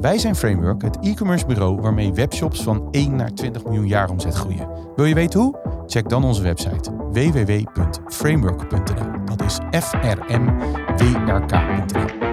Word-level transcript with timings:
Wij 0.00 0.18
zijn 0.18 0.36
Framework, 0.36 0.82
het 0.82 0.98
e-commerce 1.00 1.46
bureau 1.46 1.80
waarmee 1.80 2.12
webshops 2.12 2.62
van 2.62 2.88
1 2.90 3.16
naar 3.16 3.34
20 3.34 3.64
miljoen 3.64 3.88
jaar 3.88 4.10
omzet 4.10 4.34
groeien. 4.34 4.68
Wil 4.96 5.04
je 5.04 5.14
weten 5.14 5.40
hoe? 5.40 5.82
Check 5.86 6.08
dan 6.08 6.24
onze 6.24 6.42
website 6.42 6.90
www.framework.nl. 7.12 9.24
Dat 9.24 9.42
is 9.42 9.58
f 9.84 9.92
r 9.92 10.40
m 10.40 10.58
w 10.96 11.00
r 11.28 11.46
k.nl. 11.46 12.28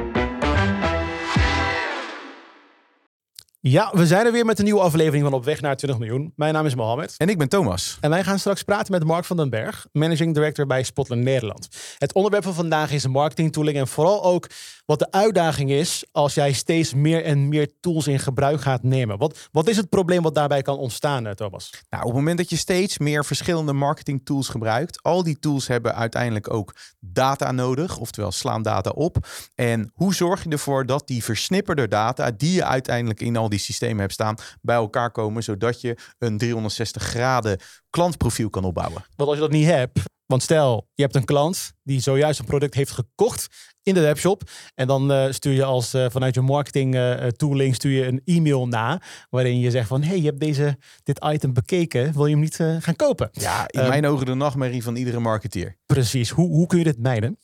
Ja, 3.59 3.91
we 3.93 4.05
zijn 4.05 4.25
er 4.25 4.31
weer 4.31 4.45
met 4.45 4.59
een 4.59 4.65
nieuwe 4.65 4.79
aflevering 4.79 5.23
van 5.23 5.33
Op 5.33 5.45
weg 5.45 5.61
naar 5.61 5.75
20 5.75 5.99
miljoen. 5.99 6.33
Mijn 6.35 6.53
naam 6.53 6.65
is 6.65 6.75
Mohammed. 6.75 7.15
En 7.17 7.29
ik 7.29 7.37
ben 7.37 7.49
Thomas. 7.49 7.97
En 8.01 8.09
wij 8.09 8.23
gaan 8.23 8.39
straks 8.39 8.63
praten 8.63 8.91
met 8.91 9.03
Mark 9.03 9.25
van 9.25 9.37
den 9.37 9.49
Berg, 9.49 9.87
Managing 9.91 10.33
Director 10.33 10.65
bij 10.65 10.83
Spotland 10.83 11.21
Nederland. 11.21 11.67
Het 11.97 12.13
onderwerp 12.13 12.43
van 12.43 12.53
vandaag 12.53 12.91
is 12.91 13.07
marketing 13.07 13.53
tooling 13.53 13.77
en 13.77 13.87
vooral 13.87 14.23
ook 14.23 14.47
wat 14.87 14.99
de 14.99 15.11
uitdaging 15.11 15.71
is 15.71 16.05
als 16.11 16.33
jij 16.33 16.53
steeds 16.53 16.93
meer 16.93 17.23
en 17.23 17.47
meer 17.47 17.71
tools 17.79 18.07
in 18.07 18.19
gebruik 18.19 18.61
gaat 18.61 18.83
nemen. 18.83 19.17
Wat, 19.17 19.47
wat 19.51 19.67
is 19.67 19.77
het 19.77 19.89
probleem 19.89 20.21
wat 20.21 20.35
daarbij 20.35 20.61
kan 20.61 20.77
ontstaan, 20.77 21.27
eh, 21.27 21.33
Thomas? 21.33 21.69
Nou, 21.89 22.03
op 22.03 22.09
het 22.09 22.17
moment 22.17 22.37
dat 22.37 22.49
je 22.49 22.55
steeds 22.55 22.97
meer 22.97 23.25
verschillende 23.25 23.73
marketing 23.73 24.21
tools 24.23 24.47
gebruikt, 24.47 25.03
al 25.03 25.23
die 25.23 25.39
tools 25.39 25.67
hebben 25.67 25.95
uiteindelijk 25.95 26.53
ook 26.53 26.75
data 26.99 27.51
nodig, 27.51 27.97
oftewel 27.97 28.31
slaan 28.31 28.61
data 28.61 28.89
op. 28.89 29.27
En 29.55 29.91
hoe 29.93 30.13
zorg 30.13 30.43
je 30.43 30.49
ervoor 30.49 30.85
dat 30.85 31.07
die 31.07 31.23
versnipperde 31.23 31.87
data, 31.87 32.31
die 32.31 32.53
je 32.53 32.63
uiteindelijk 32.63 33.21
in 33.21 33.37
al 33.37 33.49
die 33.49 33.59
systemen 33.59 33.99
hebt 33.99 34.13
staan, 34.13 34.35
bij 34.61 34.75
elkaar 34.75 35.11
komen, 35.11 35.43
zodat 35.43 35.81
je 35.81 35.97
een 36.17 36.37
360 36.37 37.03
graden 37.03 37.59
klantprofiel 37.89 38.49
kan 38.49 38.63
opbouwen? 38.63 39.05
Want 39.15 39.29
als 39.29 39.37
je 39.37 39.43
dat 39.43 39.53
niet 39.53 39.67
hebt, 39.67 39.99
want 40.25 40.43
stel, 40.43 40.89
je 40.93 41.03
hebt 41.03 41.15
een 41.15 41.25
klant 41.25 41.71
die 41.83 41.99
zojuist 41.99 42.39
een 42.39 42.45
product 42.45 42.73
heeft 42.73 42.91
gekocht 42.91 43.47
in 43.87 43.93
de 43.93 44.01
webshop. 44.01 44.49
En 44.75 44.87
dan 44.87 45.11
uh, 45.11 45.25
stuur 45.29 45.53
je 45.53 45.63
als 45.63 45.93
uh, 45.93 46.05
vanuit 46.09 46.35
je 46.35 46.41
marketing 46.41 46.95
uh, 46.95 47.13
tooling 47.27 47.75
stuur 47.75 47.91
je 47.91 48.05
een 48.05 48.21
e-mail 48.25 48.67
na. 48.67 49.01
Waarin 49.29 49.59
je 49.59 49.71
zegt 49.71 49.87
van 49.87 50.03
hey, 50.03 50.17
je 50.17 50.25
hebt 50.25 50.39
deze, 50.39 50.77
dit 51.03 51.25
item 51.25 51.53
bekeken. 51.53 52.13
Wil 52.13 52.25
je 52.25 52.31
hem 52.31 52.41
niet 52.41 52.55
gaan 52.79 52.95
kopen? 52.95 53.29
Ja, 53.31 53.63
in 53.67 53.87
mijn 53.87 54.05
ogen 54.05 54.25
de 54.25 54.33
nachtmerrie 54.33 54.83
van 54.83 54.95
iedere 54.95 55.19
marketeer. 55.19 55.77
Precies. 55.85 56.29
Hoe, 56.29 56.47
hoe 56.47 56.67
kun 56.67 56.77
je 56.77 56.83
dit 56.83 56.99
mijden? 56.99 57.37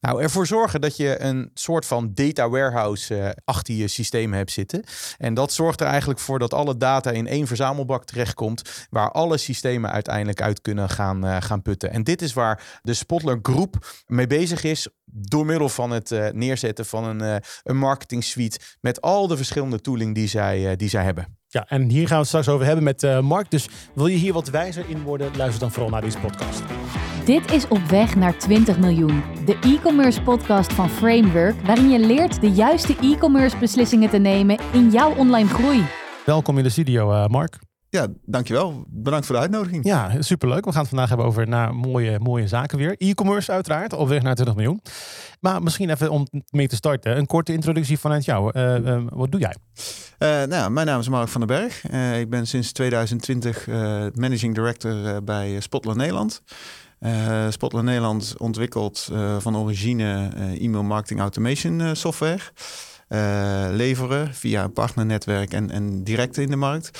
Nou, 0.00 0.22
ervoor 0.22 0.46
zorgen 0.46 0.80
dat 0.80 0.96
je 0.96 1.20
een 1.20 1.50
soort 1.54 1.86
van 1.86 2.10
data 2.14 2.48
warehouse 2.48 3.36
achter 3.44 3.74
je 3.74 3.88
systeem 3.88 4.32
hebt 4.32 4.50
zitten. 4.50 4.84
En 5.18 5.34
dat 5.34 5.52
zorgt 5.52 5.80
er 5.80 5.86
eigenlijk 5.86 6.20
voor 6.20 6.38
dat 6.38 6.54
alle 6.54 6.76
data 6.76 7.10
in 7.10 7.26
één 7.26 7.46
verzamelbak 7.46 8.04
terechtkomt. 8.04 8.86
Waar 8.90 9.10
alle 9.10 9.36
systemen 9.36 9.90
uiteindelijk 9.90 10.42
uit 10.42 10.60
kunnen 10.60 10.88
gaan, 10.88 11.42
gaan 11.42 11.62
putten. 11.62 11.90
En 11.90 12.04
dit 12.04 12.22
is 12.22 12.32
waar 12.32 12.80
de 12.82 12.94
Spotler 12.94 13.38
Groep 13.42 14.04
mee 14.06 14.26
bezig 14.26 14.64
is 14.64 14.88
door 15.12 15.46
middel 15.46 15.68
van 15.68 15.90
het 15.90 16.10
uh, 16.10 16.28
neerzetten 16.32 16.86
van 16.86 17.04
een, 17.04 17.22
uh, 17.22 17.36
een 17.62 17.76
marketing 17.76 18.24
suite 18.24 18.58
met 18.80 19.00
al 19.00 19.26
de 19.26 19.36
verschillende 19.36 19.80
tooling 19.80 20.14
die 20.14 20.28
zij, 20.28 20.70
uh, 20.70 20.76
die 20.76 20.88
zij 20.88 21.04
hebben. 21.04 21.36
Ja, 21.46 21.64
en 21.68 21.88
hier 21.88 22.06
gaan 22.06 22.10
we 22.10 22.16
het 22.16 22.26
straks 22.26 22.48
over 22.48 22.66
hebben 22.66 22.84
met 22.84 23.22
Mark. 23.22 23.50
Dus 23.50 23.68
wil 23.94 24.06
je 24.06 24.16
hier 24.16 24.32
wat 24.32 24.48
wijzer 24.48 24.84
in 24.88 25.02
worden, 25.02 25.36
luister 25.36 25.60
dan 25.60 25.70
vooral 25.70 25.90
naar 25.90 26.00
deze 26.00 26.18
podcast. 26.18 26.62
Dit 27.24 27.52
is 27.52 27.68
Op 27.68 27.82
weg 27.82 28.16
naar 28.16 28.38
20 28.38 28.78
miljoen, 28.78 29.22
de 29.44 29.58
e-commerce 29.60 30.22
podcast 30.22 30.72
van 30.72 30.90
Framework, 30.90 31.66
waarin 31.66 31.90
je 31.90 31.98
leert 31.98 32.40
de 32.40 32.50
juiste 32.50 32.96
e-commerce 33.00 33.56
beslissingen 33.56 34.10
te 34.10 34.18
nemen 34.18 34.58
in 34.72 34.90
jouw 34.90 35.14
online 35.16 35.48
groei. 35.48 35.86
Welkom 36.24 36.58
in 36.58 36.64
de 36.64 36.70
studio, 36.70 37.28
Mark. 37.28 37.67
Ja, 37.90 38.06
dankjewel. 38.24 38.84
Bedankt 38.88 39.26
voor 39.26 39.34
de 39.34 39.40
uitnodiging. 39.40 39.84
Ja, 39.84 40.22
superleuk. 40.22 40.64
We 40.64 40.70
gaan 40.70 40.80
het 40.80 40.88
vandaag 40.88 41.08
hebben 41.08 41.26
over 41.26 41.48
naar 41.48 41.74
mooie, 41.74 42.18
mooie 42.18 42.48
zaken 42.48 42.78
weer. 42.78 42.94
E-commerce 42.98 43.52
uiteraard, 43.52 43.92
op 43.92 44.08
weg 44.08 44.22
naar 44.22 44.34
20 44.34 44.54
miljoen. 44.54 44.82
Maar 45.40 45.62
misschien 45.62 45.90
even 45.90 46.10
om 46.10 46.26
mee 46.50 46.68
te 46.68 46.76
starten, 46.76 47.16
een 47.16 47.26
korte 47.26 47.52
introductie 47.52 47.98
vanuit 47.98 48.24
jou. 48.24 48.50
Uh, 48.54 48.78
uh, 48.78 49.02
wat 49.08 49.30
doe 49.30 49.40
jij? 49.40 49.54
Uh, 50.18 50.48
nou, 50.48 50.70
mijn 50.70 50.86
naam 50.86 51.00
is 51.00 51.08
Mark 51.08 51.28
van 51.28 51.46
den 51.46 51.58
Berg. 51.58 51.90
ik 52.18 52.30
ben 52.30 52.46
sinds 52.46 52.72
2020 52.72 53.66
Managing 54.14 54.54
Director 54.54 55.24
bij 55.24 55.60
Spotland 55.60 55.98
Nederland. 55.98 56.42
Spotland 57.48 57.86
Nederland 57.86 58.34
ontwikkelt 58.38 59.08
van 59.38 59.56
origine 59.56 60.30
e-mail 60.60 60.82
marketing 60.82 61.20
automation 61.20 61.96
software. 61.96 62.40
leveren 63.72 64.34
via 64.34 64.64
een 64.64 64.72
partnernetwerk 64.72 65.52
en, 65.52 65.70
en 65.70 66.04
direct 66.04 66.36
in 66.36 66.50
de 66.50 66.56
markt. 66.56 66.90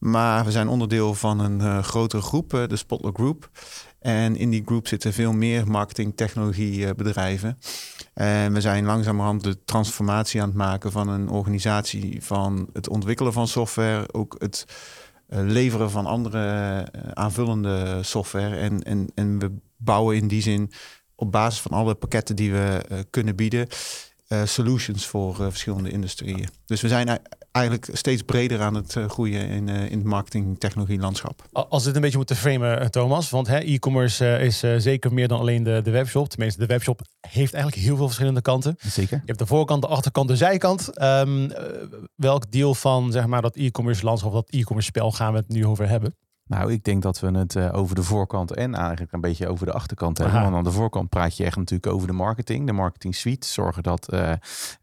Maar 0.00 0.44
we 0.44 0.50
zijn 0.50 0.68
onderdeel 0.68 1.14
van 1.14 1.38
een 1.38 1.60
uh, 1.60 1.82
grotere 1.82 2.22
groep, 2.22 2.54
uh, 2.54 2.66
de 2.66 2.76
Spotler 2.76 3.12
Group. 3.12 3.50
En 3.98 4.36
in 4.36 4.50
die 4.50 4.62
groep 4.64 4.88
zitten 4.88 5.12
veel 5.12 5.32
meer 5.32 5.68
marketing 5.68 6.16
technologie 6.16 6.94
uh. 6.94 7.58
En 8.14 8.52
we 8.52 8.60
zijn 8.60 8.84
langzamerhand 8.84 9.42
de 9.44 9.64
transformatie 9.64 10.40
aan 10.42 10.48
het 10.48 10.56
maken 10.56 10.92
van 10.92 11.08
een 11.08 11.28
organisatie 11.28 12.24
van 12.24 12.68
het 12.72 12.88
ontwikkelen 12.88 13.32
van 13.32 13.48
software, 13.48 14.12
ook 14.12 14.34
het 14.38 14.64
leveren 15.26 15.90
van 15.90 16.06
andere 16.06 16.86
aanvullende 17.14 17.98
software. 18.02 18.56
En, 18.56 18.82
en, 18.82 19.12
en 19.14 19.38
we 19.38 19.52
bouwen 19.76 20.16
in 20.16 20.28
die 20.28 20.42
zin 20.42 20.72
op 21.14 21.32
basis 21.32 21.60
van 21.60 21.70
alle 21.70 21.94
pakketten 21.94 22.36
die 22.36 22.52
we 22.52 23.04
kunnen 23.10 23.36
bieden, 23.36 23.68
solutions 24.44 25.06
voor 25.06 25.34
verschillende 25.34 25.90
industrieën. 25.90 26.48
Dus 26.66 26.80
we 26.80 26.88
zijn 26.88 27.20
eigenlijk 27.52 27.88
steeds 27.92 28.22
breder 28.22 28.60
aan 28.60 28.74
het 28.74 28.96
eh, 28.96 29.08
groeien 29.08 29.48
in, 29.48 29.68
uh, 29.68 29.90
in 29.90 29.98
het 29.98 30.06
marketing 30.06 30.58
technologie 30.58 30.98
landschap. 30.98 31.42
Als 31.52 31.84
dit 31.84 31.94
een 31.94 32.00
beetje 32.00 32.16
moeten 32.16 32.36
framen, 32.36 32.80
eh, 32.80 32.86
Thomas, 32.86 33.30
want 33.30 33.48
e-commerce 33.48 34.38
is 34.38 34.58
zeker 34.76 35.12
meer 35.12 35.28
dan 35.28 35.38
alleen 35.38 35.62
de, 35.62 35.80
de 35.82 35.90
webshop. 35.90 36.28
Tenminste, 36.28 36.60
de 36.60 36.66
webshop 36.66 37.00
heeft 37.20 37.52
eigenlijk 37.52 37.84
heel 37.84 37.96
veel 37.96 38.06
verschillende 38.06 38.42
kanten. 38.42 38.76
Zeker. 38.78 39.16
Je 39.16 39.26
hebt 39.26 39.38
de 39.38 39.46
voorkant, 39.46 39.82
de 39.82 39.88
achterkant, 39.88 40.28
de 40.28 40.36
zijkant. 40.36 41.02
Um, 41.02 41.50
welk 42.16 42.50
deel 42.50 42.74
van 42.74 43.12
zeg 43.12 43.26
maar, 43.26 43.42
dat 43.42 43.56
e-commerce 43.56 44.04
landschap, 44.04 44.32
dat 44.32 44.50
e-commerce 44.50 44.88
spel 44.88 45.12
gaan 45.12 45.32
we 45.32 45.38
het 45.38 45.48
nu 45.48 45.66
over 45.66 45.88
hebben? 45.88 46.16
Nou, 46.50 46.72
ik 46.72 46.84
denk 46.84 47.02
dat 47.02 47.20
we 47.20 47.30
het 47.30 47.54
uh, 47.54 47.68
over 47.72 47.94
de 47.94 48.02
voorkant 48.02 48.54
en 48.54 48.74
eigenlijk 48.74 49.12
een 49.12 49.20
beetje 49.20 49.48
over 49.48 49.66
de 49.66 49.72
achterkant 49.72 50.18
hebben. 50.18 50.42
Want 50.42 50.54
aan 50.54 50.64
de 50.64 50.70
voorkant 50.70 51.08
praat 51.08 51.36
je 51.36 51.44
echt 51.44 51.56
natuurlijk 51.56 51.92
over 51.92 52.06
de 52.06 52.12
marketing, 52.12 52.66
de 52.66 52.72
marketing 52.72 53.14
suite. 53.14 53.46
Zorgen 53.46 53.82
dat 53.82 54.12
uh, 54.12 54.32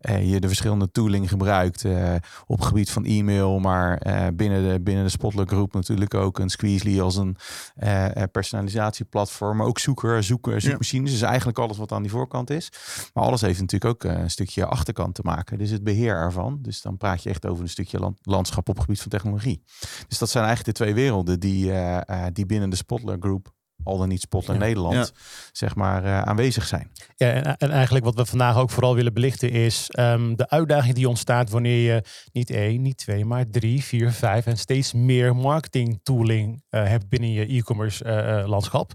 uh, 0.01 0.31
je 0.31 0.39
de 0.39 0.47
verschillende 0.47 0.91
tooling 0.91 1.29
gebruikt 1.29 1.85
op 2.45 2.57
het 2.57 2.67
gebied 2.67 2.91
van 2.91 3.05
e-mail, 3.05 3.59
maar 3.59 4.01
binnen, 4.35 4.69
de, 4.69 4.79
binnen 4.79 5.03
de 5.03 5.09
Spotler 5.09 5.47
groep 5.47 5.73
natuurlijk 5.73 6.13
ook 6.13 6.39
een 6.39 6.49
Squeezely 6.49 7.01
als 7.01 7.15
een 7.15 7.37
personalisatieplatform, 8.31 9.57
maar 9.57 9.67
ook 9.67 9.79
zoeker, 9.79 10.23
zoeken, 10.23 10.61
zoekmachines. 10.61 11.11
Ja. 11.11 11.17
Dus 11.17 11.27
eigenlijk 11.27 11.59
alles 11.59 11.77
wat 11.77 11.91
aan 11.91 12.01
die 12.01 12.11
voorkant 12.11 12.49
is. 12.49 12.71
Maar 13.13 13.23
alles 13.23 13.41
heeft 13.41 13.59
natuurlijk 13.59 14.05
ook 14.05 14.11
een 14.11 14.29
stukje 14.29 14.65
achterkant 14.65 15.15
te 15.15 15.21
maken. 15.23 15.57
Dus 15.57 15.69
het 15.69 15.83
beheer 15.83 16.15
ervan. 16.15 16.59
Dus 16.61 16.81
dan 16.81 16.97
praat 16.97 17.23
je 17.23 17.29
echt 17.29 17.45
over 17.45 17.63
een 17.63 17.69
stukje 17.69 17.99
land, 17.99 18.17
landschap 18.21 18.69
op 18.69 18.75
het 18.75 18.83
gebied 18.83 19.01
van 19.01 19.11
technologie. 19.11 19.63
Dus 20.07 20.17
dat 20.17 20.29
zijn 20.29 20.45
eigenlijk 20.45 20.77
de 20.77 20.83
twee 20.83 20.93
werelden 20.93 21.39
die 21.39 21.56
die, 21.61 21.71
uh, 21.71 22.25
die 22.33 22.45
binnen 22.45 22.69
de 22.69 22.75
Spotler 22.75 23.17
Group 23.19 23.55
al 23.83 23.97
dan 23.97 24.07
niet 24.07 24.21
Spotler 24.21 24.57
Nederland, 24.57 25.13
zeg 25.51 25.75
maar, 25.75 26.03
uh, 26.03 26.21
aanwezig 26.21 26.65
zijn. 26.65 26.91
Ja, 27.15 27.31
en, 27.31 27.57
en, 27.57 27.71
eigenlijk 27.71 28.05
wat 28.05 28.15
we 28.15 28.25
vandaag 28.25 28.57
ook 28.57 28.69
vooral 28.69 28.95
willen 28.95 29.13
belichten 29.13 29.51
is 29.51 29.89
um, 29.99 30.35
de 30.35 30.49
uitdaging 30.49 30.95
die 30.95 31.09
ontstaat 31.09 31.49
wanneer 31.49 31.93
je 31.93 32.03
niet 32.31 32.49
één, 32.49 32.81
niet 32.81 32.97
twee, 32.97 33.25
maar 33.25 33.49
drie, 33.49 33.83
vier, 33.83 34.11
vijf 34.11 34.45
en 34.45 34.57
steeds 34.57 34.93
meer 34.93 35.35
marketing 35.35 35.99
tooling 36.03 36.63
uh, 36.69 36.83
hebt 36.83 37.09
binnen 37.09 37.31
je 37.31 37.45
e-commerce 37.45 38.05
uh, 38.05 38.47
landschap. 38.47 38.91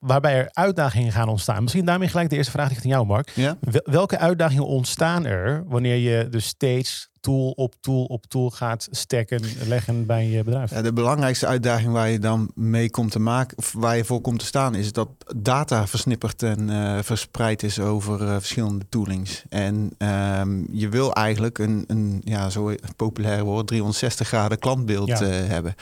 Waarbij 0.00 0.34
er 0.34 0.48
uitdagingen 0.52 1.12
gaan 1.12 1.28
ontstaan. 1.28 1.62
Misschien 1.62 1.84
daarmee 1.84 2.08
gelijk 2.08 2.30
de 2.30 2.36
eerste 2.36 2.52
vraag 2.52 2.68
richting 2.68 2.92
jou, 2.92 3.06
Mark. 3.06 3.30
Ja? 3.34 3.56
Welke 3.84 4.18
uitdagingen 4.18 4.66
ontstaan 4.66 5.26
er 5.26 5.64
wanneer 5.66 5.96
je 5.96 6.28
dus 6.28 6.46
steeds 6.46 7.10
tool 7.26 7.50
op 7.50 7.74
tool 7.80 8.04
op 8.04 8.26
tool 8.26 8.50
gaat 8.50 8.88
stekken, 8.90 9.40
leggen 9.66 10.06
bij 10.06 10.26
je 10.26 10.44
bedrijf? 10.44 10.70
Ja, 10.70 10.82
de 10.82 10.92
belangrijkste 10.92 11.46
uitdaging 11.46 11.92
waar 11.92 12.08
je 12.08 12.18
dan 12.18 12.50
mee 12.54 12.90
komt 12.90 13.10
te 13.10 13.18
maken, 13.18 13.58
of 13.58 13.72
waar 13.72 13.96
je 13.96 14.04
voor 14.04 14.20
komt 14.20 14.38
te 14.38 14.44
staan, 14.44 14.74
is 14.74 14.92
dat 14.92 15.08
data 15.36 15.86
versnipperd 15.86 16.42
en 16.42 16.68
uh, 16.68 16.98
verspreid 17.02 17.62
is 17.62 17.80
over 17.80 18.22
uh, 18.22 18.28
verschillende 18.28 18.84
toolings. 18.88 19.44
En 19.48 19.90
um, 20.38 20.68
je 20.72 20.88
wil 20.88 21.12
eigenlijk 21.12 21.58
een, 21.58 21.84
een 21.86 22.20
ja, 22.24 22.50
zo 22.50 22.74
populair 22.96 23.44
woord, 23.44 23.66
360 23.66 24.28
graden 24.28 24.58
klantbeeld 24.58 25.08
ja. 25.08 25.22
uh, 25.22 25.28
hebben. 25.28 25.74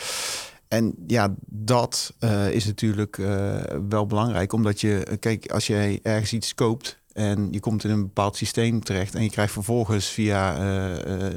En 0.69 0.95
ja, 1.07 1.35
dat 1.47 2.15
uh, 2.21 2.51
is 2.51 2.65
natuurlijk 2.65 3.17
uh, 3.17 3.55
wel 3.89 4.07
belangrijk, 4.07 4.53
omdat 4.53 4.81
je, 4.81 5.17
kijk, 5.21 5.51
als 5.51 5.67
jij 5.67 6.01
ergens 6.03 6.33
iets 6.33 6.55
koopt 6.55 7.03
en 7.15 7.49
je 7.51 7.61
komt 7.61 7.85
in 7.85 7.91
een 7.91 8.03
bepaald 8.03 8.37
systeem 8.37 8.85
terecht 8.85 9.15
en 9.15 9.23
je 9.23 9.31
krijgt 9.31 9.53
vervolgens 9.53 10.07
via 10.07 10.59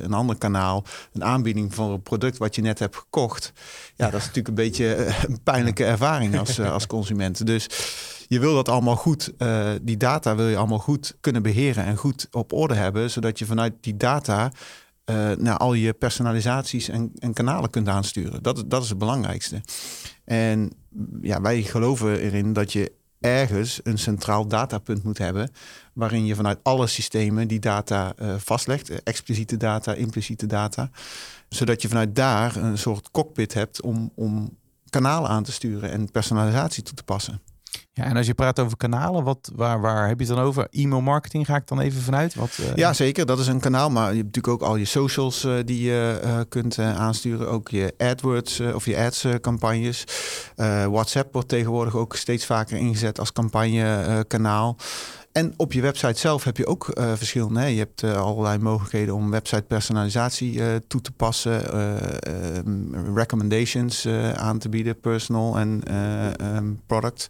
een 0.04 0.14
ander 0.14 0.38
kanaal 0.38 0.84
een 1.14 1.24
aanbieding 1.24 1.74
voor 1.74 1.94
een 1.94 2.02
product 2.02 2.38
wat 2.38 2.56
je 2.56 2.62
net 2.62 2.80
hebt 2.80 2.96
gekocht. 2.96 3.54
Ja, 3.96 4.10
dat 4.10 4.20
is 4.20 4.26
natuurlijk 4.26 4.48
een 4.48 4.64
beetje 4.64 5.08
een 5.28 5.44
pijnlijke 5.44 5.86
ervaring 5.86 6.40
als, 6.40 6.60
als 6.60 6.88
consument. 6.88 7.46
Dus 7.46 7.68
je 8.28 8.40
wil 8.40 8.54
dat 8.54 8.70
allemaal 8.70 8.96
goed, 8.96 9.34
uh, 9.38 9.70
die 9.82 9.98
data 9.98 10.36
wil 10.36 10.48
je 10.48 10.58
allemaal 10.58 10.80
goed 10.80 11.18
kunnen 11.22 11.42
beheren 11.42 11.84
en 11.84 11.96
goed 11.96 12.28
op 12.32 12.54
orde 12.54 12.74
hebben, 12.74 13.10
zodat 13.10 13.40
je 13.40 13.46
vanuit 13.46 13.74
die 13.82 13.98
data 13.98 14.52
uh, 15.06 15.32
naar 15.32 15.58
al 15.58 15.74
je 15.74 15.94
personalisaties 15.94 16.90
en, 16.90 17.12
en, 17.20 17.34
kanalen 17.34 17.70
kunt 17.70 17.88
aansturen. 17.88 18.44
Dat, 18.44 18.64
dat 18.68 18.84
is 18.84 18.90
het 18.90 18.98
belangrijkste. 18.98 19.62
En 20.26 20.72
ja, 21.22 21.42
wij 21.42 21.62
geloven 21.62 22.20
erin 22.20 22.54
dat 22.54 22.74
je 22.74 22.92
ergens 23.20 23.80
een 23.84 23.98
centraal 23.98 24.48
datapunt 24.48 25.04
moet 25.04 25.18
hebben, 25.18 25.52
waarin 25.94 26.26
je 26.26 26.36
vanuit 26.36 26.60
alle 26.64 26.88
systemen 26.88 27.48
die 27.48 27.60
data 27.60 28.14
uh, 28.22 28.36
vastlegt, 28.38 29.04
expliciete 29.04 29.58
data, 29.58 29.94
impliciete 29.94 30.46
data, 30.46 30.90
zodat 31.50 31.82
je 31.82 31.88
vanuit 31.88 32.16
daar 32.16 32.56
een 32.56 32.78
soort 32.78 33.12
cockpit 33.12 33.54
hebt 33.54 33.82
om, 33.82 34.12
om 34.16 34.58
kanalen 34.90 35.30
aan 35.30 35.44
te 35.44 35.52
sturen 35.52 35.92
en 35.92 36.12
personalisatie 36.12 36.84
toe 36.84 36.96
te 36.96 37.04
passen. 37.04 37.42
Ja, 37.98 38.04
en 38.04 38.18
als 38.18 38.26
je 38.26 38.34
praat 38.34 38.60
over 38.60 38.78
kanalen, 38.78 39.24
wat, 39.24 39.52
waar, 39.56 39.82
waar 39.82 40.08
heb 40.08 40.20
je 40.20 40.26
het 40.26 40.36
dan 40.36 40.46
over? 40.46 40.68
E-mail 40.72 41.02
marketing 41.02 41.46
ga 41.46 41.56
ik 41.56 41.68
dan 41.68 41.80
even 41.80 42.02
vanuit? 42.02 42.36
Wat, 42.36 42.58
uh... 42.62 42.76
Ja, 42.76 42.94
zeker. 42.94 43.26
Dat 43.26 43.40
is 43.40 43.48
een 43.48 43.60
kanaal. 43.60 43.90
Maar 43.90 44.10
je 44.10 44.22
hebt 44.22 44.36
natuurlijk 44.36 44.64
ook 44.64 44.70
al 44.70 44.76
je 44.76 44.86
socials 44.86 45.46
uh, 45.46 45.54
die 45.66 45.82
je 45.82 46.22
uh, 46.24 46.40
kunt 46.50 46.80
aansturen. 46.80 47.50
Ook 47.50 47.70
je 47.70 47.94
AdWords 47.98 48.60
of 48.60 48.86
je 48.86 48.98
ads 48.98 49.26
campagnes. 49.42 50.04
WhatsApp 50.90 51.34
wordt 51.34 51.48
tegenwoordig 51.48 51.96
ook 51.96 52.16
steeds 52.16 52.46
vaker 52.46 52.78
ingezet 52.78 53.20
als 53.20 53.32
campagnekanaal. 53.32 54.78
En 55.38 55.54
op 55.58 55.74
je 55.74 55.82
website 55.82 56.20
zelf 56.20 56.44
heb 56.44 56.58
je 56.58 56.66
ook 56.66 56.92
uh, 56.94 57.14
verschillende. 57.14 57.60
Hè? 57.60 57.66
Je 57.66 57.78
hebt 57.78 58.04
uh, 58.04 58.22
allerlei 58.22 58.58
mogelijkheden 58.58 59.16
om 59.16 59.32
website 59.32 59.62
personalisatie 59.62 60.54
uh, 60.54 60.76
toe 60.88 61.02
te 61.02 61.12
passen, 61.12 61.78
um, 62.68 63.16
recommendations 63.16 64.08
aan 64.36 64.58
te 64.60 64.70
bieden, 64.70 65.00
personal 65.00 65.58
en 65.58 65.84
um, 66.56 66.82
product. 66.86 67.28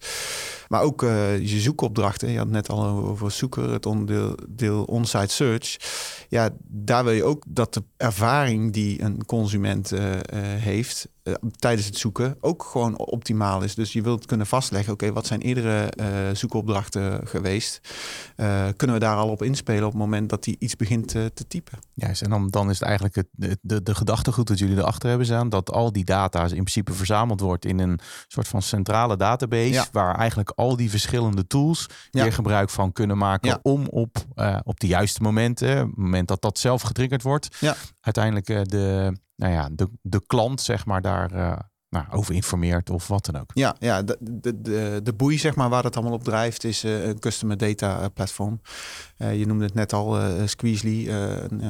Maar 0.68 0.82
ook 0.82 1.02
je 1.42 1.60
zoekopdrachten. 1.60 2.30
Je 2.30 2.38
had 2.38 2.50
net 2.50 2.70
al 2.70 2.86
over 2.86 3.32
zoeken, 3.32 3.70
het 3.72 3.86
onderdeel 3.86 4.84
on-site 4.84 5.34
search. 5.34 5.78
Ja, 6.30 6.50
daar 6.68 7.04
wil 7.04 7.14
je 7.14 7.24
ook 7.24 7.44
dat 7.48 7.74
de 7.74 7.84
ervaring 7.98 8.74
die 8.74 9.02
een 9.02 9.26
consument 9.26 9.92
heeft, 10.60 11.08
uh, 11.28 11.34
tijdens 11.60 11.86
het 11.86 11.98
zoeken 11.98 12.38
ook 12.40 12.64
gewoon 12.64 12.98
optimaal 12.98 13.62
is. 13.62 13.76
Dus 13.76 13.94
je 13.94 14.02
wilt 14.02 14.26
kunnen 14.26 14.48
vastleggen, 14.48 14.94
oké, 14.94 15.14
wat 15.14 15.26
zijn 15.26 15.42
eerdere 15.42 15.94
uh, 16.00 16.08
zoekopdrachten 16.34 17.28
geweest? 17.28 17.80
Uh, 18.38 18.68
kunnen 18.76 18.96
we 18.96 19.02
daar 19.02 19.16
al 19.16 19.30
op 19.30 19.44
inspelen 19.44 19.84
op 19.84 19.92
het 19.92 20.02
moment 20.02 20.30
dat 20.30 20.46
hij 20.46 20.56
iets 20.60 20.76
begint 20.76 21.08
te 21.08 21.48
typen? 21.48 21.80
Juist, 21.94 22.22
en 22.22 22.30
dan, 22.30 22.48
dan 22.48 22.70
is 22.70 22.80
het 22.80 22.88
eigenlijk 22.88 23.16
het, 23.16 23.58
de, 23.62 23.84
de 23.84 23.96
gedachtegoed 23.96 24.48
dat 24.48 24.60
jullie 24.60 24.78
erachter 24.78 25.10
hebben 25.10 25.28
staan, 25.28 25.50
dat 25.50 25.72
al 25.72 25.92
die 25.92 26.06
data 26.06 26.42
in 26.44 26.50
principe 26.50 26.94
verzameld 26.94 27.40
wordt 27.40 27.66
in 27.66 27.80
een 27.80 28.00
soort 28.28 28.48
van 28.48 28.62
centrale 28.62 29.18
database, 29.18 29.86
waar 29.92 30.16
eigenlijk 30.16 30.50
al 30.50 30.76
die 30.76 30.90
verschillende 30.90 31.48
tools 31.48 31.86
ja. 32.10 32.24
weer 32.24 32.34
gebruik 32.34 32.70
van 32.70 32.92
kunnen 32.92 33.18
maken 33.18 33.50
ja. 33.50 33.60
om 33.62 33.88
op, 33.88 34.18
op 34.64 34.80
de 34.80 34.88
juiste 34.88 35.22
momenten, 35.22 35.78
het 35.78 35.98
moment 35.98 36.28
dat 36.28 36.42
dat 36.42 36.60
zelf 36.60 36.82
getriggerd 36.82 37.22
wordt, 37.22 37.58
uiteindelijk 38.02 38.70
de 38.70 39.14
nou 39.38 39.54
ja, 39.54 39.70
de, 39.72 39.90
de 40.02 40.22
klant 40.28 40.62
zeg 40.62 40.86
maar 40.86 41.02
daar 41.02 41.34
uh, 41.34 41.58
nou, 41.90 42.06
over 42.10 42.36
informeert 42.36 42.90
of 42.90 43.08
wat 43.08 43.26
dan 43.26 43.42
ook. 43.42 43.52
Ja, 43.54 43.76
ja 43.80 44.04
de, 44.04 44.18
de, 44.20 45.00
de, 45.04 45.14
boei 45.14 45.38
zeg 45.38 45.56
maar 45.56 45.70
waar 45.70 45.84
het 45.84 45.96
allemaal 45.96 46.14
op 46.14 46.24
drijft 46.24 46.64
is 46.64 46.84
uh, 46.84 47.06
een 47.06 47.20
customer 47.20 47.58
data 47.58 48.00
eh, 48.00 48.06
platform. 48.14 48.62
Je 49.18 49.46
noemde 49.46 49.66
het 49.66 49.74
net 49.74 49.94
al, 49.94 50.20
uh, 50.20 50.46
een, 50.62 51.64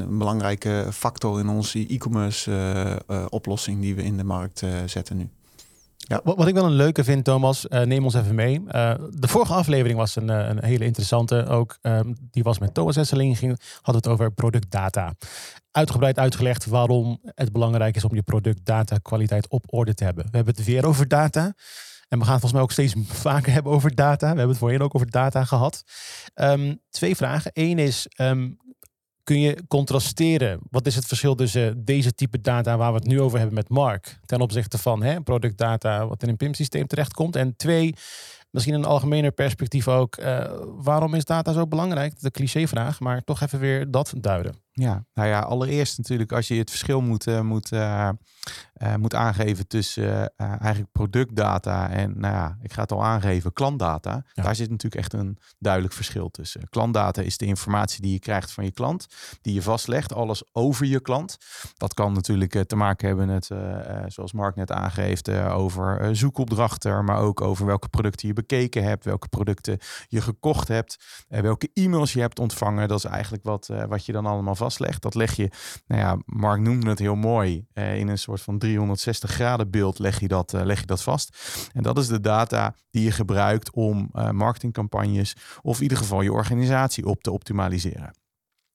een, 0.00 0.18
belangrijke 0.18 0.88
factor 0.92 1.40
in 1.40 1.48
onze 1.48 1.86
e-commerce 1.86 3.02
oplossing 3.28 3.80
die 3.80 3.94
we 3.94 4.02
in 4.02 4.16
de 4.16 4.24
markt 4.24 4.62
zetten 4.86 5.16
nu. 5.16 5.30
Wat, 6.24 6.46
ik 6.46 6.54
wel 6.54 6.64
een 6.64 6.70
leuke 6.70 7.04
vind, 7.04 7.24
Thomas, 7.24 7.66
uh, 7.68 7.80
neem 7.80 8.04
ons 8.04 8.14
even 8.14 8.34
mee. 8.34 8.60
Uh, 8.60 8.94
de 9.10 9.28
vorige 9.28 9.52
aflevering 9.52 9.98
was 9.98 10.16
een, 10.16 10.28
een 10.28 10.64
hele 10.64 10.84
interessante. 10.84 11.46
Ook 11.46 11.78
um, 11.82 12.16
die 12.30 12.42
was 12.42 12.58
met 12.58 12.74
Thomas 12.74 12.96
Esseling. 12.96 13.38
Ging, 13.38 13.60
had 13.82 13.94
het 13.94 14.08
over 14.08 14.32
productdata 14.32 15.12
uitgebreid 15.70 16.18
uitgelegd 16.18 16.66
waarom 16.66 17.20
het 17.22 17.52
belangrijk 17.52 17.96
is 17.96 18.04
om 18.04 18.14
je 18.14 18.22
productdata 18.22 18.98
kwaliteit 19.02 19.48
op 19.48 19.64
orde 19.66 19.94
te 19.94 20.04
hebben. 20.04 20.24
We 20.24 20.36
hebben 20.36 20.54
het 20.54 20.64
weer 20.64 20.86
over 20.86 21.08
data. 21.08 21.54
En 22.08 22.18
we 22.18 22.24
gaan 22.24 22.40
volgens 22.40 22.52
mij 22.52 22.62
ook 22.62 22.72
steeds 22.72 22.94
vaker 23.28 23.52
hebben 23.52 23.72
over 23.72 23.94
data. 23.94 24.20
We 24.20 24.26
hebben 24.26 24.48
het 24.48 24.58
voorheen 24.58 24.82
ook 24.82 24.94
over 24.94 25.10
data 25.10 25.44
gehad. 25.44 25.84
Um, 26.34 26.80
twee 26.90 27.16
vragen. 27.16 27.50
Eén 27.54 27.78
is, 27.78 28.06
um, 28.16 28.56
kun 29.24 29.40
je 29.40 29.64
contrasteren? 29.68 30.60
Wat 30.70 30.86
is 30.86 30.94
het 30.94 31.06
verschil 31.06 31.34
tussen 31.34 31.84
deze 31.84 32.14
type 32.14 32.40
data 32.40 32.76
waar 32.76 32.92
we 32.92 32.98
het 32.98 33.06
nu 33.06 33.20
over 33.20 33.38
hebben 33.38 33.54
met 33.56 33.68
Mark 33.68 34.18
ten 34.24 34.40
opzichte 34.40 34.78
van 34.78 35.02
hè, 35.02 35.20
productdata 35.20 36.06
wat 36.06 36.22
in 36.22 36.28
een 36.28 36.36
PIM-systeem 36.36 36.86
terechtkomt? 36.86 37.36
En 37.36 37.56
twee, 37.56 37.94
misschien 38.50 38.74
een 38.74 38.84
algemener 38.84 39.32
perspectief 39.32 39.88
ook. 39.88 40.18
Uh, 40.18 40.44
waarom 40.64 41.14
is 41.14 41.24
data 41.24 41.52
zo 41.52 41.66
belangrijk? 41.66 42.20
De 42.20 42.30
clichévraag, 42.30 43.00
maar 43.00 43.24
toch 43.24 43.40
even 43.40 43.58
weer 43.58 43.90
dat 43.90 44.14
duiden. 44.16 44.63
Ja, 44.76 45.04
nou 45.14 45.28
ja, 45.28 45.40
allereerst 45.40 45.98
natuurlijk 45.98 46.32
als 46.32 46.48
je 46.48 46.54
het 46.54 46.70
verschil 46.70 47.00
moet, 47.00 47.26
uh, 47.26 47.40
moet, 47.40 47.72
uh, 47.72 48.08
uh, 48.82 48.94
moet 48.94 49.14
aangeven 49.14 49.66
tussen 49.66 50.36
eigenlijk 50.36 50.92
productdata 50.92 51.90
en, 51.90 52.20
nou 52.20 52.34
ja, 52.34 52.58
ik 52.62 52.72
ga 52.72 52.82
het 52.82 52.92
al 52.92 53.04
aangeven, 53.04 53.52
klantdata. 53.52 54.24
Ja. 54.32 54.42
Daar 54.42 54.54
zit 54.54 54.70
natuurlijk 54.70 55.02
echt 55.02 55.12
een 55.12 55.38
duidelijk 55.58 55.94
verschil 55.94 56.30
tussen. 56.30 56.68
Klantdata 56.68 57.22
is 57.22 57.36
de 57.36 57.44
informatie 57.44 58.02
die 58.02 58.12
je 58.12 58.18
krijgt 58.18 58.52
van 58.52 58.64
je 58.64 58.70
klant, 58.70 59.06
die 59.40 59.54
je 59.54 59.62
vastlegt, 59.62 60.12
alles 60.14 60.42
over 60.52 60.86
je 60.86 61.00
klant. 61.00 61.38
Dat 61.76 61.94
kan 61.94 62.12
natuurlijk 62.12 62.64
te 62.66 62.76
maken 62.76 63.08
hebben 63.08 63.26
met, 63.26 63.50
zoals 64.06 64.32
Mark 64.32 64.56
net 64.56 64.72
aangeeft, 64.72 65.30
over 65.30 66.16
zoekopdrachten, 66.16 67.04
maar 67.04 67.18
ook 67.18 67.40
over 67.40 67.66
welke 67.66 67.88
producten 67.88 68.28
je 68.28 68.34
bekeken 68.34 68.84
hebt, 68.84 69.04
welke 69.04 69.28
producten 69.28 69.78
je 70.08 70.20
gekocht 70.20 70.68
hebt, 70.68 71.24
welke 71.28 71.70
e-mails 71.72 72.12
je 72.12 72.20
hebt 72.20 72.38
ontvangen. 72.38 72.88
Dat 72.88 72.98
is 72.98 73.04
eigenlijk 73.04 73.44
wat, 73.44 73.66
wat 73.88 74.06
je 74.06 74.12
dan 74.12 74.26
allemaal 74.26 74.44
vastlegt. 74.44 74.62
Dat 75.00 75.14
leg 75.14 75.36
je, 75.36 75.50
nou 75.86 76.00
ja, 76.00 76.16
Mark 76.26 76.60
noemde 76.60 76.88
het 76.88 76.98
heel 76.98 77.14
mooi, 77.14 77.66
eh, 77.72 77.98
in 77.98 78.08
een 78.08 78.18
soort 78.18 78.40
van 78.40 78.58
360 78.58 79.30
graden 79.30 79.70
beeld 79.70 79.98
leg 79.98 80.20
je, 80.20 80.28
dat, 80.28 80.54
eh, 80.54 80.64
leg 80.64 80.80
je 80.80 80.86
dat 80.86 81.02
vast. 81.02 81.36
En 81.72 81.82
dat 81.82 81.98
is 81.98 82.06
de 82.06 82.20
data 82.20 82.74
die 82.90 83.04
je 83.04 83.10
gebruikt 83.10 83.70
om 83.70 84.10
uh, 84.14 84.30
marketingcampagnes 84.30 85.36
of 85.62 85.76
in 85.76 85.82
ieder 85.82 85.98
geval 85.98 86.20
je 86.20 86.32
organisatie 86.32 87.06
op 87.06 87.22
te 87.22 87.30
optimaliseren. 87.30 88.12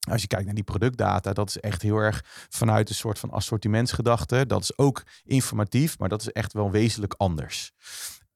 Als 0.09 0.21
je 0.21 0.27
kijkt 0.27 0.45
naar 0.45 0.55
die 0.55 0.63
productdata, 0.63 1.33
dat 1.33 1.47
is 1.47 1.59
echt 1.59 1.81
heel 1.81 1.97
erg 1.97 2.23
vanuit 2.49 2.89
een 2.89 2.95
soort 2.95 3.19
van 3.19 3.31
assortimentsgedachte. 3.31 4.45
Dat 4.45 4.61
is 4.61 4.77
ook 4.77 5.03
informatief, 5.23 5.99
maar 5.99 6.09
dat 6.09 6.21
is 6.21 6.31
echt 6.31 6.53
wel 6.53 6.71
wezenlijk 6.71 7.13
anders. 7.17 7.71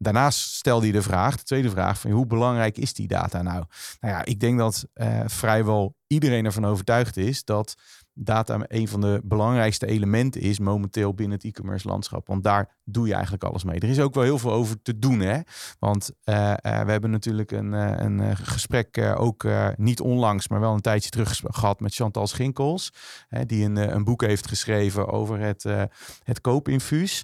Daarnaast 0.03 0.39
stelde 0.39 0.85
je 0.85 0.91
de 0.91 1.01
vraag, 1.01 1.35
de 1.35 1.43
tweede 1.43 1.69
vraag, 1.69 1.99
van 1.99 2.11
hoe 2.11 2.25
belangrijk 2.25 2.77
is 2.77 2.93
die 2.93 3.07
data 3.07 3.41
nou? 3.41 3.63
Nou 3.99 4.13
ja, 4.13 4.25
ik 4.25 4.39
denk 4.39 4.57
dat 4.57 4.85
uh, 4.95 5.21
vrijwel 5.25 5.95
iedereen 6.07 6.45
ervan 6.45 6.65
overtuigd 6.65 7.17
is 7.17 7.43
dat 7.43 7.75
data 8.13 8.59
een 8.67 8.87
van 8.87 9.01
de 9.01 9.21
belangrijkste 9.23 9.85
elementen 9.85 10.41
is 10.41 10.59
momenteel 10.59 11.13
binnen 11.13 11.37
het 11.37 11.45
e-commerce 11.45 11.87
landschap. 11.87 12.27
Want 12.27 12.43
daar 12.43 12.77
doe 12.83 13.07
je 13.07 13.13
eigenlijk 13.13 13.43
alles 13.43 13.63
mee. 13.63 13.79
Er 13.79 13.89
is 13.89 13.99
ook 13.99 14.13
wel 14.13 14.23
heel 14.23 14.37
veel 14.37 14.51
over 14.51 14.81
te 14.81 14.99
doen. 14.99 15.19
Hè? 15.19 15.39
Want 15.79 16.11
uh, 16.25 16.35
uh, 16.35 16.55
we 16.61 16.91
hebben 16.91 17.09
natuurlijk 17.09 17.51
een, 17.51 17.71
een 17.71 18.37
gesprek 18.37 19.13
ook 19.17 19.47
niet 19.75 20.01
onlangs, 20.01 20.47
maar 20.47 20.59
wel 20.59 20.73
een 20.73 20.81
tijdje 20.81 21.09
terug 21.09 21.41
gehad 21.43 21.79
met 21.79 21.95
Chantal 21.95 22.27
Schinkels. 22.27 22.93
Hè, 23.27 23.45
die 23.45 23.65
een, 23.65 23.75
een 23.75 24.03
boek 24.03 24.21
heeft 24.21 24.47
geschreven 24.47 25.07
over 25.07 25.39
het, 25.39 25.63
het 26.23 26.41
koopinfuus 26.41 27.23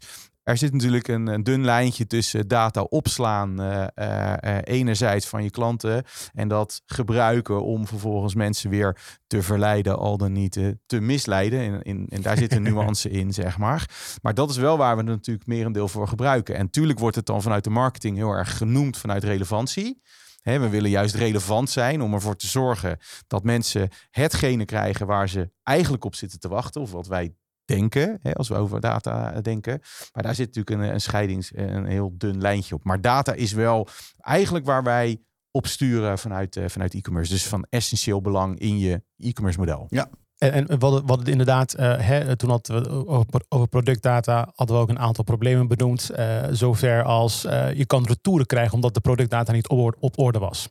er 0.50 0.58
zit 0.58 0.74
natuurlijk 0.74 1.08
een, 1.08 1.28
een, 1.28 1.44
dun 1.44 1.66
lijntje 1.66 2.08
tussen 2.08 2.48
data 2.48 2.82
opslaan 2.82 3.62
uh, 3.62 3.86
uh, 3.96 4.58
enerzijds 4.64 5.28
van 5.28 5.44
je 5.44 5.50
klanten 5.50 6.04
en 6.34 6.48
dat 6.48 6.82
gebruiken 6.86 7.64
om 7.64 7.88
vervolgens 7.88 8.36
mensen 8.36 8.70
weer 8.70 8.98
te 9.28 9.42
verleiden, 9.42 9.98
al 9.98 10.18
dan 10.18 10.32
niet 10.32 10.60
te 10.86 11.00
misleiden. 11.00 11.60
En, 11.60 11.82
in, 11.82 12.08
en 12.10 12.22
daar 12.22 12.38
zit 12.38 12.54
een 12.54 12.64
nuance 12.72 13.10
in, 13.10 13.34
zeg 13.34 13.58
maar. 13.58 13.90
Maar 14.22 14.34
dat 14.34 14.50
is 14.50 14.58
wel 14.58 14.78
waar 14.78 14.96
we 14.96 15.02
het 15.02 15.10
natuurlijk 15.12 15.48
merendeel 15.48 15.88
voor 15.88 16.08
gebruiken. 16.08 16.56
En 16.56 16.70
tuurlijk 16.70 17.00
wordt 17.00 17.16
het 17.16 17.26
dan 17.26 17.42
vanuit 17.42 17.64
de 17.64 17.70
marketing 17.70 18.18
heel 18.18 18.32
erg 18.32 18.58
genoemd 18.58 18.98
vanuit 18.98 19.24
relevantie. 19.24 20.02
we 20.44 20.70
willen 20.70 20.90
juist 20.90 21.16
relevant 21.16 21.70
zijn 21.70 22.02
om 22.02 22.14
ervoor 22.14 22.36
te 22.36 22.48
zorgen 22.48 22.98
dat 23.28 23.44
mensen 23.44 23.90
hetgene 24.12 24.66
krijgen 24.66 25.08
waar 25.08 25.30
ze 25.30 25.52
eigenlijk 25.64 26.06
op 26.06 26.16
zitten 26.16 26.40
te 26.40 26.48
wachten. 26.48 26.82
Of 26.82 26.92
wat 26.92 27.08
wij 27.08 27.34
denken, 27.70 28.20
hè, 28.22 28.34
als 28.34 28.50
we 28.50 28.56
over 28.56 28.80
data 28.80 29.34
eh, 29.34 29.42
denken. 29.42 29.80
Maar 30.14 30.24
daar 30.24 30.36
zit 30.36 30.56
natuurlijk 30.56 30.82
een, 30.82 30.94
een 30.94 31.02
scheidings, 31.02 31.52
een 31.56 31.86
heel 31.86 32.14
dun 32.18 32.42
lijntje 32.42 32.76
op. 32.76 32.84
Maar 32.84 33.02
data 33.02 33.34
is 33.34 33.52
wel 33.52 33.88
eigenlijk 34.18 34.66
waar 34.66 34.84
wij 34.84 35.22
op 35.52 35.68
sturen 35.68 36.20
vanuit, 36.20 36.56
uh, 36.56 36.68
vanuit 36.68 36.94
e-commerce. 36.94 37.32
Dus 37.32 37.48
van 37.48 37.66
essentieel 37.70 38.22
belang 38.22 38.60
in 38.60 38.80
je 38.80 39.04
e-commerce 39.18 39.60
model. 39.60 39.86
Ja, 39.90 40.10
En, 40.40 40.54
en 40.54 40.80
hadden, 40.80 41.02
we 41.02 41.08
hadden 41.08 41.28
inderdaad, 41.28 41.74
eh, 41.74 41.98
hè, 41.98 42.36
toen 42.36 42.50
hadden 42.50 42.84
we 42.84 43.08
over, 43.08 43.42
over 43.50 43.68
productdata, 43.68 44.52
hadden 44.56 44.76
we 44.76 44.82
ook 44.82 44.90
een 44.90 45.00
aantal 45.00 45.24
problemen 45.24 45.68
benoemd. 45.68 46.10
eh, 46.10 46.44
zover 46.52 47.04
als 47.04 47.46
eh, 47.46 47.74
je 47.74 47.86
kan 47.86 48.06
retouren 48.06 48.46
krijgen 48.46 48.74
omdat 48.74 48.94
de 48.94 49.00
productdata 49.00 49.52
niet 49.52 49.68
op, 49.68 49.96
op 50.00 50.20
orde 50.20 50.40
was. 50.40 50.70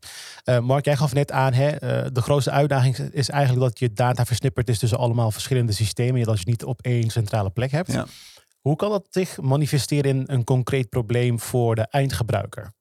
Mark, 0.63 0.85
jij 0.85 0.97
gaf 0.97 1.15
net 1.15 1.33
aan, 1.33 1.53
hè, 1.53 1.71
de 2.13 2.21
grootste 2.21 2.51
uitdaging 2.51 2.99
is 2.99 3.29
eigenlijk 3.29 3.63
dat 3.69 3.79
je 3.79 3.93
data 3.93 4.25
versnipperd 4.25 4.69
is 4.69 4.79
tussen 4.79 4.99
allemaal 4.99 5.31
verschillende 5.31 5.73
systemen. 5.73 6.23
Dat 6.23 6.39
je 6.39 6.49
niet 6.49 6.65
op 6.65 6.81
één 6.83 7.11
centrale 7.11 7.51
plek 7.51 7.71
hebt. 7.71 7.93
Ja. 7.93 8.07
Hoe 8.61 8.77
kan 8.77 8.91
dat 8.91 9.07
zich 9.11 9.41
manifesteren 9.41 10.11
in 10.11 10.25
een 10.27 10.45
concreet 10.45 10.89
probleem 10.89 11.41
voor 11.41 11.75
de 11.75 11.87
eindgebruiker? 11.91 12.73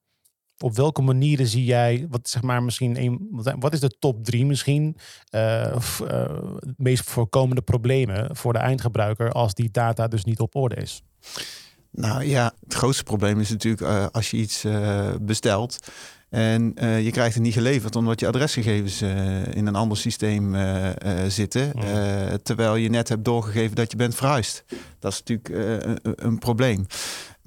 Op 0.58 0.76
welke 0.76 1.02
manieren 1.02 1.46
zie 1.46 1.64
jij, 1.64 2.06
wat 2.10 2.28
zeg 2.28 2.42
maar 2.42 2.62
misschien 2.62 3.02
een, 3.02 3.28
wat- 3.58 3.72
is 3.72 3.80
de 3.80 3.98
top 3.98 4.24
drie 4.24 4.46
misschien, 4.46 4.96
eh, 5.30 5.76
meest 6.76 7.10
voorkomende 7.10 7.62
problemen 7.62 8.36
voor 8.36 8.52
de 8.52 8.58
eindgebruiker 8.58 9.32
als 9.32 9.54
die 9.54 9.70
data 9.70 10.08
dus 10.08 10.24
niet 10.24 10.40
op 10.40 10.54
orde 10.54 10.74
is? 10.74 11.02
Nou 11.90 12.24
ja, 12.24 12.52
het 12.64 12.74
grootste 12.74 13.02
probleem 13.04 13.40
is 13.40 13.50
natuurlijk 13.50 13.82
eh, 13.82 14.06
als 14.12 14.30
je 14.30 14.36
iets 14.36 14.66
bestelt 15.20 15.78
en 16.28 16.72
je 17.02 17.10
krijgt 17.10 17.34
het 17.34 17.42
niet 17.42 17.52
geleverd 17.52 17.96
omdat 17.96 18.20
je 18.20 18.26
adresgegevens 18.26 19.02
in 19.52 19.66
een 19.66 19.74
ander 19.74 19.96
systeem 19.96 20.56
zitten, 21.28 21.72
eh, 21.74 22.34
terwijl 22.34 22.76
je 22.76 22.88
net 22.90 23.08
hebt 23.08 23.24
doorgegeven 23.24 23.76
dat 23.76 23.90
je 23.90 23.96
bent 23.96 24.14
verhuisd. 24.14 24.64
Dat 24.98 25.12
is 25.12 25.22
natuurlijk 25.24 25.48
een, 25.84 25.98
een 26.26 26.38
probleem. 26.38 26.86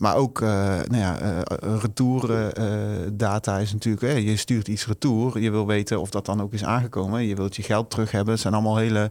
Maar 0.02 0.16
ook, 0.16 0.42
eh 0.42 0.48
nou 0.88 0.98
ja, 0.98 1.20
eh 1.20 1.42
retourdata 1.82 3.58
is 3.58 3.74
natuurlijk, 3.74 4.04
eh, 4.04 4.28
je 4.28 4.38
stuurt 4.38 4.68
iets 4.68 4.88
retour, 4.88 5.40
je 5.40 5.52
wil 5.52 5.68
weten 5.68 6.02
of 6.02 6.10
dat 6.10 6.26
dan 6.26 6.42
ook 6.42 6.54
is 6.54 6.64
aangekomen, 6.64 7.26
je 7.26 7.36
wilt 7.36 7.56
je 7.56 7.64
geld 7.64 7.90
terug 7.90 8.12
hebben. 8.12 8.34
Het 8.34 8.42
zijn 8.42 8.54
allemaal 8.54 8.78
hele 8.78 9.10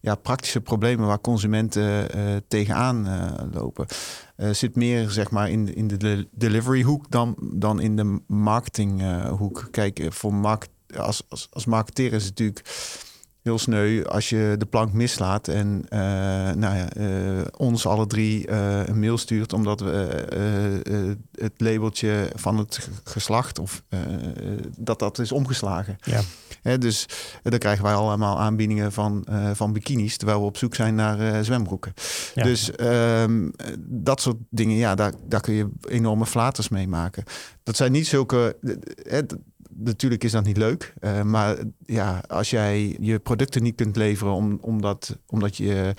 ja, 0.00 0.14
praktische 0.14 0.60
problemen 0.60 1.06
waar 1.06 1.20
consumenten 1.20 2.10
eh, 2.10 2.22
tegenaan 2.48 3.06
eh, 3.06 3.32
lopen. 3.52 3.86
Eh, 4.36 4.50
zit 4.50 4.76
meer 4.76 5.10
zeg 5.10 5.30
maar 5.30 5.50
in, 5.50 5.74
in 5.74 5.88
de 5.88 5.96
de 5.96 6.28
delivery 6.30 6.82
hoek 6.82 7.10
dan, 7.10 7.36
dan 7.40 7.80
in 7.80 7.96
de 7.96 8.20
marketing 8.26 9.02
eh, 9.02 9.28
hoek. 9.28 9.68
Kijk, 9.70 9.98
eh, 9.98 10.10
voor 10.10 10.34
markt, 10.34 10.68
als, 10.96 11.22
als, 11.28 11.48
als 11.52 11.64
marketeer 11.64 12.12
is 12.12 12.24
het 12.24 12.38
natuurlijk 12.38 12.68
heel 13.48 13.58
sneu 13.58 14.04
als 14.04 14.28
je 14.28 14.54
de 14.58 14.66
plank 14.66 14.92
mislaat 14.92 15.48
en 15.48 15.84
eh, 15.88 16.00
nou 16.54 16.76
ja, 16.76 16.88
eh, 16.90 17.46
ons 17.56 17.86
alle 17.86 18.06
drie 18.06 18.46
eh, 18.46 18.86
een 18.86 19.00
mail 19.00 19.18
stuurt 19.18 19.52
omdat 19.52 19.80
we 19.80 21.16
het 21.32 21.52
labeltje 21.56 22.30
van 22.34 22.58
het 22.58 22.88
geslacht 23.04 23.58
of 23.58 23.82
dat 24.78 24.98
dat 24.98 25.18
is 25.18 25.32
omgeslagen. 25.32 25.96
Ja. 26.02 26.20
Hè, 26.62 26.78
dus 26.78 27.06
dan 27.42 27.58
krijgen 27.58 27.84
wij 27.84 27.94
allemaal 27.94 28.38
aanbiedingen 28.40 28.92
van, 28.92 29.26
van 29.52 29.72
bikinis 29.72 30.16
terwijl 30.16 30.40
we 30.40 30.46
op 30.46 30.56
zoek 30.56 30.74
zijn 30.74 30.94
naar 30.94 31.44
zwembroeken. 31.44 31.94
Ja. 32.34 32.42
Dus 32.42 32.70
ehm, 32.70 33.48
dat 33.78 34.20
soort 34.20 34.36
dingen, 34.50 34.76
ja, 34.76 34.94
daar, 34.94 35.12
daar 35.28 35.40
kun 35.40 35.54
je 35.54 35.68
enorme 35.88 36.26
flaters 36.26 36.68
mee 36.68 36.88
maken. 36.88 37.24
Dat 37.68 37.76
zijn 37.76 37.92
niet 37.92 38.06
zulke. 38.06 38.56
eh, 39.06 39.18
natuurlijk 39.78 40.24
is 40.24 40.32
dat 40.32 40.44
niet 40.44 40.56
leuk. 40.56 40.94
eh, 41.00 41.22
maar 41.22 41.56
ja, 41.84 42.22
als 42.28 42.50
jij 42.50 42.96
je 43.00 43.18
producten 43.18 43.62
niet 43.62 43.74
kunt 43.74 43.96
leveren 43.96 44.32
om, 44.32 44.58
omdat, 44.60 45.18
omdat 45.26 45.56
je 45.56 45.94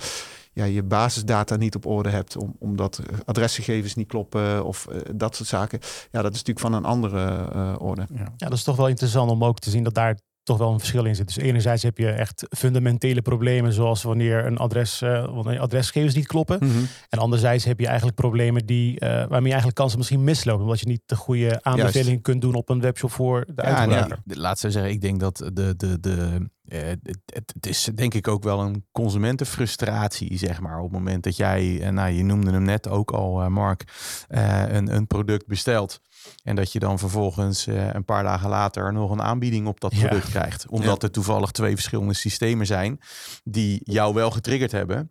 ja, 0.52 0.64
je 0.64 0.82
basisdata 0.82 1.56
niet 1.56 1.74
op 1.74 1.86
orde 1.86 2.08
hebt, 2.08 2.36
om, 2.36 2.56
omdat 2.58 3.00
adresgegevens 3.24 3.94
niet 3.94 4.08
kloppen 4.08 4.64
of 4.64 4.86
eh, 4.86 5.00
dat 5.14 5.36
soort 5.36 5.48
zaken. 5.48 5.78
Ja, 6.10 6.22
dat 6.22 6.34
is 6.34 6.38
natuurlijk 6.38 6.66
van 6.66 6.72
een 6.74 6.84
andere 6.84 7.48
eh, 7.52 7.74
orde. 7.78 8.06
Ja, 8.14 8.32
dat 8.36 8.52
is 8.52 8.64
toch 8.64 8.76
wel 8.76 8.88
interessant 8.88 9.30
om 9.30 9.44
ook 9.44 9.58
te 9.58 9.70
zien 9.70 9.84
dat 9.84 9.94
daar 9.94 10.18
toch 10.42 10.58
wel 10.58 10.72
een 10.72 10.78
verschil 10.78 11.04
in 11.04 11.14
zit. 11.16 11.26
Dus 11.26 11.36
enerzijds 11.36 11.82
heb 11.82 11.98
je 11.98 12.10
echt 12.10 12.46
fundamentele 12.56 13.22
problemen, 13.22 13.72
zoals 13.72 14.02
wanneer 14.02 14.46
een 14.46 14.56
adres, 14.58 15.02
eh, 15.02 15.34
wanneer 15.34 15.60
adresgegevens 15.60 16.14
niet 16.14 16.26
kloppen. 16.26 16.58
En 17.08 17.18
anderzijds 17.18 17.64
heb 17.64 17.80
je 17.80 17.86
eigenlijk 17.86 18.16
problemen 18.16 18.66
die, 18.66 18.98
eh, 19.00 19.08
waarmee 19.08 19.28
je 19.42 19.46
eigenlijk 19.48 19.74
kansen 19.76 19.98
misschien 19.98 20.24
mislopen. 20.24 20.62
Omdat 20.64 20.80
je 20.80 20.86
niet 20.86 21.02
de 21.06 21.16
goede 21.16 21.58
aanbeveling 21.62 22.22
kunt 22.22 22.40
doen 22.40 22.54
op 22.54 22.68
een 22.68 22.80
webshop 22.80 23.10
voor 23.10 23.44
de 23.46 23.52
Ja, 23.56 23.62
uitgebruiker. 23.62 24.18
ik- 24.26 24.36
laat 24.36 24.58
ze 24.58 24.70
zeggen, 24.70 24.90
ik 24.90 25.00
denk 25.00 25.20
dat 25.20 25.36
de, 25.52 25.74
de, 25.76 26.00
de, 26.00 26.48
eh, 26.64 26.80
het, 26.88 27.22
het- 27.54 27.66
is 27.66 27.88
denk 27.94 28.14
ik 28.14 28.28
ook 28.28 28.42
wel 28.42 28.60
een 28.60 28.84
consumentenfrustratie, 28.92 30.38
zeg 30.38 30.60
maar. 30.60 30.76
Op 30.78 30.82
het 30.82 30.92
moment 30.92 31.22
dat 31.24 31.36
jij, 31.36 31.90
nou 31.90 32.10
je 32.10 32.24
noemde 32.24 32.50
hem 32.50 32.62
net 32.62 32.88
ook 32.88 33.10
al, 33.10 33.50
Mark, 33.50 33.84
een, 34.28 34.94
een 34.94 35.06
product 35.06 35.46
bestelt. 35.46 36.00
En 36.42 36.56
dat 36.56 36.72
je 36.72 36.78
dan 36.78 36.98
vervolgens 36.98 37.66
eh, 37.66 37.94
een 37.94 38.04
paar 38.04 38.22
dagen 38.22 38.48
later 38.48 38.92
nog 38.92 39.10
een 39.10 39.22
aanbieding 39.22 39.66
op 39.66 39.80
dat 39.80 39.94
Ja. 39.94 39.98
product 40.06 40.30
krijgt. 40.30 40.66
Omdat 40.68 41.02
er 41.02 41.10
toevallig 41.10 41.50
twee 41.50 41.74
verschillende 41.74 42.14
systemen 42.14 42.66
zijn 42.66 43.00
die 43.44 43.80
jou 43.84 44.14
wel 44.14 44.30
getriggerd 44.30 44.72
hebben. 44.72 45.10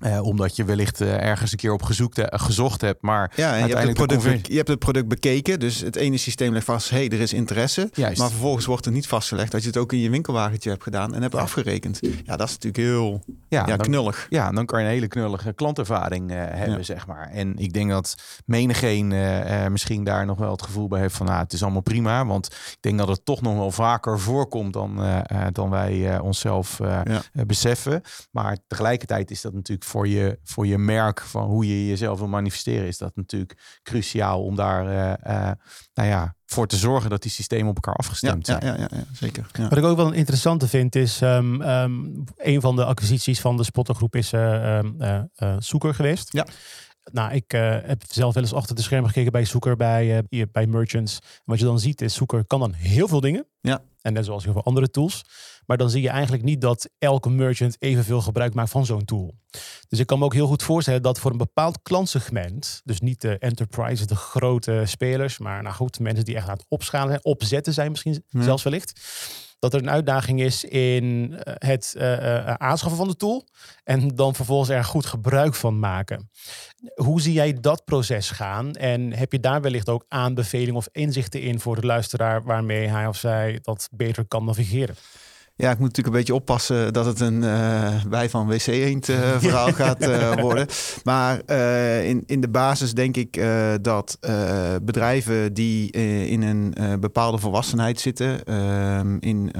Eh, 0.00 0.22
omdat 0.22 0.56
je 0.56 0.64
wellicht 0.64 1.00
eh, 1.00 1.22
ergens 1.22 1.52
een 1.52 1.58
keer 1.58 1.72
op 1.72 1.82
gezoekt, 1.82 2.18
eh, 2.18 2.40
gezocht 2.40 2.80
hebt, 2.80 3.02
maar 3.02 3.32
Ja, 3.34 3.54
je 3.54 3.60
hebt, 3.60 3.82
het 3.82 3.92
product, 3.94 4.22
conver- 4.22 4.50
je 4.50 4.56
hebt 4.56 4.68
het 4.68 4.78
product 4.78 5.08
bekeken. 5.08 5.60
Dus 5.60 5.80
het 5.80 5.96
ene 5.96 6.16
systeem 6.16 6.52
legt 6.52 6.64
vast, 6.64 6.90
hé, 6.90 6.96
hey, 6.96 7.08
er 7.08 7.20
is 7.20 7.32
interesse. 7.32 7.88
Juist. 7.92 8.18
Maar 8.18 8.28
vervolgens 8.30 8.66
wordt 8.66 8.86
er 8.86 8.92
niet 8.92 9.06
vastgelegd 9.06 9.52
dat 9.52 9.60
je 9.60 9.66
het 9.66 9.76
ook 9.76 9.92
in 9.92 9.98
je 9.98 10.10
winkelwagentje 10.10 10.70
hebt 10.70 10.82
gedaan 10.82 11.14
en 11.14 11.22
hebt 11.22 11.34
afgerekend. 11.34 11.98
Ja, 12.24 12.36
dat 12.36 12.48
is 12.48 12.58
natuurlijk 12.58 12.76
heel 12.76 13.20
ja, 13.48 13.66
ja, 13.66 13.76
dan- 13.76 13.86
knullig. 13.86 14.26
Ja, 14.30 14.50
dan 14.50 14.66
kan 14.66 14.80
je 14.80 14.86
een 14.86 14.92
hele 14.92 15.08
knullige 15.08 15.52
klantervaring 15.52 16.30
hebben, 16.30 16.84
zeg 16.84 17.06
maar. 17.06 17.28
En 17.30 17.58
ik 17.58 17.72
denk 17.72 17.90
dat 17.90 18.14
menigeen 18.44 19.14
misschien 19.72 20.04
daar 20.04 20.26
nog 20.26 20.38
wel 20.38 20.50
het 20.50 20.62
gevoel 20.62 20.88
bij 20.88 21.00
heeft 21.00 21.16
van... 21.16 21.26
Nou, 21.26 21.42
het 21.42 21.52
is 21.52 21.62
allemaal 21.62 21.80
prima, 21.80 22.26
want 22.26 22.46
ik 22.46 22.76
denk 22.80 22.98
dat 22.98 23.08
het 23.08 23.24
toch 23.24 23.40
nog 23.40 23.56
wel 23.56 23.70
vaker 23.70 24.20
voorkomt... 24.20 24.72
dan, 24.72 25.24
dan 25.52 25.70
wij 25.70 26.18
onszelf 26.18 26.80
beseffen. 27.46 28.02
Maar 28.30 28.56
tegelijkertijd 28.66 29.30
is 29.30 29.40
dat 29.40 29.52
natuurlijk 29.52 29.88
voor 29.90 30.08
je, 30.08 30.38
voor 30.42 30.66
je 30.66 30.78
merk... 30.78 31.20
van 31.20 31.44
hoe 31.44 31.66
je 31.66 31.86
jezelf 31.86 32.18
wil 32.18 32.28
manifesteren... 32.28 32.86
is 32.86 32.98
dat 32.98 33.16
natuurlijk 33.16 33.80
cruciaal 33.82 34.44
om 34.44 34.56
daar 34.56 34.86
eh, 34.86 35.48
eh, 35.48 35.56
nou 35.94 36.08
ja, 36.08 36.34
voor 36.46 36.66
te 36.66 36.76
zorgen... 36.76 37.10
dat 37.10 37.22
die 37.22 37.30
systemen 37.30 37.68
op 37.68 37.74
elkaar 37.74 37.94
afgestemd 37.94 38.46
ja, 38.46 38.60
zijn. 38.60 38.74
ja, 38.74 38.80
ja, 38.80 38.88
ja, 38.96 39.04
zeker. 39.12 39.46
Ja. 39.52 39.68
Wat 39.68 39.78
ik 39.78 39.84
ook 39.84 39.96
wel 39.96 40.06
een 40.06 40.12
interessante 40.12 40.68
vind 40.68 40.96
is, 40.96 41.20
ehm, 41.20 41.62
ehm, 41.62 41.92
een 42.36 42.60
van 42.60 42.76
de 42.76 42.84
acquisities 42.84 43.40
van 43.40 43.56
de 43.56 43.64
spottergroep 43.64 44.16
is 44.16 44.32
eh, 44.32 44.78
ehm, 44.78 44.92
eh, 44.98 45.20
eh, 45.34 45.56
Zoeker 45.58 45.94
geweest. 45.94 46.32
Ja. 46.32 46.46
Nou, 47.12 47.32
ik 47.32 47.52
eh, 47.52 47.76
heb 47.82 48.02
zelf 48.08 48.34
wel 48.34 48.42
eens 48.42 48.52
achter 48.52 48.76
de 48.76 48.82
schermen 48.82 49.08
gekeken 49.08 49.32
bij 49.32 49.44
Zoeker, 49.44 49.76
bij, 49.76 50.16
eh, 50.16 50.22
hier 50.28 50.50
bij 50.50 50.66
Merchants. 50.66 51.18
En 51.18 51.42
wat 51.44 51.58
je 51.58 51.64
dan 51.64 51.78
ziet 51.78 52.00
is, 52.00 52.14
Zoeker 52.14 52.46
kan 52.46 52.60
dan 52.60 52.72
heel 52.72 53.08
veel 53.08 53.20
dingen. 53.20 53.46
Ja. 53.60 53.82
En 54.00 54.12
net 54.12 54.24
zoals 54.24 54.44
heel 54.44 54.52
veel 54.52 54.64
andere 54.64 54.90
tools. 54.90 55.24
Maar 55.66 55.76
dan 55.76 55.90
zie 55.90 56.02
je 56.02 56.08
eigenlijk 56.08 56.42
niet 56.42 56.60
dat 56.60 56.90
elke 56.98 57.30
merchant 57.30 57.76
evenveel 57.78 58.20
gebruik 58.20 58.54
maakt 58.54 58.70
van 58.70 58.86
zo'n 58.86 59.04
tool. 59.04 59.34
Dus 59.90 59.98
ik 59.98 60.06
kan 60.06 60.18
me 60.18 60.24
ook 60.24 60.34
heel 60.34 60.46
goed 60.46 60.62
voorstellen 60.62 61.02
dat 61.02 61.18
voor 61.18 61.30
een 61.30 61.36
bepaald 61.36 61.78
klantsegment, 61.82 62.80
dus 62.84 63.00
niet 63.00 63.20
de 63.20 63.38
enterprise, 63.38 64.06
de 64.06 64.16
grote 64.16 64.82
spelers, 64.86 65.38
maar 65.38 65.62
nou 65.62 65.74
goed, 65.74 66.00
mensen 66.00 66.24
die 66.24 66.36
echt 66.36 66.48
aan 66.48 66.56
het 66.56 66.66
opschalen 66.68 67.08
zijn, 67.08 67.24
opzetten 67.24 67.72
zijn 67.72 67.90
misschien 67.90 68.24
Ja. 68.28 68.42
zelfs 68.42 68.62
wellicht, 68.62 69.00
dat 69.58 69.74
er 69.74 69.80
een 69.80 69.90
uitdaging 69.90 70.40
is 70.40 70.64
in 70.64 71.34
eh, 71.34 71.54
het 71.58 71.94
eh, 71.96 72.36
eh, 72.36 72.54
aanschaffen 72.54 72.98
van 72.98 73.08
de 73.08 73.16
tool 73.16 73.46
en 73.84 74.08
dan 74.08 74.34
vervolgens 74.34 74.68
er 74.70 74.84
goed 74.84 75.06
gebruik 75.06 75.54
van 75.54 75.78
maken. 75.78 76.30
Hoe 76.94 77.20
zie 77.20 77.32
jij 77.32 77.52
dat 77.60 77.84
proces 77.84 78.30
gaan? 78.30 78.74
En 78.74 79.12
heb 79.12 79.32
je 79.32 79.40
daar 79.40 79.60
wellicht 79.60 79.88
ook 79.88 80.04
aanbevelingen 80.08 80.74
of 80.74 80.88
inzichten 80.92 81.40
in 81.42 81.60
voor 81.60 81.80
de 81.80 81.86
luisteraar 81.86 82.42
waarmee 82.42 82.86
hij 82.88 83.06
of 83.06 83.16
zij 83.16 83.58
dat 83.62 83.88
beter 83.92 84.24
kan 84.26 84.44
navigeren? 84.44 84.94
Ja, 85.60 85.70
ik 85.70 85.78
moet 85.78 85.86
natuurlijk 85.88 86.06
een 86.06 86.20
beetje 86.20 86.34
oppassen 86.34 86.92
dat 86.92 87.06
het 87.06 87.20
een 87.20 87.44
eh 87.44 88.02
wij 88.08 88.30
van 88.30 88.46
WC 88.46 88.66
Eend 88.66 89.08
eh, 89.08 89.16
verhaal 89.38 89.72
gaat 89.72 90.00
eh, 90.00 90.32
worden. 90.40 90.66
Maar 91.04 91.50
in, 92.04 92.22
in 92.26 92.40
de 92.40 92.48
basis 92.48 92.92
denk 92.94 93.16
ik 93.16 93.42
dat 93.82 94.18
bedrijven 94.82 95.54
die 95.54 95.90
in 96.26 96.42
een 96.42 96.74
bepaalde 97.00 97.38
volwassenheid 97.38 98.00
zitten, 98.00 98.44
ehm, 98.44 99.16
in 99.20 99.50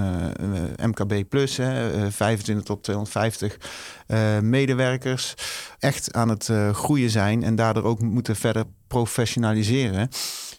MKB 0.83 1.29
plus, 1.29 1.57
hè, 1.57 1.93
eh, 1.93 2.11
25 2.11 2.65
tot 2.65 2.83
250 2.83 3.57
eh, 4.07 4.39
medewerkers, 4.39 5.35
echt 5.79 6.13
aan 6.13 6.29
het 6.29 6.51
groeien 6.73 7.11
zijn 7.11 7.43
en 7.43 7.55
daardoor 7.55 7.85
ook 7.85 8.01
moeten 8.01 8.37
verder 8.37 8.65
professionaliseren. 8.87 10.09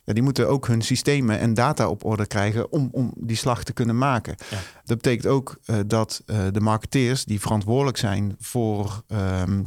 Ja, 0.04 0.14
die 0.14 0.24
moeten 0.24 0.50
ook 0.50 0.68
hun 0.68 0.82
systemen 0.82 1.40
en 1.40 1.54
data 1.54 1.88
op 1.88 2.06
orde 2.06 2.26
krijgen 2.26 2.72
om, 2.72 2.90
om 2.92 3.14
die 3.18 3.36
slag 3.36 3.64
te 3.64 3.74
kunnen 3.74 3.98
maken. 3.98 4.36
Ja. 4.50 4.58
Dat 4.84 4.98
betekent 4.98 5.28
ook 5.28 5.58
eh, 5.66 5.76
dat 5.86 6.22
eh, 6.26 6.48
de 6.52 6.62
marketeers 6.62 7.26
die 7.26 7.40
verantwoordelijk 7.40 7.98
zijn 7.98 8.36
voor, 8.40 9.04
ehm, 9.08 9.64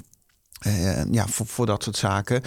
eh, 0.58 1.04
ja, 1.10 1.26
voor, 1.26 1.46
voor 1.46 1.66
dat 1.66 1.82
soort 1.82 1.96
zaken, 1.96 2.42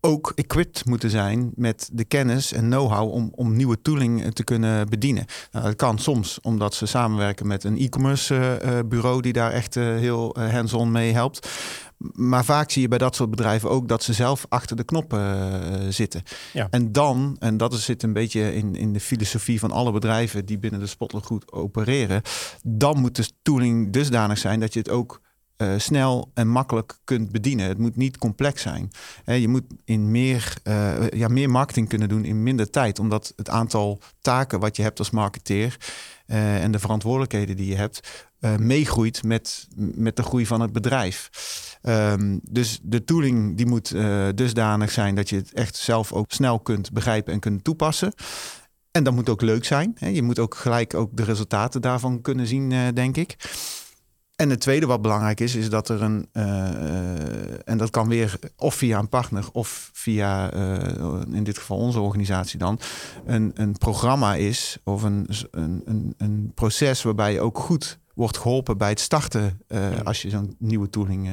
ook 0.00 0.32
equipped 0.34 0.84
moeten 0.84 1.10
zijn 1.10 1.52
met 1.54 1.88
de 1.92 2.04
kennis 2.04 2.52
en 2.52 2.68
know-how 2.68 3.12
om, 3.12 3.32
om 3.34 3.56
nieuwe 3.56 3.82
tooling 3.82 4.34
te 4.34 4.44
kunnen 4.44 4.88
bedienen. 4.88 5.24
Nou, 5.50 5.64
dat 5.64 5.76
kan 5.76 5.98
soms 5.98 6.40
omdat 6.40 6.74
ze 6.74 6.86
samenwerken 6.86 7.46
met 7.46 7.64
een 7.64 7.78
e-commerce 7.78 8.60
uh, 8.64 8.78
bureau 8.86 9.20
die 9.20 9.32
daar 9.32 9.52
echt 9.52 9.76
uh, 9.76 9.84
heel 9.84 10.36
hands-on 10.38 10.90
mee 10.90 11.12
helpt. 11.12 11.48
Maar 12.12 12.44
vaak 12.44 12.70
zie 12.70 12.82
je 12.82 12.88
bij 12.88 12.98
dat 12.98 13.16
soort 13.16 13.30
bedrijven 13.30 13.70
ook 13.70 13.88
dat 13.88 14.02
ze 14.02 14.12
zelf 14.12 14.46
achter 14.48 14.76
de 14.76 14.84
knoppen 14.84 15.20
uh, 15.20 15.88
zitten. 15.88 16.22
Ja. 16.52 16.66
En 16.70 16.92
dan, 16.92 17.36
en 17.38 17.56
dat 17.56 17.74
zit 17.74 18.02
een 18.02 18.12
beetje 18.12 18.54
in, 18.54 18.74
in 18.74 18.92
de 18.92 19.00
filosofie 19.00 19.58
van 19.58 19.70
alle 19.70 19.92
bedrijven 19.92 20.46
die 20.46 20.58
binnen 20.58 20.80
de 20.80 20.86
Spotler 20.86 21.22
goed 21.22 21.52
opereren, 21.52 22.22
dan 22.62 23.00
moet 23.00 23.16
de 23.16 23.28
tooling 23.42 23.92
dusdanig 23.92 24.38
zijn 24.38 24.60
dat 24.60 24.72
je 24.72 24.78
het 24.78 24.90
ook 24.90 25.20
uh, 25.58 25.72
snel 25.76 26.30
en 26.34 26.48
makkelijk 26.48 26.98
kunt 27.04 27.32
bedienen. 27.32 27.68
Het 27.68 27.78
moet 27.78 27.96
niet 27.96 28.18
complex 28.18 28.62
zijn. 28.62 28.90
Je 29.24 29.48
moet 29.48 29.64
in 29.84 30.10
meer, 30.10 30.56
uh, 30.64 31.08
ja, 31.10 31.28
meer 31.28 31.50
marketing 31.50 31.88
kunnen 31.88 32.08
doen 32.08 32.24
in 32.24 32.42
minder 32.42 32.70
tijd, 32.70 32.98
omdat 32.98 33.32
het 33.36 33.48
aantal 33.48 34.00
taken 34.20 34.60
wat 34.60 34.76
je 34.76 34.82
hebt 34.82 34.98
als 34.98 35.10
marketeer 35.10 35.76
uh, 36.26 36.62
en 36.62 36.70
de 36.70 36.78
verantwoordelijkheden 36.78 37.56
die 37.56 37.66
je 37.66 37.76
hebt, 37.76 38.28
meegroeit 38.58 39.22
met, 39.22 39.68
met 39.76 40.16
de 40.16 40.22
groei 40.22 40.46
van 40.46 40.60
het 40.60 40.72
bedrijf. 40.72 41.30
Um, 41.82 42.40
dus 42.42 42.80
de 42.82 43.04
tooling 43.04 43.56
die 43.56 43.66
moet 43.66 43.94
dusdanig 44.34 44.90
zijn 44.90 45.14
dat 45.14 45.28
je 45.28 45.36
het 45.36 45.52
echt 45.52 45.76
zelf 45.76 46.12
ook 46.12 46.32
snel 46.32 46.60
kunt 46.60 46.92
begrijpen 46.92 47.32
en 47.32 47.40
kunt 47.40 47.64
toepassen. 47.64 48.12
En 48.90 49.04
dat 49.04 49.14
moet 49.14 49.28
ook 49.28 49.42
leuk 49.42 49.64
zijn. 49.64 49.96
Je 49.98 50.22
moet 50.22 50.38
ook 50.38 50.54
gelijk 50.54 50.94
ook 50.94 51.16
de 51.16 51.24
resultaten 51.24 51.80
daarvan 51.80 52.20
kunnen 52.20 52.46
zien, 52.46 52.94
denk 52.94 53.16
ik. 53.16 53.36
En 54.36 54.50
het 54.50 54.60
tweede 54.60 54.86
wat 54.86 55.02
belangrijk 55.02 55.40
is, 55.40 55.54
is 55.54 55.70
dat 55.70 55.88
er 55.88 56.02
een, 56.02 56.28
uh, 56.32 57.68
en 57.68 57.78
dat 57.78 57.90
kan 57.90 58.08
weer 58.08 58.38
of 58.56 58.74
via 58.74 58.98
een 58.98 59.08
partner 59.08 59.48
of 59.52 59.90
via, 59.92 60.54
uh, 60.54 61.20
in 61.30 61.44
dit 61.44 61.58
geval 61.58 61.76
onze 61.76 62.00
organisatie 62.00 62.58
dan, 62.58 62.80
een, 63.26 63.50
een 63.54 63.72
programma 63.78 64.34
is 64.34 64.78
of 64.84 65.02
een, 65.02 65.28
een, 65.50 66.14
een, 66.16 66.52
proces 66.54 67.02
waarbij 67.02 67.32
je 67.32 67.40
ook 67.40 67.58
goed 67.58 67.98
wordt 68.14 68.36
geholpen 68.36 68.78
bij 68.78 68.88
het 68.88 69.00
starten 69.00 69.60
uh, 69.68 70.00
als 70.04 70.22
je 70.22 70.30
zo'n 70.30 70.56
nieuwe 70.58 70.90
tooling 70.90 71.30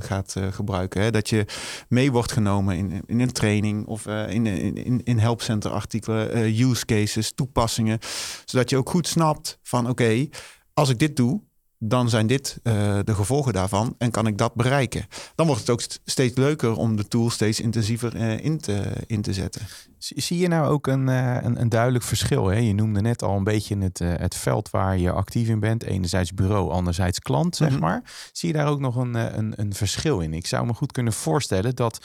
gaat 0.00 0.34
gebruiken. 0.50 1.02
Hè? 1.02 1.10
Dat 1.10 1.28
je 1.28 1.44
mee 1.88 2.12
wordt 2.12 2.32
genomen 2.32 2.76
in, 2.76 3.02
in 3.06 3.20
een 3.20 3.32
training 3.32 3.86
of 3.86 4.06
in, 4.06 4.46
in, 4.46 5.02
in 5.04 5.18
helpcenter 5.18 5.70
artikelen, 5.70 6.36
use 6.60 6.84
cases, 6.84 7.32
toepassingen. 7.32 7.98
Zodat 8.44 8.70
je 8.70 8.76
ook 8.76 8.90
goed 8.90 9.06
snapt 9.06 9.58
van 9.62 9.80
oké, 9.80 9.90
okay, 9.90 10.30
als 10.72 10.88
ik 10.88 10.98
dit 10.98 11.16
doe, 11.16 11.40
dan 11.78 12.08
zijn 12.08 12.26
dit 12.26 12.58
uh, 12.62 12.98
de 13.04 13.14
gevolgen 13.14 13.52
daarvan 13.52 13.94
en 13.98 14.10
kan 14.10 14.26
ik 14.26 14.38
dat 14.38 14.54
bereiken. 14.54 15.06
Dan 15.34 15.46
wordt 15.46 15.60
het 15.60 15.70
ook 15.70 15.82
steeds 16.04 16.36
leuker 16.36 16.76
om 16.76 16.96
de 16.96 17.08
tool 17.08 17.30
steeds 17.30 17.60
intensiever 17.60 18.16
uh, 18.16 18.44
in, 18.44 18.58
te, 18.58 18.82
in 19.06 19.22
te 19.22 19.32
zetten. 19.32 19.62
Zie 19.98 20.38
je 20.38 20.48
nou 20.48 20.68
ook 20.68 20.86
een, 20.86 21.08
uh, 21.08 21.36
een, 21.42 21.60
een, 21.60 21.68
duidelijk 21.68 22.04
verschil? 22.04 22.46
Hè? 22.46 22.58
Je 22.58 22.74
noemde 22.74 23.00
net 23.00 23.22
al 23.22 23.36
een 23.36 23.44
beetje 23.44 23.78
het, 23.78 23.98
het 23.98 24.34
veld 24.34 24.70
waar 24.70 24.98
je 24.98 25.10
actief 25.10 25.48
in 25.48 25.60
bent. 25.60 25.82
Enerzijds 25.82 26.34
bureau, 26.34 26.70
anderzijds 26.70 27.18
klant, 27.18 27.56
zeg 27.56 27.68
mm 27.68 27.74
-hmm. 27.74 27.84
maar. 27.84 28.02
Zie 28.32 28.48
je 28.48 28.54
daar 28.54 28.68
ook 28.68 28.80
nog 28.80 28.96
een, 28.96 29.14
een, 29.14 29.52
een 29.56 29.74
verschil 29.74 30.20
in? 30.20 30.34
Ik 30.34 30.46
zou 30.46 30.66
me 30.66 30.74
goed 30.74 30.92
kunnen 30.92 31.12
voorstellen 31.12 31.76
dat 31.76 31.98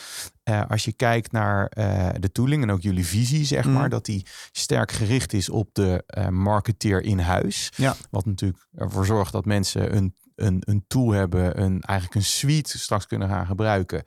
uh, 0.49 0.63
als 0.67 0.85
je 0.85 0.93
kijkt 0.93 1.31
naar 1.31 1.71
uh, 1.77 2.09
de 2.19 2.31
tooling 2.31 2.63
en 2.63 2.71
ook 2.71 2.81
jullie 2.81 3.05
visie, 3.05 3.45
zeg 3.45 3.65
maar, 3.65 3.83
mm. 3.83 3.89
dat 3.89 4.05
die 4.05 4.25
sterk 4.51 4.91
gericht 4.91 5.33
is 5.33 5.49
op 5.49 5.69
de 5.73 6.03
uh, 6.17 6.27
marketeer 6.27 7.01
in 7.03 7.19
huis. 7.19 7.71
Ja. 7.75 7.95
Wat 8.09 8.25
natuurlijk 8.25 8.67
ervoor 8.75 9.05
zorgt 9.05 9.31
dat 9.31 9.45
mensen 9.45 9.95
een, 9.95 10.15
een, 10.35 10.61
een 10.65 10.83
tool 10.87 11.11
hebben, 11.11 11.61
een, 11.61 11.81
eigenlijk 11.81 12.19
een 12.19 12.29
suite 12.29 12.79
straks 12.79 13.07
kunnen 13.07 13.29
gaan 13.29 13.45
gebruiken. 13.45 14.03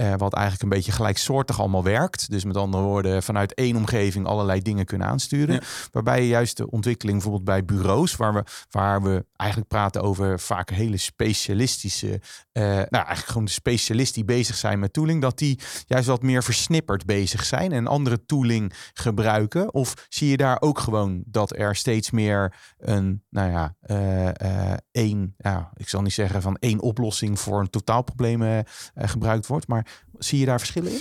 Uh, 0.00 0.14
wat 0.16 0.32
eigenlijk 0.32 0.62
een 0.62 0.68
beetje 0.78 0.92
gelijksoortig 0.92 1.60
allemaal 1.60 1.82
werkt. 1.82 2.30
Dus 2.30 2.44
met 2.44 2.56
andere 2.56 2.82
woorden, 2.82 3.22
vanuit 3.22 3.54
één 3.54 3.76
omgeving 3.76 4.26
allerlei 4.26 4.62
dingen 4.62 4.84
kunnen 4.84 5.08
aansturen. 5.08 5.54
Ja. 5.54 5.60
Waarbij 5.90 6.22
je 6.22 6.28
juist 6.28 6.56
de 6.56 6.70
ontwikkeling 6.70 7.16
bijvoorbeeld 7.16 7.48
bij 7.48 7.64
bureaus, 7.64 8.16
waar 8.16 8.34
we, 8.34 8.44
waar 8.70 9.02
we 9.02 9.24
eigenlijk 9.36 9.70
praten 9.70 10.02
over 10.02 10.40
vaak 10.40 10.70
hele 10.70 10.96
specialistische, 10.96 12.20
uh, 12.52 12.62
nou 12.64 12.88
eigenlijk 12.90 13.26
gewoon 13.26 13.44
de 13.44 13.50
specialisten 13.50 14.14
die 14.26 14.36
bezig 14.36 14.56
zijn 14.56 14.78
met 14.78 14.92
tooling, 14.92 15.22
dat 15.22 15.38
die 15.38 15.58
juist 15.86 16.06
wat 16.06 16.22
meer 16.22 16.42
versnipperd 16.42 17.06
bezig 17.06 17.44
zijn 17.44 17.72
en 17.72 17.86
andere 17.86 18.24
tooling 18.24 18.72
gebruiken? 18.92 19.74
Of 19.74 20.06
zie 20.08 20.28
je 20.28 20.36
daar 20.36 20.60
ook 20.60 20.78
gewoon 20.78 21.22
dat 21.26 21.56
er 21.56 21.76
steeds 21.76 22.10
meer 22.10 22.54
een, 22.78 23.22
nou 23.30 23.50
ja, 23.50 23.74
uh, 23.86 24.72
één, 24.90 25.34
ik 25.74 25.88
zal 25.88 26.02
niet 26.02 26.12
zeggen 26.12 26.42
van 26.42 26.56
één 26.56 26.80
oplossing 26.80 27.40
voor 27.40 27.60
een 27.60 27.70
totaalprobleem 27.70 28.64
gebruikt 28.94 29.46
wordt, 29.46 29.68
maar 29.68 29.81
zie 30.18 30.38
je 30.38 30.46
daar 30.46 30.58
verschillen 30.58 30.92
in? 30.92 31.00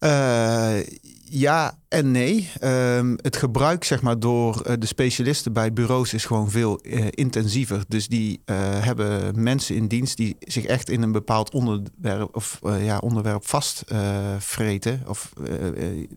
Uh, 0.00 0.76
ja 1.24 1.78
en 1.88 2.10
nee. 2.10 2.50
Um, 2.64 3.18
het 3.20 3.36
gebruik 3.36 3.84
zeg 3.84 4.02
maar, 4.02 4.18
door 4.18 4.62
uh, 4.66 4.72
de 4.78 4.86
specialisten 4.86 5.52
bij 5.52 5.72
bureaus 5.72 6.14
is 6.14 6.24
gewoon 6.24 6.50
veel 6.50 6.80
uh, 6.82 7.06
intensiever. 7.10 7.84
Dus 7.88 8.08
die 8.08 8.40
hebben 8.44 9.42
mensen 9.42 9.74
in 9.74 9.86
dienst 9.86 10.16
die 10.16 10.36
zich 10.40 10.64
echt 10.64 10.90
in 10.90 11.02
een 11.02 11.12
bepaald 11.12 11.50
onderwerp, 11.52 12.36
of, 12.36 12.58
ja, 12.78 12.98
onderwerp 12.98 13.48
vastvreten. 13.48 15.02
of 15.06 15.32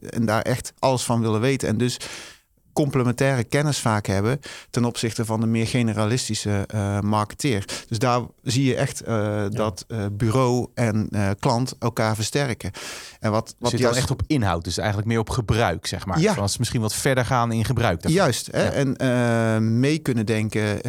en 0.09 0.25
daar 0.25 0.41
echt 0.41 0.73
alles 0.79 1.03
van 1.03 1.21
willen 1.21 1.41
weten. 1.41 1.67
En 1.67 1.77
dus 1.77 1.97
complementaire 2.75 3.43
kennis 3.43 3.79
vaak 3.79 4.05
hebben 4.05 4.39
ten 4.69 4.85
opzichte 4.85 5.25
van 5.25 5.39
de 5.39 5.45
meer 5.45 5.67
generalistische 5.67 6.67
uh, 6.75 6.99
marketeer. 6.99 7.65
Dus 7.87 7.99
daar 7.99 8.21
zie 8.43 8.63
je 8.63 8.75
echt 8.75 9.01
uh, 9.01 9.07
ja. 9.07 9.49
dat 9.49 9.85
uh, 9.87 10.05
bureau 10.11 10.67
en 10.73 11.09
klant 11.39 11.75
elkaar 11.79 12.15
versterken. 12.15 12.71
En 13.19 13.31
wat, 13.31 13.55
wat 13.59 13.71
zit 13.71 13.79
juist... 13.79 13.93
dan 13.93 14.03
echt 14.03 14.11
op 14.11 14.21
inhoud, 14.27 14.63
dus 14.63 14.77
eigenlijk 14.77 15.07
meer 15.07 15.19
op 15.19 15.29
gebruik, 15.29 15.87
zeg 15.87 16.05
maar. 16.05 16.19
Ja. 16.19 16.33
Zoals 16.33 16.57
misschien 16.57 16.81
wat 16.81 16.93
verder 16.93 17.25
gaan 17.25 17.51
in 17.51 17.65
gebruik. 17.65 18.01
Daarvan. 18.01 18.21
Juist. 18.21 18.49
Hè? 18.51 18.63
Ja. 18.63 18.71
En 18.71 19.79
mee 19.79 19.99
kunnen 19.99 20.25
denken, 20.25 20.81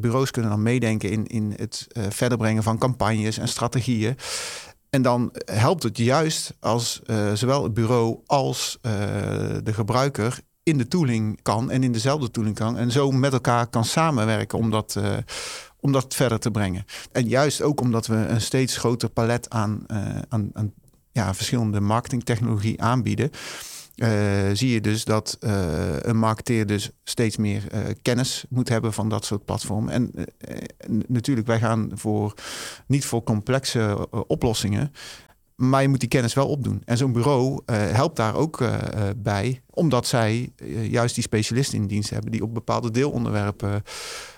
bureaus 0.00 0.30
kunnen 0.30 0.50
dan 0.50 0.62
meedenken 0.62 1.10
in, 1.10 1.26
in 1.26 1.54
het 1.56 1.86
verder 2.08 2.38
brengen 2.38 2.62
van 2.62 2.78
campagnes 2.78 3.38
en 3.38 3.48
strategieën. 3.48 4.16
En 4.90 5.02
dan 5.02 5.30
helpt 5.44 5.82
het 5.82 5.98
juist 5.98 6.54
als 6.60 7.00
uh, 7.06 7.32
zowel 7.34 7.62
het 7.62 7.74
bureau 7.74 8.18
als 8.26 8.78
uh, 8.82 8.92
de 9.62 9.72
gebruiker 9.72 10.40
in 10.62 10.78
de 10.78 10.88
tooling 10.88 11.42
kan 11.42 11.70
en 11.70 11.82
in 11.82 11.92
dezelfde 11.92 12.30
tooling 12.30 12.56
kan. 12.56 12.76
En 12.76 12.90
zo 12.90 13.10
met 13.10 13.32
elkaar 13.32 13.66
kan 13.66 13.84
samenwerken 13.84 14.58
om 14.58 14.70
dat, 14.70 14.94
uh, 14.98 15.16
om 15.80 15.92
dat 15.92 16.14
verder 16.14 16.38
te 16.38 16.50
brengen. 16.50 16.84
En 17.12 17.28
juist 17.28 17.62
ook 17.62 17.80
omdat 17.80 18.06
we 18.06 18.14
een 18.14 18.40
steeds 18.40 18.76
groter 18.76 19.08
palet 19.08 19.50
aan, 19.50 19.84
uh, 19.88 20.18
aan, 20.28 20.72
ja, 21.12 21.34
verschillende 21.34 21.80
marketingtechnologie 21.80 22.82
aanbieden. 22.82 23.30
Uh, 23.96 24.08
zie 24.52 24.70
je 24.70 24.80
dus 24.80 25.04
dat 25.04 25.36
een 26.02 26.18
marketeer 26.18 26.66
dus 26.66 26.90
steeds 27.04 27.36
meer 27.36 27.62
kennis 28.02 28.44
moet 28.48 28.68
hebben 28.68 28.92
van 28.92 29.08
dat 29.08 29.24
soort 29.24 29.44
platformen. 29.44 29.92
En 29.92 30.12
natuurlijk, 31.06 31.46
wij 31.46 31.58
gaan 31.58 31.90
voor 31.94 32.34
niet 32.86 33.04
voor 33.04 33.22
complexe 33.22 34.08
oplossingen. 34.26 34.92
Maar 35.60 35.82
je 35.82 35.88
moet 35.88 36.00
die 36.00 36.08
kennis 36.08 36.34
wel 36.34 36.48
opdoen. 36.48 36.82
En 36.84 36.96
zo'n 36.96 37.12
bureau 37.12 37.52
uh, 37.52 37.76
helpt 37.76 38.16
daar 38.16 38.34
ook 38.34 38.60
uh, 38.60 38.78
bij, 39.16 39.62
omdat 39.70 40.06
zij 40.06 40.52
uh, 40.56 40.90
juist 40.90 41.14
die 41.14 41.24
specialisten 41.24 41.78
in 41.78 41.86
dienst 41.86 42.10
hebben 42.10 42.32
die 42.32 42.42
op 42.42 42.54
bepaalde 42.54 42.90
deelonderwerpen 42.90 43.82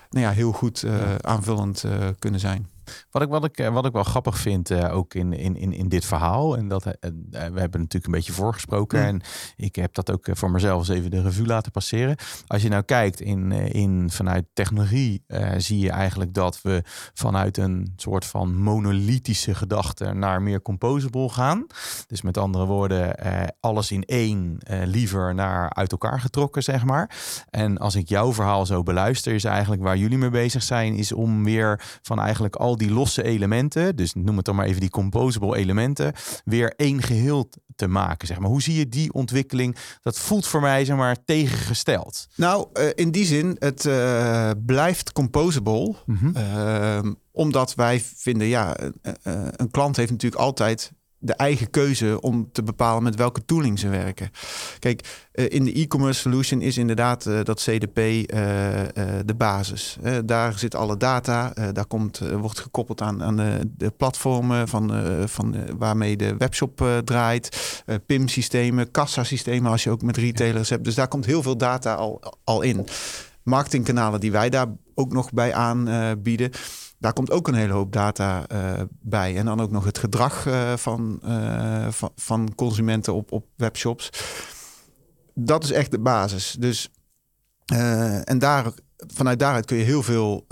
nou 0.09 0.25
ja, 0.25 0.31
heel 0.31 0.51
goed 0.51 0.85
aanvullend 1.21 1.85
kunnen 2.19 2.39
zijn. 2.39 2.67
Wat 3.11 3.21
ik, 3.21 3.29
wat, 3.29 3.43
ik, 3.43 3.69
wat 3.71 3.85
ik 3.85 3.91
wel 3.91 4.03
grappig 4.03 4.37
vind, 4.37 4.69
uh, 4.69 4.95
ook 4.95 5.13
in, 5.13 5.33
in, 5.33 5.55
in, 5.55 5.73
in 5.73 5.89
dit 5.89 6.05
verhaal, 6.05 6.57
en 6.57 6.67
dat 6.67 6.85
uh, 6.85 6.91
we 7.29 7.39
hebben 7.39 7.79
natuurlijk 7.79 8.05
een 8.05 8.11
beetje 8.11 8.33
voorgesproken, 8.33 8.99
mm. 8.99 9.05
en 9.05 9.21
ik 9.55 9.75
heb 9.75 9.93
dat 9.93 10.11
ook 10.11 10.27
voor 10.31 10.51
mezelf 10.51 10.79
eens 10.79 10.97
even 10.97 11.11
de 11.11 11.21
revue 11.21 11.45
laten 11.45 11.71
passeren. 11.71 12.15
Als 12.47 12.61
je 12.61 12.69
nou 12.69 12.83
kijkt 12.83 13.21
in, 13.21 13.51
in, 13.51 14.09
vanuit 14.11 14.45
technologie, 14.53 15.23
uh, 15.27 15.51
zie 15.57 15.79
je 15.79 15.89
eigenlijk 15.89 16.33
dat 16.33 16.61
we 16.61 16.81
vanuit 17.13 17.57
een 17.57 17.93
soort 17.95 18.25
van 18.25 18.55
monolithische 18.57 19.55
gedachte 19.55 20.13
naar 20.13 20.41
meer 20.41 20.61
composable 20.61 21.29
gaan. 21.29 21.65
Dus 22.07 22.21
met 22.21 22.37
andere 22.37 22.65
woorden, 22.65 23.15
alles 23.59 23.91
in 23.91 24.03
één 24.03 24.57
liever 24.85 25.35
naar 25.35 25.73
uit 25.73 25.91
elkaar 25.91 26.19
getrokken, 26.19 26.63
zeg 26.63 26.83
maar. 26.83 27.15
En 27.49 27.77
als 27.77 27.95
ik 27.95 28.09
jouw 28.09 28.33
verhaal 28.33 28.65
zo 28.65 28.83
beluister, 28.83 29.33
is 29.33 29.43
eigenlijk 29.43 29.81
waar 29.81 29.97
jullie 29.97 30.17
mee 30.17 30.29
bezig 30.29 30.63
zijn, 30.63 30.95
is 30.95 31.11
om 31.11 31.43
weer 31.43 31.81
van 32.01 32.19
eigenlijk 32.19 32.55
al 32.55 32.72
die 32.77 32.91
losse 32.91 33.23
elementen, 33.23 33.95
dus 33.95 34.13
noem 34.13 34.35
het 34.37 34.45
dan 34.45 34.55
maar 34.55 34.65
even 34.65 34.81
die 34.81 34.89
composable 34.89 35.57
elementen, 35.57 36.13
weer 36.45 36.73
één 36.75 37.01
geheel 37.01 37.49
te 37.75 37.87
maken. 37.87 38.27
Zeg 38.27 38.39
maar. 38.39 38.49
Hoe 38.49 38.61
zie 38.61 38.75
je 38.75 38.89
die 38.89 39.13
ontwikkeling? 39.13 39.75
Dat 40.01 40.19
voelt 40.19 40.47
voor 40.47 40.61
mij 40.61 40.85
zeg 40.85 40.95
maar 40.95 41.23
tegengesteld. 41.25 42.27
Nou, 42.35 42.67
uh, 42.73 42.85
in 42.95 43.11
die 43.11 43.25
zin, 43.25 43.55
het 43.59 43.85
uh, 43.85 44.49
blijft 44.65 45.11
composable. 45.11 45.95
Mm 46.05 46.17
-hmm. 46.17 46.33
uh, 46.37 47.11
omdat 47.31 47.75
wij 47.75 48.01
vinden, 48.15 48.47
ja, 48.47 48.77
een 49.55 49.71
klant 49.71 49.95
heeft 49.95 50.11
natuurlijk 50.11 50.41
altijd 50.41 50.91
de 51.23 51.33
eigen 51.33 51.69
keuze 51.69 52.21
om 52.21 52.49
te 52.51 52.63
bepalen 52.63 53.03
met 53.03 53.15
welke 53.15 53.45
tooling 53.45 53.79
ze 53.79 53.89
werken. 53.89 54.31
Kijk, 54.79 55.27
uh, 55.33 55.45
in 55.49 55.63
de 55.63 55.73
e-commerce 55.73 56.19
solution 56.19 56.61
is 56.61 56.77
inderdaad 56.77 57.25
uh, 57.25 57.43
dat 57.43 57.61
CDP 57.61 57.97
uh, 57.97 58.25
de 59.25 59.35
basis. 59.37 59.97
daar 60.25 60.59
zit 60.59 60.75
alle 60.75 60.97
data, 60.97 61.53
daar 61.71 61.85
komt, 61.85 62.19
wordt 62.19 62.59
gekoppeld 62.59 63.01
aan, 63.01 63.23
aan 63.23 63.35
de, 63.35 63.71
de 63.77 63.91
platformen 63.91 64.67
van, 64.67 64.91
van, 65.25 65.55
waarmee 65.77 66.17
de 66.17 66.37
webshop 66.37 67.01
draait, 67.05 67.83
PIM-systemen, 68.05 68.91
kassa-systemen 68.91 69.71
als 69.71 69.83
je 69.83 69.89
ook 69.89 70.01
met 70.01 70.17
retailers 70.17 70.69
hebt. 70.69 70.83
Dus 70.83 70.95
daar 70.95 71.07
komt 71.07 71.25
heel 71.25 71.41
veel 71.41 71.57
data 71.57 71.93
al, 71.93 72.21
al 72.43 72.61
in. 72.61 72.87
Marketingkanalen 73.43 74.19
die 74.19 74.31
wij 74.31 74.49
daar 74.49 74.67
ook 74.95 75.13
nog 75.13 75.31
bij 75.31 75.53
aanbieden. 75.53 76.51
Daar 77.03 77.13
komt 77.13 77.31
ook 77.31 77.47
een 77.47 77.53
hele 77.53 77.73
hoop 77.73 77.91
data 77.91 78.45
uh, 78.51 78.81
bij. 79.01 79.37
En 79.37 79.45
dan 79.45 79.61
ook 79.61 79.71
nog 79.71 79.85
het 79.85 79.97
gedrag 79.97 80.47
van, 80.75 81.19
uh, 81.25 81.87
van, 81.89 82.11
van, 82.15 82.55
consumenten 82.55 83.13
op, 83.13 83.31
op 83.31 83.45
webshops. 83.55 84.09
Dat 85.33 85.63
is 85.63 85.71
echt 85.71 85.91
de 85.91 85.99
basis. 85.99 86.55
Dus, 86.59 86.89
en 88.23 88.39
daar, 88.39 88.71
vanuit 88.97 89.39
daaruit 89.39 89.65
kun 89.65 89.77
je 89.77 89.83
heel 89.83 90.03
veel 90.03 90.45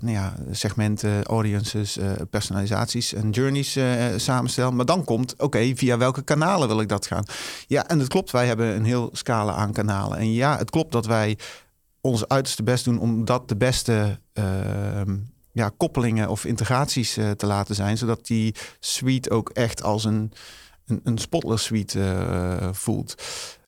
nou 0.00 0.10
ja, 0.10 0.34
segmenten, 0.50 1.24
audiences, 1.24 1.98
personalisaties 2.30 3.14
en 3.14 3.30
journeys 3.30 3.78
samenstellen. 4.16 4.76
Maar 4.76 4.86
dan 4.86 5.04
komt, 5.04 5.34
oké, 5.38 5.72
via 5.74 5.98
welke 5.98 6.22
kanalen 6.22 6.68
wil 6.68 6.80
ik 6.80 6.88
dat 6.88 7.06
gaan? 7.06 7.24
Ja, 7.66 7.88
en 7.88 7.98
het 7.98 8.08
klopt, 8.08 8.30
wij 8.30 8.46
hebben 8.46 8.74
een 8.74 8.84
heel 8.84 9.10
scala 9.12 9.52
aan 9.52 9.72
kanalen. 9.72 10.18
En 10.18 10.32
ja, 10.32 10.58
het 10.58 10.70
klopt 10.70 10.92
dat 10.92 11.06
wij 11.06 11.38
ons 12.00 12.28
uiterste 12.28 12.62
best 12.62 12.84
doen 12.84 12.98
om 12.98 13.24
dat 13.24 13.48
de 13.48 13.56
beste 13.56 14.20
ehm, 14.32 15.16
ja, 15.58 15.72
koppelingen 15.76 16.28
of 16.28 16.44
integraties 16.44 17.18
uh, 17.18 17.30
te 17.30 17.46
laten 17.46 17.74
zijn, 17.74 17.98
zodat 17.98 18.26
die 18.26 18.54
suite 18.80 19.30
ook 19.30 19.50
echt 19.50 19.82
als 19.82 20.04
een, 20.04 20.32
een, 20.86 21.00
een 21.04 21.18
Spotler 21.18 21.58
suite 21.58 21.98
uh, 21.98 22.68
voelt. 22.72 23.14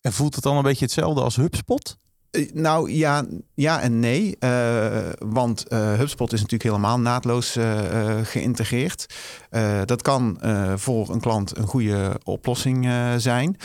En 0.01 0.13
voelt 0.13 0.35
het 0.35 0.45
dan 0.45 0.57
een 0.57 0.63
beetje 0.63 0.85
hetzelfde 0.85 1.21
als 1.21 1.37
HubSpot? 1.37 1.99
Uh, 2.31 2.53
nou 2.53 2.91
ja, 2.91 3.25
ja 3.55 3.81
en 3.81 3.99
nee. 3.99 4.37
want 5.19 5.65
HubSpot 5.69 6.33
is 6.33 6.41
natuurlijk 6.41 6.71
helemaal 6.71 7.01
naadloos 7.01 7.57
geïntegreerd. 8.23 9.15
dat 9.85 10.03
kan 10.03 10.41
voor 10.77 11.11
een 11.11 11.21
klant 11.21 11.57
een 11.57 11.67
goede 11.67 12.21
oplossing 12.25 12.89
zijn. 13.17 13.57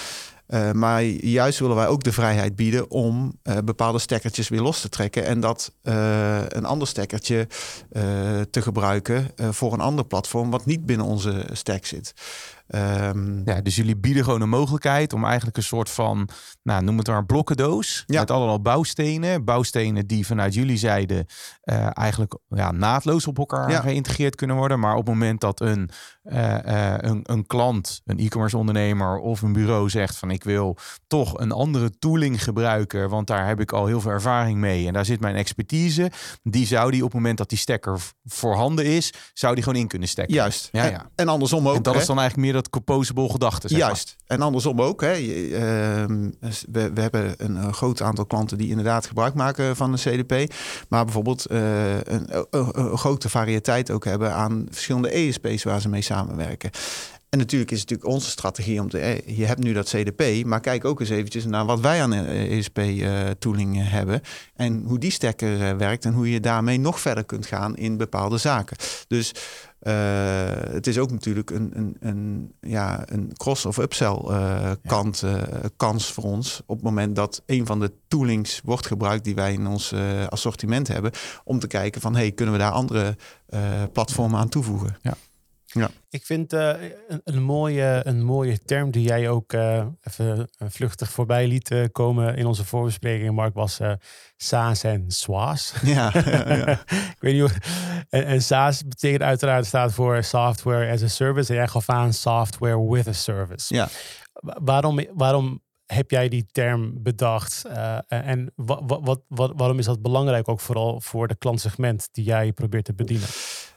Uh, 0.48 0.72
maar 0.72 1.04
juist 1.04 1.60
willen 1.60 1.76
wij 1.76 1.88
ook 1.88 2.04
de 2.04 2.12
vrijheid 2.12 2.56
bieden 2.56 2.92
om 2.92 3.40
uh, 3.44 3.58
bepaalde 3.64 4.00
stekkertjes 4.00 4.50
weer 4.50 4.62
los 4.62 4.82
te 4.82 4.90
trekken 4.90 5.26
en 5.26 5.40
dat 5.40 5.72
uh, 5.84 6.38
een 6.48 6.66
ander 6.66 6.88
stekkertje 6.88 7.48
te 8.50 8.62
gebruiken 8.62 9.32
voor 9.36 9.74
een 9.74 9.80
ander 9.80 10.06
platform 10.06 10.52
wat 10.52 10.66
niet 10.66 10.86
binnen 10.86 11.06
onze 11.06 11.46
stack 11.52 11.86
zit. 11.86 12.14
Um, 12.68 13.42
ja, 13.46 13.62
dus 13.62 13.76
jullie 13.76 13.98
bieden 13.98 14.24
gewoon 14.24 14.42
een 14.42 14.50
mogelijkheid 14.50 15.14
om 15.14 15.26
eigenlijk 15.26 15.58
een 15.58 15.64
soort 15.64 15.90
van, 15.90 16.30
nou, 16.64 16.84
noem 16.84 16.98
het 16.98 17.08
maar 17.08 17.18
een 17.18 17.26
blokkendoos. 17.26 18.04
Ja. 18.06 18.20
Met 18.20 18.32
allemaal 18.32 18.62
bouwstenen. 18.62 19.44
Bouwstenen 19.44 20.08
die 20.08 20.26
vanuit 20.26 20.54
jullie 20.54 20.78
zijde 20.78 21.26
uh, 21.64 21.88
eigenlijk 21.94 22.38
ja, 22.48 22.72
naadloos 22.72 23.28
op 23.28 23.38
elkaar 23.38 23.72
ja. 23.72 23.82
geïntegreerd 23.82 24.36
kunnen 24.36 24.56
worden. 24.56 24.80
Maar 24.80 24.96
op 24.96 25.06
het 25.06 25.08
moment 25.08 25.42
dat 25.42 25.62
een, 25.62 25.90
uh, 26.24 26.58
uh, 26.66 26.94
een, 26.98 27.20
een 27.24 27.48
klant, 27.48 28.02
een 28.06 28.20
e-commerce 28.20 28.58
ondernemer 28.58 29.18
of 29.18 29.42
een 29.42 29.54
bureau 29.54 29.90
zegt 29.90 30.18
van 30.18 30.32
ik 30.32 30.44
wil 30.44 30.78
toch 31.08 31.40
een 31.40 31.52
andere 31.52 31.98
tooling 32.00 32.44
gebruiken, 32.44 33.10
want 33.10 33.28
daar 33.28 33.48
heb 33.48 33.60
ik 33.60 33.72
al 33.72 33.86
heel 33.86 34.02
veel 34.02 34.12
ervaring 34.12 34.60
mee 34.60 34.88
en 34.88 34.94
daar 34.94 35.06
zit 35.06 35.20
mijn 35.20 35.36
expertise. 35.36 36.12
Die 36.44 36.66
zou 36.66 36.92
die 36.92 37.04
op 37.04 37.12
het 37.12 37.16
moment 37.16 37.38
dat 37.38 37.50
die 37.50 37.58
stekker 37.58 38.00
voorhanden 38.24 38.86
is, 38.86 39.14
zou 39.34 39.54
die 39.56 39.64
gewoon 39.64 39.80
in 39.80 39.88
kunnen 39.88 40.08
stekken. 40.08 40.36
Juist. 40.36 40.70
Ja, 40.72 40.86
ja. 40.86 40.92
En, 40.92 41.10
en 41.16 41.28
andersom 41.28 41.68
ook. 41.68 41.76
En 41.76 41.82
dat 41.82 41.94
hè? 41.94 42.00
is 42.00 42.06
dan 42.06 42.20
eigenlijk 42.20 42.48
meer 42.48 42.55
dat 42.56 42.70
composable 42.70 43.30
gedachte. 43.30 43.68
Zeg 43.68 43.78
Juist. 43.78 44.16
En 44.28 44.42
andersom 44.42 44.82
ook. 44.82 45.02
Hè. 45.02 45.20
Uh, 45.20 45.60
we, 46.72 46.94
we, 46.94 47.02
hebben 47.02 47.34
een, 47.38 47.56
een, 47.56 47.74
groot 47.74 48.02
aantal 48.02 48.26
klanten 48.26 48.58
die 48.58 48.70
inderdaad 48.70 49.06
gebruik 49.06 49.34
maken 49.34 49.76
van 49.76 49.92
een 49.92 49.98
CDP. 49.98 50.54
Maar 50.90 51.04
bijvoorbeeld 51.04 51.50
een, 51.50 52.14
een, 52.14 52.46
een, 52.52 52.98
grote 52.98 53.30
variëteit 53.30 53.92
ook 53.92 54.06
hebben 54.06 54.34
aan 54.34 54.68
verschillende 54.70 55.10
ESP's 55.10 55.64
waar 55.64 55.82
ze 55.82 55.90
mee 55.90 56.02
samenwerken. 56.02 56.70
En 57.36 57.42
natuurlijk 57.42 57.72
is 57.72 57.80
het 57.80 57.90
natuurlijk 57.90 58.18
onze 58.18 58.30
strategie 58.30 58.82
om 58.82 58.90
te, 58.90 59.00
eh, 59.00 59.38
je 59.38 59.46
hebt 59.46 59.64
nu 59.64 59.74
dat 59.74 59.90
CDP, 59.90 60.46
maar 60.46 60.60
kijk 60.60 60.86
ook 60.86 61.00
eens 61.00 61.10
eventjes 61.10 61.46
naar 61.46 61.66
wat 61.66 61.80
wij 61.80 62.02
aan 62.02 62.14
ESP-tooling 62.14 63.76
uh, 63.76 63.92
hebben 63.92 64.22
en 64.56 64.84
hoe 64.86 65.00
die 65.00 65.12
stekker 65.12 65.78
werkt 65.78 66.06
en 66.06 66.14
hoe 66.14 66.32
je 66.32 66.40
daarmee 66.40 66.80
nog 66.80 67.00
verder 67.00 67.24
kunt 67.24 67.46
gaan 67.46 67.76
in 67.76 67.98
bepaalde 67.98 68.38
zaken. 68.38 68.78
Dus 69.08 69.32
uh, 69.82 69.94
het 70.50 70.88
is 70.88 70.98
ook 70.98 71.12
natuurlijk 71.12 71.50
een, 71.50 71.72
een, 71.74 71.98
een, 72.00 72.54
ja, 72.62 73.04
een 73.06 73.32
cross- 73.34 73.66
of 73.66 73.78
upsell 73.78 74.20
uh, 74.28 74.72
kant, 74.86 75.22
uh, 75.26 75.42
kans 75.78 76.12
voor 76.12 76.24
ons. 76.24 76.62
Op 76.66 76.76
het 76.76 76.86
moment 76.86 77.16
dat 77.16 77.42
een 77.46 77.66
van 77.66 77.80
de 77.80 77.92
toolings 78.08 78.62
wordt 78.64 78.86
gebruikt 78.86 79.24
die 79.24 79.36
wij 79.36 79.54
in 79.54 79.68
ons 79.68 79.94
assortiment 80.30 80.88
hebben. 80.88 81.12
Om 81.44 81.60
te 81.60 81.68
kijken 81.68 82.02
van 82.02 82.16
hey, 82.16 82.32
kunnen 82.32 82.54
we 82.54 82.60
daar 82.60 82.72
andere 82.72 83.16
platformen 83.92 84.40
aan 84.40 84.50
toevoegen? 84.50 84.98
Ja. 85.02 85.14
Ja. 85.80 85.90
Ik 86.10 86.26
vind 86.26 86.54
uh, 86.54 86.70
een, 87.08 87.22
een, 87.24 87.42
mooie, 87.42 88.02
een 88.04 88.24
mooie 88.24 88.60
term 88.66 88.92
die 88.92 89.08
jij 89.08 89.30
ook 89.30 89.54
uh, 89.54 89.86
even 90.02 90.50
vluchtig 90.58 91.12
voorbij 91.12 91.48
liet 91.48 91.72
uh, 91.72 91.86
komen 91.92 92.36
in 92.36 92.46
onze 92.46 92.66
voorbespreking, 92.66 93.36
Mark, 93.36 93.54
was 93.54 93.80
SaaS 94.38 94.84
en 94.84 95.06
SWAS. 95.08 95.74
Ja, 95.84 96.12
ja, 96.14 96.56
ja. 96.56 96.68
ik 97.16 97.18
weet 97.20 97.34
niet 97.34 97.42
hoe. 97.42 97.52
En, 98.10 98.26
en, 98.26 98.42
SaaS 98.42 98.88
betekent 98.88 99.22
uiteraard 99.22 99.66
staat 99.66 99.94
voor 99.94 100.24
Software 100.24 100.92
as 100.92 101.04
a 101.04 101.08
Service. 101.08 101.50
En 101.50 101.56
jij 101.56 101.68
gaf 101.68 101.90
aan 101.90 102.14
Software 102.14 102.90
with 102.90 103.08
a 103.08 103.14
Service. 103.14 103.74
Ja. 103.74 103.88
Waarom, 104.64 105.06
waarom 105.14 105.64
heb 105.86 106.12
jij 106.12 106.30
die 106.30 106.46
term 106.52 107.04
bedacht? 107.04 107.66
en 108.08 108.52
wat, 108.56 108.82
wat, 108.86 109.22
wat, 109.28 109.54
waarom 109.56 109.80
is 109.80 109.86
dat 109.86 110.02
belangrijk 110.02 110.48
ook 110.48 110.60
vooral 110.60 111.02
voor 111.02 111.28
de 111.28 111.36
klantsegment 111.36 112.10
die 112.12 112.24
jij 112.24 112.54
probeert 112.54 112.86
te 112.86 112.94
bedienen? 112.94 113.28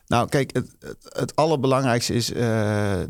Nou, 0.09 0.29
kijk, 0.29 0.53
het, 0.53 0.77
het, 1.03 1.37
allerbelangrijkste 1.37 2.15
is, 2.15 2.31
uh, 2.31 2.37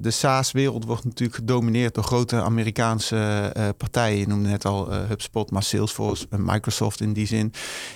de 0.01 0.11
SaaS-wereld 0.11 0.85
wordt 0.85 1.05
natuurlijk 1.05 1.39
gedomineerd 1.39 1.95
door 1.95 2.05
grote 2.05 2.43
Amerikaanse 2.43 3.53
uh, 3.57 3.69
partijen. 3.77 4.19
Je 4.19 4.27
noemde 4.27 4.49
net 4.49 4.65
al 4.65 4.93
uh, 4.93 5.09
HubSpot, 5.09 5.51
maar 5.51 5.63
Salesforce, 5.63 6.27
Microsoft 6.37 7.01
in 7.01 7.13
die 7.13 7.27
zin. 7.27 7.53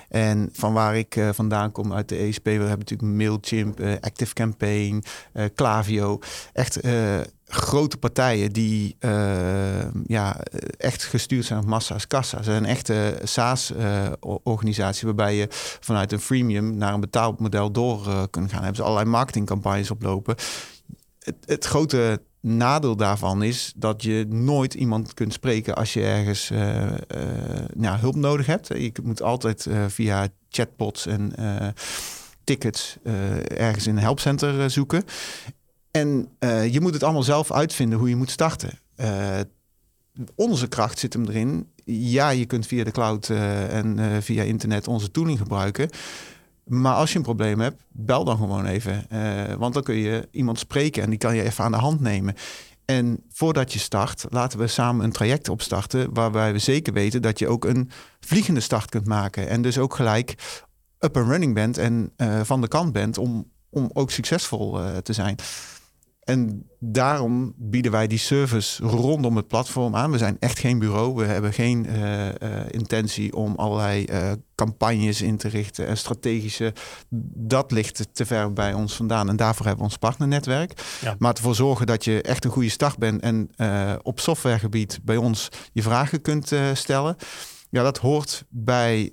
En 0.09 0.49
van 0.53 0.73
waar 0.73 0.97
ik 0.97 1.21
vandaan 1.33 1.73
kom 1.73 1.93
uit 1.93 2.09
de 2.09 2.17
ESP, 2.17 2.45
we 2.45 2.51
hebben 2.51 2.79
natuurlijk 2.79 3.13
Mailchimp, 3.19 3.81
ActiveCampaign, 4.01 5.03
Klaviyo. 5.55 6.19
Echt 6.53 6.81
grote 7.55 7.97
partijen 7.97 8.53
die 8.53 8.97
uh, 9.01 9.11
ja, 10.07 10.37
echt 10.77 11.05
gestuurd 11.05 11.45
zijn 11.45 11.59
op 11.59 11.67
massa's 11.67 12.07
kassa. 12.07 12.37
Ze 12.37 12.51
zijn 12.51 12.65
echte 12.65 13.21
SaaS-organisatie 13.23 15.01
uh, 15.01 15.15
waarbij 15.15 15.37
je 15.37 15.47
vanuit 15.81 16.13
een 16.13 16.21
freemium 16.21 16.77
naar 16.77 16.95
een 16.95 17.01
betaalmodel 17.01 17.73
door 17.73 18.07
uh, 18.07 18.23
kunt 18.31 18.51
gaan. 18.51 18.59
Hebben 18.59 18.77
ze 18.77 18.83
allerlei 18.83 19.09
marketingcampagnes 19.09 19.91
oplopen. 19.91 20.35
Het, 21.19 21.37
het, 21.45 21.65
grote 21.65 22.23
nadeel 22.41 22.97
daarvan 22.97 23.43
is 23.43 23.73
dat 23.77 24.03
je 24.03 24.27
nooit 24.29 24.75
iemand 24.75 25.15
kunt 25.15 25.33
spreken 25.33 25.75
als 25.75 25.93
je 25.93 26.03
ergens 26.03 26.49
ja, 27.81 27.99
hulp 27.99 28.15
nodig 28.15 28.47
hebt. 28.47 28.69
Je 28.69 28.93
moet 29.03 29.23
altijd 29.23 29.67
via 29.89 30.29
chatbots 30.49 31.07
en 31.07 31.35
tickets 32.45 32.97
ergens 33.57 33.87
in 33.87 33.97
een 33.97 34.03
helpcenter 34.03 34.71
zoeken. 34.71 35.05
En 35.93 36.29
uh, 36.39 36.73
je 36.73 36.81
moet 36.81 36.95
het 36.95 37.03
allemaal 37.03 37.23
zelf 37.23 37.53
uitvinden 37.53 37.99
hoe 37.99 38.09
je 38.09 38.17
moet 38.17 38.31
starten. 38.31 38.79
Uh, 38.97 39.39
onze 40.35 40.69
kracht 40.69 40.99
zit 40.99 41.13
hem 41.13 41.27
erin. 41.29 41.71
Ja, 41.85 42.31
je 42.31 42.47
kunt 42.47 42.67
via 42.67 42.85
de 42.85 42.91
cloud 42.91 43.29
uh, 43.29 43.77
en 43.77 44.23
via 44.23 44.43
internet 44.43 44.89
onze 44.89 45.11
tooling 45.11 45.39
gebruiken. 45.39 45.91
Maar 46.65 46.95
als 46.95 47.11
je 47.11 47.17
een 47.17 47.25
probleem 47.25 47.61
hebt, 47.61 47.83
bel 47.89 48.25
dan 48.25 48.37
gewoon 48.37 48.67
even. 48.67 49.07
want 49.59 49.75
dan 49.75 49.83
kun 49.83 49.95
je 49.95 50.29
iemand 50.31 50.59
spreken 50.59 51.03
en 51.03 51.11
die 51.11 51.19
kan 51.19 51.35
je 51.35 51.43
even 51.43 51.65
aan 51.65 51.73
de 51.73 51.79
hand 51.79 52.01
nemen. 52.01 52.35
En 52.85 53.25
voordat 53.29 53.73
je 53.73 53.79
start, 53.79 54.25
laten 54.29 54.59
we 54.59 54.67
samen 54.67 55.05
een 55.05 55.13
traject 55.13 55.49
opstarten. 55.49 56.15
Waarbij 56.15 56.53
we 56.53 56.59
zeker 56.59 56.93
weten 56.93 57.23
dat 57.23 57.39
je 57.39 57.49
ook 57.49 57.65
een 57.65 57.91
vliegende 58.21 58.61
start 58.61 58.91
kunt 58.91 59.07
maken. 59.07 59.49
En 59.49 59.63
dus 59.63 59.79
ook 59.79 59.95
gelijk 59.95 60.35
up 60.99 61.17
and 61.17 61.29
running 61.29 61.55
bent 61.55 61.79
en 61.79 62.13
van 62.43 62.61
de 62.61 62.69
kant 62.69 62.93
bent 62.93 63.19
om, 63.19 63.51
om 63.71 63.91
ook 63.93 64.11
succesvol 64.11 64.79
te 65.03 65.13
zijn. 65.13 65.37
En 66.23 66.67
daarom 66.79 67.55
bieden 67.57 67.93
wij 67.93 68.07
die 68.07 68.19
service 68.19 68.83
rondom 68.85 69.37
het 69.37 69.49
platform 69.49 69.97
aan. 69.97 70.11
We 70.11 70.19
zijn 70.19 70.37
echt 70.39 70.59
geen 70.59 70.79
bureau. 70.79 71.15
We 71.15 71.25
hebben 71.25 71.53
geen 71.53 71.87
uh, 71.87 72.27
uh, 72.27 72.33
intentie 72.69 73.37
om 73.37 73.55
allerlei 73.57 74.05
uh, 74.11 74.33
campagnes 74.55 75.23
in 75.23 75.37
te 75.37 75.49
richten 75.49 75.87
en 75.87 75.97
strategische. 75.97 76.75
Dat 77.35 77.71
ligt 77.71 78.09
te 78.13 78.27
ver 78.27 78.53
bij 78.53 78.75
ons 78.75 78.97
vandaan. 78.97 79.29
En 79.29 79.37
daarvoor 79.37 79.67
hebben 79.67 79.85
we 79.85 79.91
ons 79.91 79.99
partnernetwerk. 79.99 80.83
Ja. 81.01 81.15
Maar 81.19 81.35
ervoor 81.35 81.55
zorgen 81.55 81.87
dat 81.87 82.05
je 82.05 82.23
echt 82.23 82.45
een 82.45 82.51
goede 82.51 82.69
start 82.69 82.99
bent 82.99 83.21
en 83.21 83.51
op 84.03 84.21
softwaregebied 84.21 85.01
bij 85.03 85.17
ons 85.17 85.49
je 85.73 85.83
vragen 85.83 86.21
kunt 86.21 86.53
stellen. 86.73 87.17
Ja, 87.71 87.83
dat 87.83 87.99
hoort 87.99 88.45
bij 88.49 89.13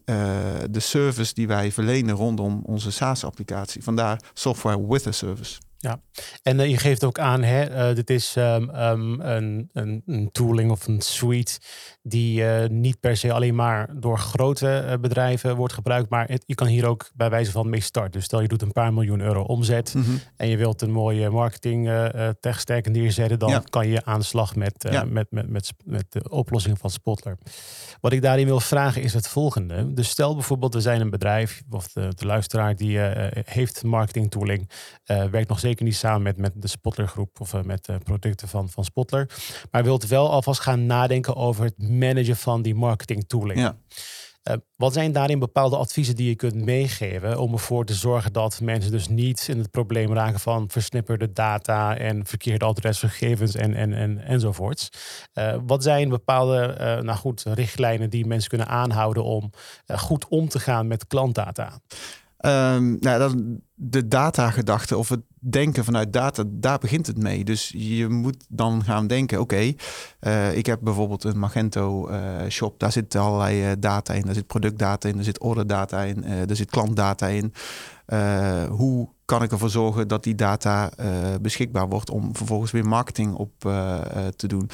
de 0.70 0.80
service 0.80 1.34
die 1.34 1.48
wij 1.48 1.72
verlenen 1.72 2.16
rondom 2.16 2.62
onze 2.66 2.92
SaaS-applicatie. 2.92 3.84
Vandaar 3.84 4.22
software 4.34 4.88
with 4.88 5.08
a 5.08 5.12
service. 5.12 5.58
Ja, 5.82 6.02
en 6.44 6.60
uh, 6.60 6.70
je 6.70 6.78
geeft 6.78 7.04
ook 7.04 7.20
aan, 7.20 7.44
hè, 7.44 7.90
uh, 7.90 7.96
dit 7.96 8.10
is 8.10 8.36
um, 8.36 8.70
um, 8.76 9.22
een, 9.22 9.70
een, 9.74 10.02
een, 10.06 10.32
tooling 10.32 10.72
of 10.72 10.88
een 10.88 11.02
suite 11.02 11.60
die 12.02 12.42
uh, 12.42 12.66
niet 12.70 13.00
per 13.00 13.18
se 13.18 13.32
alleen 13.34 13.56
maar 13.56 13.90
door 14.00 14.20
grote 14.20 14.98
bedrijven 15.02 15.56
wordt 15.56 15.74
gebruikt, 15.74 16.10
maar 16.10 16.28
het, 16.28 16.44
je 16.46 16.56
kan 16.56 16.68
hier 16.68 16.86
ook 16.88 17.10
bij 17.16 17.30
wijze 17.30 17.52
van 17.52 17.70
mee 17.70 17.80
starten. 17.82 18.12
Dus 18.12 18.24
stel 18.24 18.42
je 18.42 18.48
doet 18.48 18.62
een 18.62 18.72
paar 18.72 18.94
miljoen 18.94 19.20
euro 19.22 19.42
omzet 19.42 19.94
Mhm. 19.94 20.12
en 20.36 20.48
je 20.48 20.58
wilt 20.58 20.82
een 20.82 20.92
mooie 20.92 21.30
marketing 21.30 21.90
tech 22.40 22.60
stack 22.60 22.88
neerzetten, 22.88 23.40
dan 23.40 23.50
Ja. 23.50 23.64
kan 23.70 23.88
je 23.88 24.06
aan 24.06 24.20
de 24.20 24.26
slag 24.26 24.56
met, 24.56 24.74
Ja. 24.92 25.04
met, 25.04 25.32
met, 25.32 25.50
met, 25.50 25.74
met 25.86 26.06
de 26.10 26.30
oplossing 26.30 26.78
van 26.80 26.90
Spotler. 26.90 27.38
Wat 28.02 28.12
ik 28.14 28.22
daarin 28.22 28.46
wil 28.46 28.60
vragen 28.60 29.02
is 29.02 29.14
het 29.14 29.28
volgende. 29.28 29.94
Dus 29.94 30.10
stel 30.10 30.34
bijvoorbeeld, 30.34 30.74
we 30.74 30.82
zijn 30.82 31.02
een 31.02 31.10
bedrijf, 31.10 31.62
of 31.70 31.88
de, 31.88 32.12
de 32.16 32.26
luisteraar 32.26 32.76
die 32.76 33.02
eh, 33.02 33.44
heeft 33.46 33.84
marketing 33.84 34.32
tooling, 34.32 34.70
eh, 35.04 35.24
werkt 35.26 35.50
nog 35.50 35.60
zeker 35.70 35.86
niet 35.86 35.96
samen 35.96 36.22
met, 36.22 36.38
met 36.38 36.62
de 36.62 36.68
Spotler 36.68 37.08
groep 37.08 37.40
of 37.40 37.54
eh, 37.54 37.62
met 37.62 37.88
eh, 37.88 37.96
producten 38.04 38.48
van, 38.48 38.70
van 38.70 38.84
Spotler, 38.84 39.30
maar 39.72 39.84
wilt 39.84 40.08
wel 40.08 40.32
alvast 40.32 40.62
gaan 40.62 40.86
nadenken 40.86 41.36
over 41.36 41.64
het 41.64 41.90
managen 41.90 42.38
van 42.38 42.62
die 42.62 42.76
marketing 42.76 43.28
tooling. 43.28 43.60
Ja. 43.60 43.78
Eh, 44.44 44.56
wat 44.76 44.94
zijn 44.94 45.12
daarin 45.12 45.40
bepaalde 45.40 45.78
adviezen 45.78 46.16
die 46.16 46.28
je 46.28 46.36
kunt 46.36 46.66
meegeven 46.66 47.40
om 47.40 47.54
ervoor 47.54 47.86
te 47.86 47.94
zorgen 47.94 48.34
dat 48.34 48.62
mensen 48.62 48.92
dus 48.92 49.08
niet 49.08 49.48
in 49.48 49.58
het 49.58 49.72
probleem 49.72 50.14
raken 50.14 50.40
van 50.40 50.70
versnipperde 50.70 51.32
data 51.32 51.98
en 51.98 52.26
verkeerde 52.26 52.66
adresgegevens 52.66 53.56
en, 53.56 53.74
en, 53.74 53.94
en, 53.94 54.20
enzovoorts? 54.20 54.90
Wat 55.66 55.84
zijn 55.84 56.10
bepaalde 56.10 56.76
nou 57.04 57.18
goed, 57.18 57.44
richtlijnen 57.44 58.10
die 58.10 58.26
mensen 58.26 58.50
kunnen 58.50 58.68
aanhouden 58.68 59.24
om 59.24 59.52
goed 59.88 60.28
om 60.28 60.50
te 60.50 60.60
gaan 60.60 60.88
met 60.88 61.08
klantdata? 61.08 61.80
Ehm, 62.40 62.96
nou, 63.00 63.20
dat, 63.20 63.36
de 63.74 64.08
datagedachte 64.08 64.98
of 64.98 65.10
het 65.10 65.22
denken 65.40 65.84
vanuit 65.84 66.14
data, 66.14 66.44
daar 66.48 66.80
begint 66.80 67.08
het 67.08 67.18
mee. 67.18 67.44
Dus 67.44 67.74
je 67.76 68.08
moet 68.08 68.46
dan 68.50 68.84
gaan 68.84 69.08
denken, 69.08 69.40
oké, 69.40 69.74
eh, 70.20 70.58
ik 70.58 70.66
heb 70.66 70.80
bijvoorbeeld 70.82 71.24
een 71.24 71.40
Magento 71.40 72.08
eh, 72.08 72.50
shop, 72.50 72.80
daar 72.80 72.92
zit 72.92 73.16
allerlei 73.16 73.64
eh, 73.64 73.72
data 73.80 74.14
in, 74.14 74.22
daar 74.22 74.34
zit 74.34 74.48
productdata 74.48 75.10
in, 75.10 75.18
er 75.18 75.24
zit 75.24 75.40
orderdata 75.40 76.04
in, 76.04 76.24
er 76.24 76.56
zit 76.56 76.70
klantdata 76.70 77.28
in. 77.28 77.54
Hoe 78.70 79.10
kan 79.26 79.44
ik 79.44 79.52
ervoor 79.52 79.70
zorgen 79.70 80.08
dat 80.08 80.24
die 80.24 80.36
data 80.36 80.92
beschikbaar 81.42 81.90
wordt 81.90 82.10
om 82.10 82.36
vervolgens 82.36 82.72
weer 82.72 82.86
marketing 82.86 83.34
op 83.34 83.52
te 84.36 84.48
doen? 84.48 84.70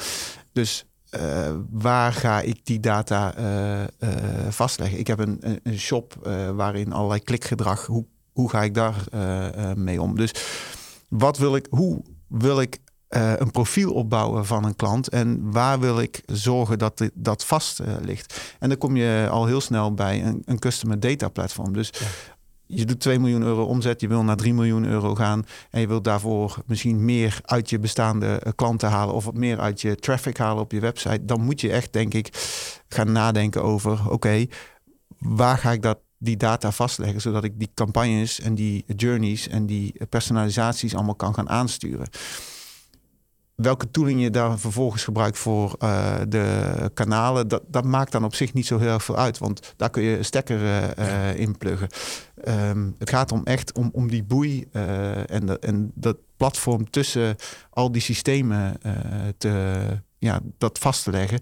Dus 0.52 0.86
uh, 1.20 1.56
waar 1.70 2.12
ga 2.12 2.40
ik 2.40 2.66
die 2.66 2.80
data 2.80 3.38
uh, 3.38 3.80
uh, 3.80 4.08
vastleggen? 4.48 4.98
Ik 4.98 5.06
heb 5.06 5.18
een, 5.18 5.60
een, 5.62 5.78
shop 5.78 6.28
waarin 6.54 6.92
allerlei 6.92 7.20
klikgedrag, 7.20 7.86
hoe, 7.86 8.04
hoe 8.32 8.50
ga 8.50 8.62
ik 8.62 8.74
daar 8.74 9.04
mee 9.76 10.02
om? 10.02 10.16
Dus 10.16 10.34
wat 11.08 11.38
wil 11.38 11.56
ik, 11.56 11.66
hoe 11.70 12.02
wil 12.28 12.60
ik 12.60 12.78
een 13.08 13.50
profiel 13.50 13.92
opbouwen 13.92 14.46
van 14.46 14.64
een 14.64 14.76
klant 14.76 15.08
en 15.08 15.50
waar 15.52 15.80
wil 15.80 16.00
ik 16.00 16.22
zorgen 16.26 16.78
dat 16.78 16.98
dit, 16.98 17.10
dat 17.14 17.44
vast 17.44 17.80
ligt? 18.00 18.54
En 18.58 18.68
dan 18.68 18.78
kom 18.78 18.96
je 18.96 19.28
al 19.30 19.46
heel 19.46 19.60
snel 19.60 19.94
bij 19.94 20.24
een, 20.24 20.42
een 20.44 20.58
customer 20.58 21.00
data 21.00 21.28
platform. 21.28 21.72
Dus 21.72 21.92
je 22.66 22.84
doet 22.84 23.00
2 23.00 23.18
miljoen 23.18 23.42
euro 23.42 23.64
omzet, 23.64 24.00
je 24.00 24.08
wil 24.08 24.22
naar 24.22 24.36
3 24.36 24.54
miljoen 24.54 24.84
euro 24.84 25.14
gaan 25.14 25.44
en 25.70 25.80
je 25.80 25.86
wilt 25.86 26.04
daarvoor 26.04 26.58
misschien 26.66 27.04
meer 27.04 27.38
uit 27.42 27.70
je 27.70 27.78
bestaande 27.78 28.52
klanten 28.54 28.88
halen 28.88 29.14
of 29.14 29.24
wat 29.24 29.36
meer 29.36 29.60
uit 29.60 29.80
je 29.80 29.96
traffic 29.96 30.36
halen 30.36 30.62
op 30.62 30.72
je 30.72 30.80
website, 30.80 31.24
dan 31.24 31.40
moet 31.40 31.60
je 31.60 31.70
echt, 31.70 31.92
denk 31.92 32.14
ik, 32.14 32.28
gaan 32.88 33.12
nadenken 33.12 33.62
over: 33.62 33.92
oké, 33.92 34.12
okay, 34.12 34.50
waar 35.18 35.58
ga 35.58 35.72
ik 35.72 35.82
dat, 35.82 35.98
die 36.18 36.36
data 36.36 36.70
vastleggen, 36.70 37.20
zodat 37.20 37.44
ik 37.44 37.58
die 37.58 37.70
campagnes 37.74 38.40
en 38.40 38.54
die 38.54 38.84
journeys 38.86 39.48
en 39.48 39.66
die 39.66 39.94
personalisaties 40.08 40.94
allemaal 40.94 41.14
kan 41.14 41.34
gaan 41.34 41.48
aansturen. 41.48 42.08
Welke 43.54 43.90
tooling 43.90 44.22
je 44.22 44.30
daar 44.30 44.58
vervolgens 44.58 45.04
gebruikt 45.04 45.38
voor 45.38 45.76
uh, 45.82 46.14
de 46.28 46.90
kanalen, 46.94 47.48
dat, 47.48 47.62
dat 47.66 47.84
maakt 47.84 48.12
dan 48.12 48.24
op 48.24 48.34
zich 48.34 48.52
niet 48.52 48.66
zo 48.66 48.78
heel 48.78 48.92
erg 48.92 49.04
veel 49.04 49.16
uit. 49.16 49.38
Want 49.38 49.74
daar 49.76 49.90
kun 49.90 50.02
je 50.02 50.18
een 50.18 50.24
stekker 50.24 50.60
uh, 50.98 51.38
in 51.38 51.58
pluggen. 51.58 51.88
Um, 52.48 52.94
het 52.98 53.10
gaat 53.10 53.32
om 53.32 53.44
echt 53.44 53.72
om, 53.72 53.90
om 53.92 54.08
die 54.08 54.24
boei 54.24 54.68
uh, 54.72 55.30
en, 55.30 55.60
en 55.60 55.90
dat 55.94 56.16
platform 56.36 56.90
tussen 56.90 57.36
al 57.70 57.92
die 57.92 58.02
systemen 58.02 58.80
te, 59.38 59.82
ja, 60.18 60.40
dat 60.58 60.78
vast 60.78 61.04
te 61.04 61.10
leggen 61.10 61.40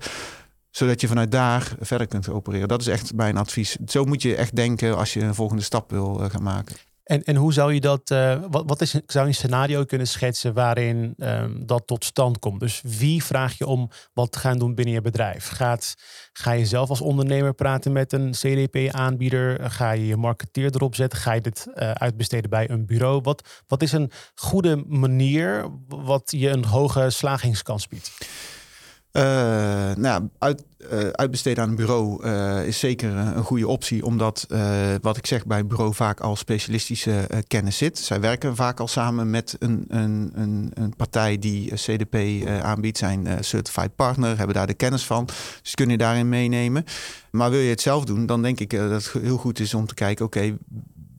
zodat 0.71 1.01
je 1.01 1.09
vanuit 1.09 1.31
daar 1.31 1.75
verder 1.81 2.07
kunt 2.07 2.29
opereren. 2.29 2.69
Dat 2.69 2.81
is 2.81 2.87
echt 2.87 3.15
mijn 3.15 3.37
advies. 3.37 3.77
Zo 3.87 4.05
moet 4.05 4.23
je 4.23 4.37
echt 4.37 4.57
denken 4.57 4.97
als 4.97 5.13
je 5.13 5.21
een 5.21 5.35
volgende 5.35 5.63
stap 5.63 5.91
wil 5.91 6.15
gaan 6.15 6.43
maken. 6.43 6.77
En, 7.05 7.23
en 7.23 7.37
hoe 7.37 7.53
zou 7.53 7.75
je 7.75 7.81
dat, 7.81 8.11
uh, 8.11 8.43
wat, 8.51 8.63
wat 8.67 8.81
is, 8.81 8.91
zou 8.91 9.03
je 9.07 9.21
een 9.21 9.35
scenario 9.35 9.85
kunnen 9.85 10.07
schetsen 10.07 10.55
waarin 10.55 11.15
um, 11.19 11.67
dat 11.67 11.87
tot 11.87 12.05
stand 12.05 12.39
komt? 12.39 12.61
Dus 12.61 12.81
wie 12.85 13.25
vraag 13.25 13.59
je 13.59 13.67
om 13.67 13.91
wat 14.13 14.33
te 14.33 14.39
gaan 14.39 14.59
doen 14.59 14.75
binnen 14.75 14.95
je 14.95 15.01
bedrijf? 15.01 15.49
Gaat, 15.49 15.95
ga 16.33 16.53
je 16.53 16.67
zelf 16.67 16.89
als 16.89 17.01
ondernemer 17.01 17.55
praten 17.55 17.93
met 17.93 18.13
een 18.13 18.31
CDP-aanbieder? 18.31 19.71
Ga 19.71 19.91
je 19.91 20.07
je 20.07 20.17
marketeer 20.17 20.75
erop 20.75 20.95
zetten? 20.95 21.19
Ga 21.19 21.33
je 21.33 21.41
dit 21.41 21.67
uh, 21.75 21.91
uitbesteden 21.91 22.51
bij 22.51 22.71
een 22.71 22.87
bureau? 22.87 23.21
Wat, 23.23 23.63
wat 23.67 23.83
is 23.83 23.93
een 23.93 24.11
goede 24.35 24.85
manier 24.87 25.69
wat 25.89 26.31
je 26.37 26.49
een 26.49 26.65
hoge 26.65 27.11
slagingskans 27.11 27.89
biedt? 27.89 28.13
Uh, 29.17 29.23
nou, 29.95 30.29
uit, 30.39 30.65
uh, 30.93 31.09
uitbesteden 31.09 31.63
aan 31.63 31.69
een 31.69 31.77
bureau 31.77 32.25
uh, 32.25 32.67
is 32.67 32.79
zeker 32.79 33.17
een 33.17 33.43
goede 33.43 33.69
optie, 33.69 34.05
omdat 34.05 34.47
wat 35.01 35.17
ik 35.17 35.27
zeg 35.27 35.47
bij 35.47 35.59
een 35.59 35.69
bureau 35.69 35.95
vaak 35.95 36.21
al 36.21 36.37
specialistische 36.37 37.29
kennis 37.47 37.77
zit. 37.77 37.99
Zij 37.99 38.21
werken 38.21 38.57
vaak 38.57 38.81
al 38.81 38.89
samen 38.89 39.31
met 39.31 39.57
een, 39.59 39.85
een, 39.89 40.33
een, 40.35 40.71
een 40.75 40.97
partij 40.97 41.39
die 41.39 41.75
CDP 41.75 42.47
aanbiedt, 42.47 42.99
zijn 42.99 43.45
certified 43.45 43.97
partner, 43.97 44.37
hebben 44.37 44.55
daar 44.55 44.67
de 44.67 44.75
kennis 44.75 45.05
van. 45.07 45.29
Dus 45.63 45.75
kun 45.75 45.89
je 45.89 45.99
daarin 45.99 46.29
meenemen. 46.29 46.85
Maar 47.31 47.51
wil 47.51 47.61
je 47.61 47.71
het 47.71 47.81
zelf 47.81 48.05
doen, 48.05 48.27
dan 48.27 48.43
denk 48.43 48.61
ik 48.61 48.71
dat 48.71 48.91
het 48.91 49.23
heel 49.23 49.37
goed 49.37 49.61
is 49.61 49.75
om 49.75 49.87
te 49.87 49.95
kijken, 49.95 50.25
oké, 50.25 50.57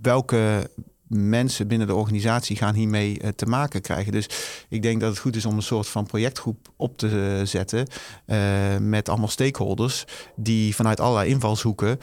welke 0.01 0.69
mensen 1.07 1.67
binnen 1.67 1.87
de 1.87 1.95
organisatie 1.95 2.55
gaan 2.55 2.73
hiermee 2.73 3.21
uh, 3.21 3.29
te 3.29 3.45
maken 3.45 3.81
krijgen. 3.81 4.11
Dus 4.11 4.29
ik 4.69 4.81
denk 4.81 4.99
dat 4.99 5.09
het 5.09 5.19
goed 5.19 5.35
is 5.35 5.45
om 5.45 5.55
een 5.55 5.61
soort 5.61 5.87
van 5.87 6.05
projectgroep 6.05 6.67
op 6.75 6.97
te 6.97 7.41
zetten 7.43 7.87
uh, 8.27 8.37
met 8.79 9.09
allemaal 9.09 9.27
stakeholders 9.27 10.05
die 10.35 10.75
vanuit 10.75 10.99
allerlei 10.99 11.29
invalshoeken 11.29 11.99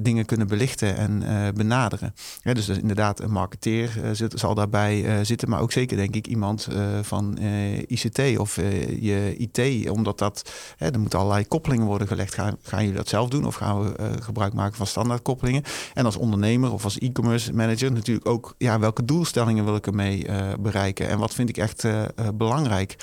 dingen 0.00 0.24
kunnen 0.24 0.46
belichten 0.46 0.96
en 0.96 1.22
benaderen. 1.54 2.14
Dus 2.42 2.68
inderdaad 2.68 3.20
een 3.20 3.30
marketeer 3.30 4.00
zit, 4.12 4.32
zal 4.38 4.54
daarbij 4.54 5.24
zitten, 5.24 5.48
maar 5.48 5.60
ook 5.60 5.72
zeker 5.72 5.96
denk 5.96 6.14
ik 6.14 6.26
iemand 6.26 6.68
van 7.02 7.38
ICT 7.86 8.38
of 8.38 8.56
je 9.00 9.34
IT, 9.36 9.90
omdat 9.90 10.18
dat 10.18 10.50
er 10.78 11.00
moeten 11.00 11.18
allerlei 11.18 11.46
koppelingen 11.46 11.86
worden 11.86 12.08
gelegd. 12.08 12.34
Gaan, 12.34 12.56
gaan 12.62 12.80
jullie 12.80 12.96
dat 12.96 13.08
zelf 13.08 13.28
doen 13.28 13.46
of 13.46 13.54
gaan 13.54 13.82
we 13.82 14.10
gebruik 14.20 14.52
maken 14.52 14.76
van 14.76 14.86
standaard 14.86 15.22
koppelingen? 15.22 15.62
En 15.94 16.04
als 16.04 16.16
ondernemer 16.16 16.72
of 16.72 16.84
als 16.84 16.98
e-commerce 16.98 17.52
manager 17.52 17.92
natuurlijk 17.92 18.23
ook, 18.24 18.54
ja, 18.58 18.78
welke 18.78 19.04
doelstellingen 19.04 19.64
wil 19.64 19.76
ik 19.76 19.86
ermee 19.86 20.28
uh, 20.28 20.52
bereiken 20.60 21.08
en 21.08 21.18
wat 21.18 21.34
vind 21.34 21.48
ik 21.48 21.56
echt 21.56 21.84
uh, 21.84 22.02
uh, 22.02 22.28
belangrijk. 22.34 22.96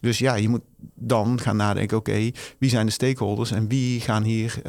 Dus 0.00 0.18
ja, 0.18 0.34
je 0.34 0.48
moet 0.48 0.62
dan 0.94 1.40
gaan 1.40 1.56
nadenken, 1.56 1.96
oké, 1.96 2.30
wie 2.58 2.70
zijn 2.70 2.86
de 2.86 2.92
stakeholders 2.92 3.50
en 3.50 3.68
wie 3.68 4.00
gaan 4.00 4.22
hier 4.22 4.62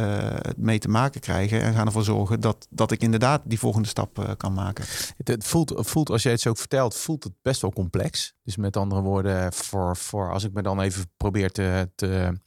mee 0.57 0.79
te 0.79 0.89
maken 0.89 1.21
krijgen 1.21 1.62
en 1.62 1.73
gaan 1.73 1.85
ervoor 1.85 2.03
zorgen 2.03 2.39
dat, 2.39 2.67
dat 2.69 2.91
ik 2.91 3.01
inderdaad 3.01 3.41
die 3.45 3.59
volgende 3.59 3.88
stap 3.88 4.35
kan 4.38 4.53
maken. 4.53 4.85
Het, 5.23 5.43
voelt, 5.43 5.73
voelt, 5.75 6.09
als 6.09 6.23
jij 6.23 6.31
het 6.31 6.41
zo 6.41 6.53
vertelt, 6.53 6.95
voelt 6.95 7.23
het 7.23 7.33
best 7.41 7.62
wel 7.62 7.71
complex. 7.71 8.33
Dus 8.43 8.57
met 8.57 8.77
andere 8.77 9.01
woorden, 9.01 9.53
voor, 9.53 9.97
voor 9.97 10.31
als 10.31 10.43
ik 10.43 10.53
me 10.53 10.62
dan 10.62 10.81
even 10.81 11.12
probeer 11.17 11.51
te, 11.51 11.89
te 11.95 12.39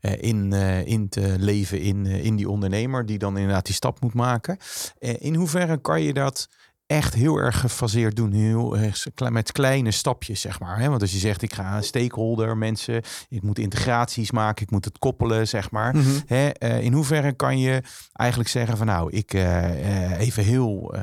in, 0.00 0.52
in 0.86 1.08
te 1.08 1.34
leven 1.38 1.80
in, 1.80 2.06
in 2.06 2.36
die 2.36 2.48
ondernemer 2.48 3.06
die 3.06 3.18
dan 3.18 3.36
inderdaad 3.36 3.66
die 3.66 3.74
stap 3.74 4.00
moet 4.00 4.14
maken. 4.14 4.58
in 4.98 5.34
hoeverre 5.34 5.80
kan 5.80 6.02
je 6.02 6.12
dat 6.12 6.48
echt 6.86 7.14
heel 7.14 7.36
erg 7.36 7.60
gefaseerd 7.60 8.16
doen, 8.16 8.32
heel 8.32 8.76
erg 8.76 9.06
met 9.30 9.52
kleine 9.52 9.90
stapjes, 9.90 10.40
zeg 10.40 10.60
maar. 10.60 10.78
Hè? 10.78 10.88
Want 10.88 11.00
als 11.02 11.12
je 11.12 11.18
zegt, 11.18 11.42
ik 11.42 11.54
ga 11.54 11.82
stakeholder, 11.82 12.56
mensen, 12.56 13.02
ik 13.28 13.42
moet 13.42 13.58
integraties 13.58 14.30
maken, 14.30 14.64
ik 14.64 14.70
moet 14.70 14.84
het 14.84 14.98
koppelen, 14.98 15.48
zeg 15.48 15.70
maar. 15.70 15.96
Mhm. 15.96 16.08
Hè? 16.26 16.50
Uh, 16.58 16.80
in 16.80 16.92
hoeverre 16.92 17.32
kan 17.32 17.58
je 17.58 17.82
eigenlijk 18.12 18.50
zeggen 18.50 18.76
van, 18.76 18.86
nou, 18.86 19.10
ik 19.10 19.34
uh, 19.34 20.18
even 20.20 20.44
heel 20.44 20.94
uh, 20.94 21.00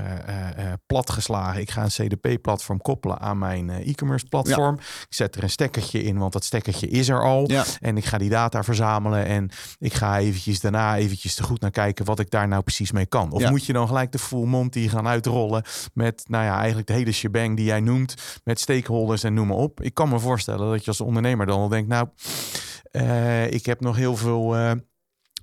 platgeslagen, 0.85 1.61
ik 1.61 1.71
ga 1.71 1.83
een 1.83 2.07
CDP-platform 2.07 2.81
koppelen 2.81 3.19
aan 3.19 3.37
mijn 3.37 3.69
e-commerce 3.69 4.25
platform. 4.25 4.75
Ja. 4.75 4.81
Ik 4.81 5.13
zet 5.13 5.35
er 5.35 5.43
een 5.43 5.49
stekkertje 5.49 6.03
in, 6.03 6.17
want 6.17 6.33
dat 6.33 6.43
stekkertje 6.43 6.87
is 6.87 7.09
er 7.09 7.23
al. 7.23 7.51
Ja. 7.51 7.63
En 7.79 7.97
ik 7.97 8.05
ga 8.05 8.17
die 8.17 8.29
data 8.29 8.63
verzamelen 8.63 9.25
en 9.25 9.49
ik 9.79 9.93
ga 9.93 10.19
eventjes 10.19 10.59
daarna 10.59 10.97
eventjes 10.97 11.35
te 11.35 11.43
goed 11.43 11.61
naar 11.61 11.71
kijken 11.71 12.05
wat 12.05 12.19
ik 12.19 12.29
daar 12.29 12.47
nou 12.47 12.61
precies 12.61 12.91
mee 12.91 13.05
kan. 13.05 13.31
Of 13.31 13.41
Ja. 13.41 13.49
moet 13.49 13.65
je 13.65 13.73
dan 13.73 13.87
gelijk 13.87 14.11
de 14.11 14.19
full 14.19 14.45
Monty 14.45 14.87
gaan 14.87 15.07
uitrollen 15.07 15.63
met, 15.93 16.23
nou 16.27 16.45
ja, 16.45 16.57
eigenlijk 16.57 16.87
de 16.87 16.93
hele 16.93 17.11
shebang 17.11 17.55
die 17.55 17.65
jij 17.65 17.79
noemt, 17.79 18.41
met 18.43 18.59
stakeholders 18.59 19.23
en 19.23 19.33
noem 19.33 19.47
maar 19.47 19.57
op. 19.57 19.81
Ik 19.81 19.93
kan 19.93 20.09
me 20.09 20.19
voorstellen 20.19 20.71
dat 20.71 20.81
je 20.83 20.87
als 20.87 21.01
ondernemer 21.01 21.45
dan 21.45 21.59
al 21.59 21.67
denkt, 21.67 21.89
nou, 21.89 22.07
eh, 22.93 23.51
ik 23.51 23.65
heb 23.65 23.79
nog 23.79 23.95
heel 23.95 24.15
veel 24.15 24.55
eh, 24.55 24.71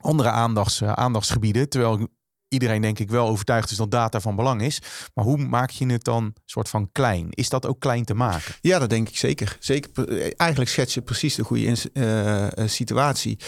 andere 0.01 0.29
eh, 0.29 0.93
aandachtsgebieden, 0.93 1.69
terwijl 1.69 2.09
iedereen 2.49 2.83
denk 2.83 2.99
ik 2.99 3.11
wel 3.11 3.29
overtuigd 3.29 3.71
is 3.71 3.77
dat 3.77 3.91
data 3.91 4.21
van 4.21 4.37
belang 4.37 4.63
is. 4.63 4.83
Maar 5.15 5.25
hoe 5.25 5.37
maak 5.37 5.71
je 5.71 5.87
het 5.87 6.05
dan 6.05 6.35
soort 6.45 6.69
van 6.69 6.93
klein? 6.93 7.27
Is 7.31 7.49
dat 7.49 7.67
ook 7.67 7.81
klein 7.81 8.05
te 8.05 8.15
maken? 8.15 8.55
Ja, 8.61 8.79
dat 8.79 8.91
denk 8.91 9.09
ik 9.09 9.17
zeker. 9.17 9.57
zeker 9.61 9.91
eigenlijk 10.37 10.71
schets 10.71 10.95
je 10.95 11.03
precies 11.03 11.35
de 11.35 11.45
goede 11.45 11.77
situatie. 12.67 13.39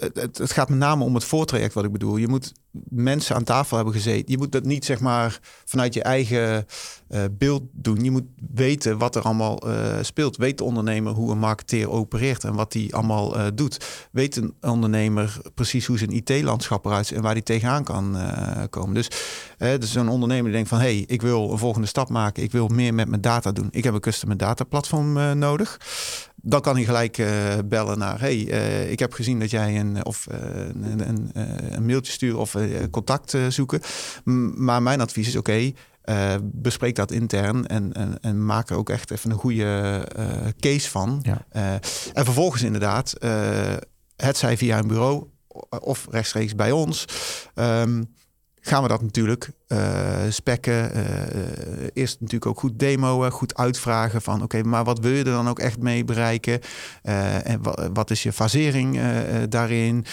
Het, 0.00 0.38
het, 0.38 0.52
gaat 0.52 0.68
met 0.68 0.78
name 0.78 1.04
om 1.04 1.14
het 1.14 1.24
voortraject 1.24 1.74
wat 1.74 1.84
ik 1.84 1.92
bedoel. 1.92 2.16
Je 2.16 2.28
moet 2.28 2.52
mensen 2.88 3.36
aan 3.36 3.44
tafel 3.44 3.76
hebben 3.76 3.94
gezeten. 3.94 4.32
Je 4.32 4.38
moet 4.38 4.52
dat 4.52 4.64
niet 4.64 4.84
zeg 4.84 5.00
maar 5.00 5.40
vanuit 5.64 5.94
je 5.94 6.02
eigen 6.02 6.66
uh, 7.08 7.20
beeld 7.30 7.62
doen. 7.72 8.04
Je 8.04 8.10
moet 8.10 8.24
weten 8.54 8.98
wat 8.98 9.16
er 9.16 9.22
allemaal 9.22 9.68
uh, 9.68 9.96
speelt. 10.02 10.36
Weet 10.36 10.58
de 10.58 10.64
ondernemer 10.64 11.12
hoe 11.12 11.30
een 11.30 11.38
marketeer 11.38 11.90
opereert 11.90 12.44
en 12.44 12.54
wat 12.54 12.72
die 12.72 12.94
allemaal 12.94 13.36
uh, 13.36 13.46
doet. 13.54 14.08
Weet 14.12 14.36
een 14.36 14.54
ondernemer 14.60 15.40
precies 15.54 15.86
hoe 15.86 15.98
zijn 15.98 16.10
IT-landschap 16.10 16.84
eruit 16.84 17.06
ziet 17.06 17.16
en 17.16 17.22
waar 17.22 17.34
die 17.34 17.42
tegenaan 17.42 17.84
kan 17.84 18.16
komen. 18.70 18.94
Dus, 18.94 19.10
dus 19.58 19.92
zo'n 19.92 20.08
ondernemer 20.08 20.44
die 20.44 20.52
denkt 20.52 20.68
van... 20.68 20.78
hé, 20.78 20.84
hey, 20.84 21.04
ik 21.06 21.22
wil 21.22 21.52
een 21.52 21.58
volgende 21.58 21.86
stap 21.86 22.08
maken. 22.08 22.42
Ik 22.42 22.52
wil 22.52 22.68
meer 22.68 22.94
met 22.94 23.08
mijn 23.08 23.20
data 23.20 23.52
doen. 23.52 23.68
Ik 23.70 23.84
heb 23.84 23.94
een 23.94 24.00
customer 24.00 24.36
data 24.36 24.64
platform 24.64 25.38
nodig. 25.38 25.80
Dan 26.42 26.60
kan 26.60 26.74
hij 26.74 26.84
gelijk 26.84 27.22
bellen 27.64 27.98
naar... 27.98 28.20
hey, 28.20 28.36
ik 28.90 28.98
heb 28.98 29.12
gezien 29.12 29.40
dat 29.40 29.50
jij 29.50 29.78
een, 29.80 30.04
of, 30.04 30.26
een, 30.28 31.08
een, 31.08 31.30
een 31.74 31.86
mailtje 31.86 32.12
stuurt... 32.12 32.36
of 32.36 32.54
eh, 32.54 32.90
contact 32.90 33.34
eh, 33.34 33.46
zoeken. 33.48 33.80
Maar 34.54 34.82
mijn 34.82 35.00
advies 35.00 35.28
is 35.28 35.36
oké. 35.36 35.72
Bespreek 36.42 36.94
dat 36.94 37.10
intern 37.10 37.66
en, 37.66 37.92
en, 37.92 38.20
en, 38.20 38.44
maak 38.44 38.70
er 38.70 38.76
ook 38.76 38.90
echt 38.90 39.10
even 39.10 39.30
een 39.30 39.36
goede 39.36 40.04
case 40.60 40.90
van. 40.90 41.22
Ja. 41.22 41.46
en 42.12 42.24
vervolgens 42.24 42.62
inderdaad, 42.62 43.14
het 44.16 44.36
zij 44.36 44.56
via 44.56 44.78
een 44.78 44.88
bureau 44.88 45.26
of 45.80 46.06
rechtstreeks 46.10 46.54
bij 46.54 46.72
ons. 46.72 47.04
Um, 47.54 48.14
gaan 48.60 48.82
we 48.82 48.88
dat 48.88 49.02
natuurlijk 49.02 49.50
uh, 49.68 50.18
spekken. 50.28 50.96
Uh, 50.96 51.02
eerst 51.92 52.20
natuurlijk 52.20 52.50
ook 52.50 52.60
goed 52.60 52.78
demoen, 52.78 53.30
goed 53.30 53.56
uitvragen 53.56 54.22
van 54.22 54.42
oké, 54.42 54.62
maar 54.62 54.84
wat 54.84 54.98
wil 54.98 55.12
je 55.12 55.18
er 55.18 55.24
dan 55.24 55.48
ook 55.48 55.58
echt 55.58 55.78
mee 55.78 56.04
bereiken? 56.04 56.60
En 57.42 57.60
wat 57.92 58.10
is 58.10 58.22
je 58.22 58.32
fasering 58.32 59.00
daarin? 59.48 60.04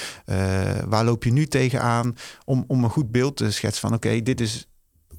waar 0.88 1.06
loop 1.06 1.24
je 1.24 1.32
nu 1.32 1.46
tegenaan? 1.46 2.16
Om, 2.46 2.64
om 2.68 2.84
een 2.84 2.90
goed 2.90 3.12
beeld 3.12 3.38
te 3.38 3.52
schetsen 3.52 3.82
van 3.82 3.94
oké, 3.94 4.22
dit 4.22 4.42
is 4.42 4.68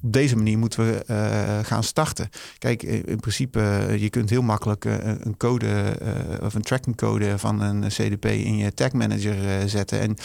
op 0.01 0.13
deze 0.13 0.35
manier 0.35 0.57
moeten 0.57 0.85
we 0.85 1.03
uh, 1.09 1.65
gaan 1.65 1.83
starten. 1.83 2.29
Kijk, 2.57 2.83
in 2.83 3.19
principe, 3.19 3.59
uh, 3.59 3.97
je 3.97 4.09
kunt 4.09 4.29
heel 4.29 4.41
makkelijk 4.41 4.85
uh, 4.85 4.93
een 5.03 5.37
code 5.37 5.97
of 6.41 6.53
een 6.53 6.61
tracking 6.61 6.95
code 6.95 7.37
van 7.37 7.61
een 7.61 7.87
CDP 7.87 8.25
in 8.25 8.57
je 8.57 8.73
tag 8.73 8.91
manager 8.91 9.69
zetten. 9.69 9.99
En 9.99 10.15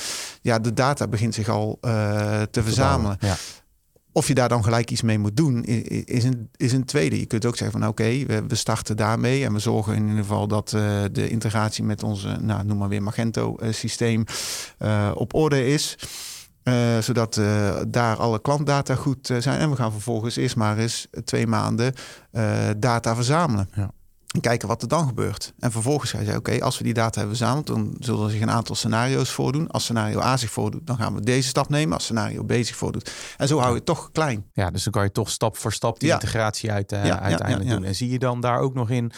ja, 0.43 0.59
de 0.59 0.73
data 0.73 1.09
begint 1.09 1.35
zich 1.35 1.49
al 1.49 1.79
te 2.51 2.63
verzamelen. 2.63 3.17
Ja. 3.21 3.37
Of 4.13 4.29
je 4.29 4.35
daar 4.35 4.49
dan 4.49 4.65
gelijk 4.65 4.91
iets 4.91 5.03
mee 5.03 5.19
moet 5.19 5.37
doen, 5.37 5.65
is 6.05 6.25
een, 6.25 6.49
is 6.57 6.73
een 6.73 6.85
tweede. 6.85 7.19
Je 7.19 7.27
kunt 7.27 7.47
ook 7.47 7.57
zeggen 7.57 7.81
van 7.81 7.89
oké, 7.89 8.25
we, 8.27 8.45
we, 8.49 8.55
starten 8.55 8.97
daarmee 8.97 9.45
en 9.45 9.53
we 9.53 9.59
zorgen 9.59 9.95
in 9.95 10.03
ieder 10.03 10.23
geval 10.23 10.49
dat 10.49 10.69
de 11.13 11.29
integratie 11.29 11.85
met 11.85 12.03
onze, 12.03 12.37
nou, 12.41 12.65
noem 12.65 12.79
maar 12.79 12.89
weer 12.89 13.03
Magento 13.03 13.57
systeem 13.71 14.25
op 15.15 15.35
orde 15.35 15.67
is. 15.67 15.97
Uh, 16.65 16.99
zodat 16.99 17.37
uh, 17.37 17.77
daar 17.89 18.17
alle 18.17 18.41
klantdata 18.41 18.95
goed 18.95 19.29
uh, 19.29 19.41
zijn. 19.41 19.59
En 19.59 19.71
we 19.71 19.77
gaan 19.77 19.93
vervolgens 19.93 20.37
eerst 20.37 20.57
maar 20.57 20.79
eens 20.79 21.07
twee 21.25 21.47
maanden 21.47 21.95
data 22.77 23.15
verzamelen. 23.15 23.69
Ja. 23.75 23.91
En 24.35 24.41
kijken 24.41 24.69
wat 24.69 24.83
er 24.83 24.89
dan 24.89 25.07
gebeurt. 25.07 25.53
En 25.59 25.73
vervolgens 25.73 26.11
ga 26.11 26.19
je 26.19 26.25
zeggen, 26.25 26.43
oké, 26.43 26.65
als 26.65 26.79
we 26.79 26.85
die 26.85 26.95
data 26.95 27.19
hebben 27.19 27.37
verzameld, 27.37 27.67
dan 27.67 27.97
zullen 27.99 28.25
er 28.25 28.31
zich 28.31 28.41
een 28.41 28.51
aantal 28.51 28.75
scenario's 28.75 29.31
voordoen. 29.31 29.71
Als 29.71 29.83
scenario 29.83 30.21
A 30.21 30.37
zich 30.37 30.51
voordoet, 30.51 30.87
dan 30.87 30.97
gaan 30.97 31.15
we 31.15 31.21
deze 31.21 31.49
stap 31.49 31.69
nemen. 31.69 31.95
Als 31.95 32.05
scenario 32.05 32.45
B 32.45 32.53
zich 32.53 32.77
voordoet. 32.77 33.11
En 33.37 33.49
zo 33.49 33.59
hou 33.59 33.71
je 33.71 33.77
het 33.77 33.87
toch 33.87 34.11
klein. 34.13 34.45
Ja, 34.53 34.71
dus 34.71 34.85
dan 34.85 34.93
kan 34.93 35.05
je 35.05 35.13
toch 35.13 35.31
stap 35.31 35.57
voor 35.57 35.73
stap 35.73 36.01
die 36.01 36.13
integratie 36.13 36.73
uit, 36.73 36.91
ja, 36.91 37.21
uiteindelijk 37.21 37.71
doen. 37.71 37.85
En 37.85 37.95
zie 37.95 38.11
je 38.11 38.19
dan 38.19 38.41
daar 38.41 38.59
ook 38.59 38.75
nog 38.75 38.91
in 38.91 39.13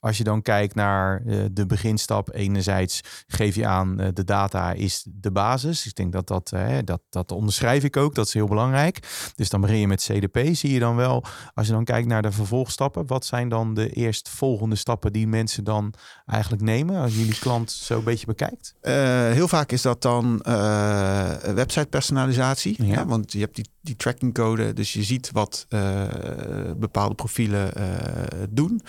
als 0.00 0.18
je 0.18 0.24
dan 0.24 0.42
kijkt 0.42 0.74
naar 0.74 1.22
uh, 1.26 1.44
de 1.52 1.66
beginstap, 1.66 2.34
enerzijds 2.34 3.00
geef 3.26 3.54
je 3.54 3.66
aan 3.66 4.00
uh, 4.00 4.08
de 4.14 4.24
data 4.24 4.72
is 4.72 5.04
de 5.06 5.30
basis. 5.30 5.86
Ik 5.86 5.94
denk 5.94 6.12
dat 6.12 6.26
dat, 6.26 6.50
uh, 6.54 6.78
dat 6.84 7.00
dat 7.08 7.32
onderschrijf 7.32 7.84
ik 7.84 7.96
ook, 7.96 8.14
dat 8.14 8.26
is 8.26 8.34
heel 8.34 8.46
belangrijk. 8.46 8.98
Dus 9.34 9.48
dan 9.48 9.60
begin 9.60 9.78
je 9.78 9.86
met 9.86 10.02
CDP. 10.02 10.48
Zie 10.52 10.72
je 10.72 10.78
dan 10.78 10.96
wel, 10.96 11.24
als 11.54 11.66
je 11.66 11.72
dan 11.72 11.84
kijkt 11.84 12.08
naar 12.08 12.22
de 12.22 12.32
vervolgstappen, 12.32 13.06
wat 13.06 13.24
zijn 13.24 13.48
dan 13.48 13.74
de 13.74 13.90
eerstvolgende 13.90 14.76
stappen 14.76 15.12
die 15.12 15.26
mensen 15.26 15.64
dan 15.64 15.94
eigenlijk 16.26 16.62
nemen 16.62 17.00
als 17.00 17.14
jullie 17.14 17.38
klant 17.38 17.70
zo 17.70 17.98
een 17.98 18.04
beetje 18.04 18.26
bekijkt? 18.26 18.74
heel 19.30 19.48
vaak 19.48 19.72
is 19.72 19.82
dat 19.82 20.02
dan 20.02 20.38
website 21.54 21.86
personalisatie. 21.86 22.84
Ja. 22.84 23.06
want 23.06 23.32
je 23.32 23.38
hebt 23.38 23.54
die, 23.54 23.68
die 23.80 23.96
tracking 23.96 24.34
code, 24.34 24.72
dus 24.72 24.92
je 24.92 25.02
ziet 25.02 25.30
wat 25.32 25.66
bepaalde 26.76 27.14
profielen 27.14 27.72
doen. 28.50 28.82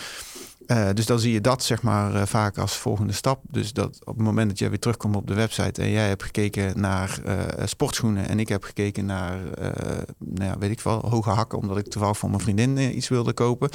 Uh, 0.72 0.90
dus 0.94 1.06
dan 1.06 1.20
zie 1.20 1.34
je 1.34 1.42
dat 1.42 1.64
zeg 1.64 1.82
maar 1.82 2.14
uh, 2.14 2.22
vaak 2.26 2.58
als 2.58 2.78
volgende 2.78 3.14
stap. 3.14 3.42
Dus 3.50 3.74
dat 3.74 4.00
op 4.04 4.16
het 4.16 4.26
moment 4.26 4.50
dat 4.50 4.60
jij 4.60 4.70
weer 4.70 4.80
terugkomt 4.80 5.16
op 5.16 5.28
de 5.28 5.34
website 5.34 5.82
en 5.82 5.90
jij 5.90 6.08
hebt 6.08 6.24
gekeken 6.24 6.80
naar 6.80 7.20
uh, 7.26 7.34
sportschoenen 7.66 8.28
en 8.28 8.40
ik 8.40 8.50
heb 8.50 8.64
gekeken 8.64 9.06
naar, 9.06 9.40
nou 10.18 10.50
ja, 10.50 10.58
weet 10.58 10.72
ik 10.72 10.82
wel, 10.82 11.10
hoge 11.10 11.30
hakken, 11.30 11.58
omdat 11.58 11.78
ik 11.78 11.88
toevallig 11.88 12.18
voor 12.18 12.30
mijn 12.30 12.42
vriendin 12.42 12.98
iets 12.98 13.10
wilde 13.10 13.34
kopen. 13.34 13.70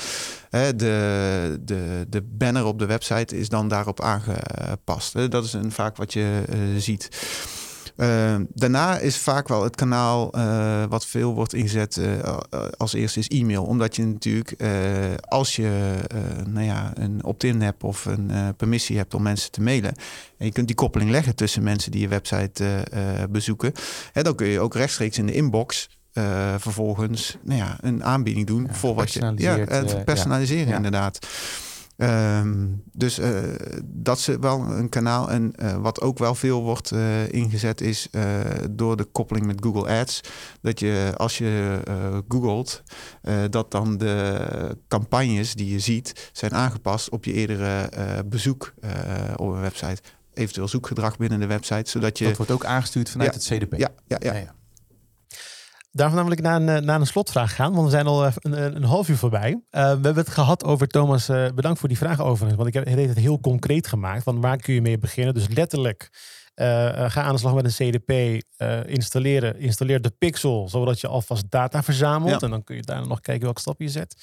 de, 0.50 1.58
de, 1.60 2.06
de 2.08 2.22
banner 2.22 2.64
op 2.64 2.78
de 2.78 2.86
website 2.86 3.38
is 3.38 3.48
dan 3.48 3.68
daarop 3.68 4.00
aangepast. 4.00 5.30
dat 5.30 5.44
is 5.44 5.52
een, 5.52 5.72
vaak 5.72 5.96
wat 5.96 6.12
je 6.12 6.42
ziet. 6.78 7.08
Uh, 7.96 8.34
daarna 8.54 8.98
is 8.98 9.16
vaak 9.16 9.48
wel 9.48 9.62
het 9.62 9.76
kanaal 9.76 10.30
wat 10.88 11.06
veel 11.06 11.34
wordt 11.34 11.54
ingezet 11.54 12.00
als 12.76 12.92
eerste 12.92 13.18
is 13.18 13.28
e-mail. 13.28 13.64
Omdat 13.64 13.96
je 13.96 14.06
natuurlijk 14.06 14.56
als 15.28 15.56
je 15.56 15.94
nou 16.46 16.65
opt-in 17.36 17.60
hebt 17.60 17.82
of 17.82 18.04
een 18.04 18.54
permissie 18.56 18.96
hebt 18.96 19.14
om 19.14 19.22
mensen 19.22 19.50
te 19.50 19.60
mailen. 19.60 19.94
En 20.38 20.46
je 20.46 20.52
kunt 20.52 20.66
die 20.66 20.76
koppeling 20.76 21.10
leggen 21.10 21.34
tussen 21.34 21.62
mensen 21.62 21.90
die 21.90 22.00
je 22.00 22.08
website 22.08 22.86
bezoeken. 23.30 23.72
Hè, 24.12 24.22
dan 24.22 24.34
kun 24.34 24.46
je 24.46 24.60
ook 24.60 24.74
rechtstreeks 24.74 25.18
in 25.18 25.26
de 25.26 25.32
inbox 25.32 25.88
vervolgens 26.58 27.36
nou 27.42 27.58
ja, 27.58 27.76
een 27.80 28.04
aanbieding 28.04 28.46
doen 28.46 28.68
voor 28.70 28.94
wat 28.94 29.12
je. 29.12 29.32
Ja, 29.36 29.56
het 29.58 30.04
personaliseren 30.04 30.68
ja. 30.68 30.76
inderdaad. 30.76 31.26
Um, 31.96 32.82
dus 32.92 33.18
uh, 33.18 33.38
dat 33.84 34.18
is 34.18 34.26
wel 34.26 34.60
een 34.60 34.88
kanaal. 34.88 35.30
En 35.30 35.52
uh, 35.62 35.76
wat 35.76 36.00
ook 36.00 36.18
wel 36.18 36.34
veel 36.34 36.62
wordt 36.62 36.92
uh, 36.92 37.28
ingezet 37.32 37.80
is 37.80 38.08
door 38.70 38.96
de 38.96 39.04
koppeling 39.04 39.46
met 39.46 39.62
Google 39.62 40.00
Ads. 40.00 40.20
Dat 40.60 40.80
je 40.80 41.12
als 41.16 41.38
je 41.38 41.80
googelt, 42.28 42.82
dat 43.50 43.70
dan 43.70 43.98
de 43.98 44.78
campagnes 44.88 45.54
die 45.54 45.72
je 45.72 45.78
ziet 45.78 46.30
zijn 46.32 46.54
aangepast 46.54 47.10
op 47.10 47.24
je 47.24 47.32
eerdere 47.32 47.90
bezoek 48.26 48.74
op 49.36 49.48
een 49.48 49.60
website. 49.60 50.02
Eventueel 50.34 50.68
zoekgedrag 50.68 51.16
binnen 51.16 51.40
de 51.40 51.46
website. 51.46 51.90
Zodat 51.90 52.18
je... 52.18 52.24
Dat 52.24 52.36
wordt 52.36 52.52
ook 52.52 52.64
aangestuurd 52.64 53.10
vanuit 53.10 53.34
het 53.34 53.44
CDP. 53.44 53.78
ja, 53.78 53.90
ja. 54.06 54.16
ja. 54.20 54.34
ja 54.34 54.54
Daarvan 55.96 56.16
namelijk 56.16 56.40
naar 56.40 56.62
een, 56.62 56.84
naar 56.84 57.00
een 57.00 57.06
slotvraag 57.06 57.54
gaan, 57.54 57.72
want 57.72 57.84
we 57.84 57.90
zijn 57.90 58.06
al 58.06 58.24
een, 58.24 58.76
een 58.76 58.84
half 58.84 59.08
uur 59.08 59.16
voorbij. 59.16 59.50
Uh, 59.50 59.58
we 59.70 59.78
hebben 59.80 60.16
het 60.16 60.28
gehad 60.28 60.64
over, 60.64 60.86
Thomas, 60.86 61.28
uh, 61.28 61.48
bedankt 61.54 61.78
voor 61.78 61.88
die 61.88 61.98
vraag 61.98 62.20
overigens, 62.20 62.54
want 62.54 62.68
ik 62.68 62.74
heb 62.74 63.08
het 63.08 63.18
heel 63.18 63.40
concreet 63.40 63.86
gemaakt. 63.86 64.22
Van 64.22 64.40
waar 64.40 64.56
kun 64.56 64.74
je 64.74 64.80
mee 64.80 64.98
beginnen? 64.98 65.34
Dus 65.34 65.48
letterlijk, 65.48 66.08
uh, 66.54 66.66
ga 67.10 67.22
aan 67.22 67.32
de 67.32 67.38
slag 67.38 67.54
met 67.54 67.64
een 67.64 67.90
CDP, 67.90 68.42
installeren, 68.88 69.58
installeer 69.58 70.00
de 70.00 70.12
pixel, 70.18 70.68
zodat 70.68 71.00
je 71.00 71.08
alvast 71.08 71.50
data 71.50 71.82
verzamelt. 71.82 72.42
En 72.42 72.50
dan 72.50 72.64
kun 72.64 72.76
je 72.76 72.82
daarna 72.82 73.06
nog 73.06 73.20
kijken 73.20 73.44
welke 73.44 73.60
stap 73.60 73.80
je 73.80 73.88
zet. 73.88 74.16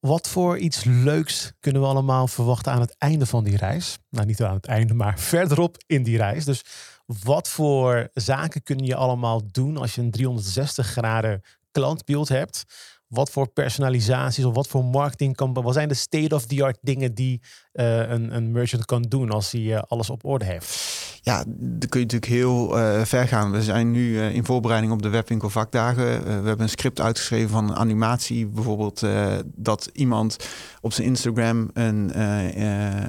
Wat 0.00 0.28
voor 0.28 0.58
iets 0.58 0.84
leuks 0.84 1.52
kunnen 1.60 1.82
we 1.82 1.88
allemaal 1.88 2.28
verwachten 2.28 2.72
aan 2.72 2.80
het 2.80 2.94
einde 2.98 3.26
van 3.26 3.44
die 3.44 3.56
reis? 3.56 3.98
Nou, 4.10 4.26
niet 4.26 4.42
aan 4.42 4.54
het 4.54 4.66
einde, 4.66 4.94
maar 4.94 5.18
verderop 5.32 5.76
in 5.86 6.02
die 6.02 6.16
reis. 6.16 6.44
Dus 6.44 6.62
wat 7.06 7.48
voor 7.48 8.08
zaken 8.14 8.62
kun 8.62 8.78
je 8.78 8.94
allemaal 8.94 9.40
doen 9.50 9.76
als 9.76 9.94
je 9.94 10.00
een 10.00 10.10
360 10.10 10.86
graden 10.86 11.42
klantbeeld 11.72 12.28
hebt? 12.28 12.64
Wat 13.08 13.30
voor 13.30 13.48
personalisaties 13.48 14.44
of 14.44 14.54
wat 14.54 14.68
voor 14.68 14.84
marketing 14.84 15.36
kan. 15.36 15.52
Wat 15.52 15.74
zijn 15.74 15.88
de 15.88 15.94
state-of-the-art 15.94 16.78
dingen 16.80 17.14
die 17.14 17.40
uh, 17.72 17.98
een, 17.98 18.36
een 18.36 18.52
merchant 18.52 18.84
kan 18.84 19.02
doen 19.02 19.30
als 19.30 19.52
hij 19.52 19.60
uh, 19.60 19.82
alles 19.86 20.10
op 20.10 20.24
orde 20.24 20.44
heeft? 20.44 21.00
Ja, 21.22 21.44
dan 21.46 21.88
kun 21.88 22.00
je 22.00 22.06
natuurlijk 22.06 22.32
heel 22.32 22.78
uh, 22.78 23.04
ver 23.04 23.28
gaan. 23.28 23.50
We 23.50 23.62
zijn 23.62 23.90
nu 23.90 24.20
in 24.20 24.44
voorbereiding 24.44 24.92
op 24.92 25.02
de 25.02 25.08
webwinkel 25.08 25.50
vakdagen. 25.50 26.24
we 26.24 26.30
hebben 26.30 26.60
een 26.60 26.68
script 26.68 27.00
uitgeschreven 27.00 27.50
van 27.50 27.74
animatie. 27.74 28.46
Bijvoorbeeld 28.46 29.02
dat 29.44 29.90
iemand 29.92 30.36
op 30.80 30.92
zijn 30.92 31.06
Instagram 31.06 31.70
een 31.72 32.12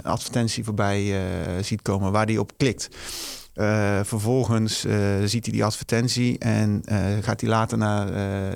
advertentie 0.04 0.64
voorbij 0.64 1.22
ziet 1.62 1.82
komen 1.82 2.12
waar 2.12 2.26
die 2.26 2.40
op 2.40 2.58
klikt. 2.58 2.90
Uh, 3.56 4.00
vervolgens 4.04 4.86
uh, 4.86 4.96
ziet 5.26 5.46
hij 5.46 5.54
die 5.54 5.64
advertentie 5.64 6.38
en 6.40 6.82
uh, 6.86 6.98
gaat 7.22 7.42
hij 7.42 7.50
later 7.50 7.78
naar 7.78 8.08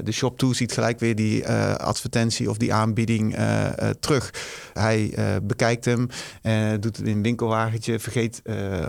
de 0.04 0.12
shop 0.12 0.38
toe, 0.38 0.56
ziet 0.56 0.72
gelijk 0.72 1.00
weer 1.00 1.16
die 1.16 1.48
advertentie 1.78 2.50
of 2.50 2.58
die 2.58 2.74
aanbieding 2.74 3.36
terug. 4.00 4.34
Hij 4.74 5.14
bekijkt 5.44 5.86
hem, 5.86 6.08
doet 6.80 6.98
het 6.98 7.08
in 7.08 7.16
een 7.16 7.22
winkelwagentje, 7.22 8.00
vergeet 8.00 8.42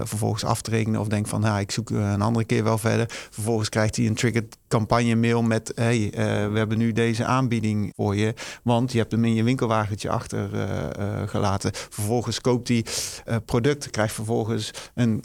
vervolgens 0.03 0.45
af 0.45 0.63
te 0.63 0.71
rekenen 0.71 1.01
of 1.01 1.09
denkt 1.09 1.29
van 1.29 1.59
ik 1.59 1.71
zoek 1.71 1.91
een 1.91 2.23
andere 2.23 2.45
keer 2.45 2.65
wel 2.65 2.79
verder. 2.79 3.07
Vervolgens 3.31 3.69
krijgt 3.69 3.97
hij 3.97 4.07
een 4.07 4.15
triggered 4.15 4.57
campagne 4.69 5.15
mail 5.15 5.43
met 5.43 5.73
hey, 5.75 6.11
we 6.53 6.59
hebben 6.59 6.79
nu 6.79 6.93
deze 6.93 7.25
aanbieding 7.25 7.93
voor 7.97 8.17
je, 8.17 8.35
want 8.63 8.93
je 8.93 8.99
hebt 8.99 9.13
hem 9.13 9.25
in 9.25 9.35
je 9.35 9.43
winkelwagentje 9.43 10.11
achtergelaten. 10.11 11.71
vervolgens 11.75 12.41
koopt 12.41 12.69
hij 12.69 12.85
product, 13.45 13.91
krijgt 13.91 14.15
vervolgens 14.15 14.71
een 14.95 15.23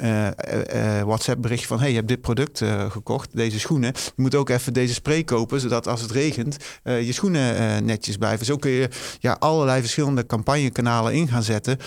uh, 0.74 1.02
WhatsApp 1.02 1.42
bericht 1.42 1.66
van... 1.66 1.80
hey, 1.80 1.90
je 1.90 1.96
hebt 1.96 2.08
dit 2.08 2.22
product 2.22 2.62
uh, 2.62 2.92
gekocht, 2.92 3.36
deze 3.36 3.60
schoenen. 3.60 3.94
Je 4.16 4.22
moet 4.22 4.36
ook 4.36 4.50
even 4.50 4.74
deze 4.74 4.94
spray 4.94 5.24
kopen, 5.24 5.60
zodat 5.60 5.88
als 5.88 6.02
het 6.02 6.12
regent... 6.12 6.58
Uh, 6.84 7.02
je 7.06 7.12
schoenen 7.12 7.86
netjes 7.86 8.18
blijven. 8.18 8.46
Zo 8.46 8.58
kun 8.58 8.72
je 8.72 8.90
ja, 9.20 9.36
allerlei 9.40 9.82
verschillende 9.82 10.26
campagnekanalen 10.26 11.14
in 11.14 11.28
gaan 11.28 11.44
zetten 11.44 11.78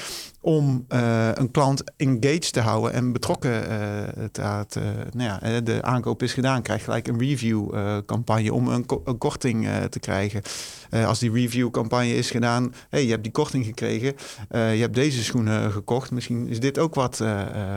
om 0.41 0.85
uh, 0.89 1.29
een 1.35 1.51
klant 1.51 1.83
engaged 1.97 2.53
te 2.53 2.61
houden 2.61 2.93
en 2.93 3.13
betrokken 3.13 3.63
uh, 3.63 4.25
te 4.33 4.41
laten. 4.41 4.83
nou 5.13 5.41
ja, 5.41 5.61
de 5.61 5.83
aankoop 5.83 6.23
is 6.23 6.33
gedaan, 6.33 6.63
krijg 6.63 6.85
gelijk 6.85 7.09
een 7.09 7.19
review 7.19 7.75
campagne 8.07 8.53
om 8.53 8.69
een, 8.69 8.87
ko 8.87 9.03
een 9.05 9.19
korting 9.19 9.69
te 9.91 9.99
krijgen. 9.99 10.43
als 10.91 11.19
die 11.19 11.33
review 11.33 11.71
campagne 11.71 12.15
is 12.15 12.31
gedaan, 12.31 12.75
hey, 12.89 13.05
je 13.05 13.11
hebt 13.11 13.23
die 13.23 13.33
korting 13.33 13.65
gekregen, 13.65 14.15
je 14.51 14.57
hebt 14.57 14.95
deze 14.95 15.25
schoenen 15.25 15.73
gekocht, 15.73 16.11
misschien 16.11 16.49
is 16.49 16.61
dit 16.61 16.79
ook 16.79 16.95
wat 16.95 17.23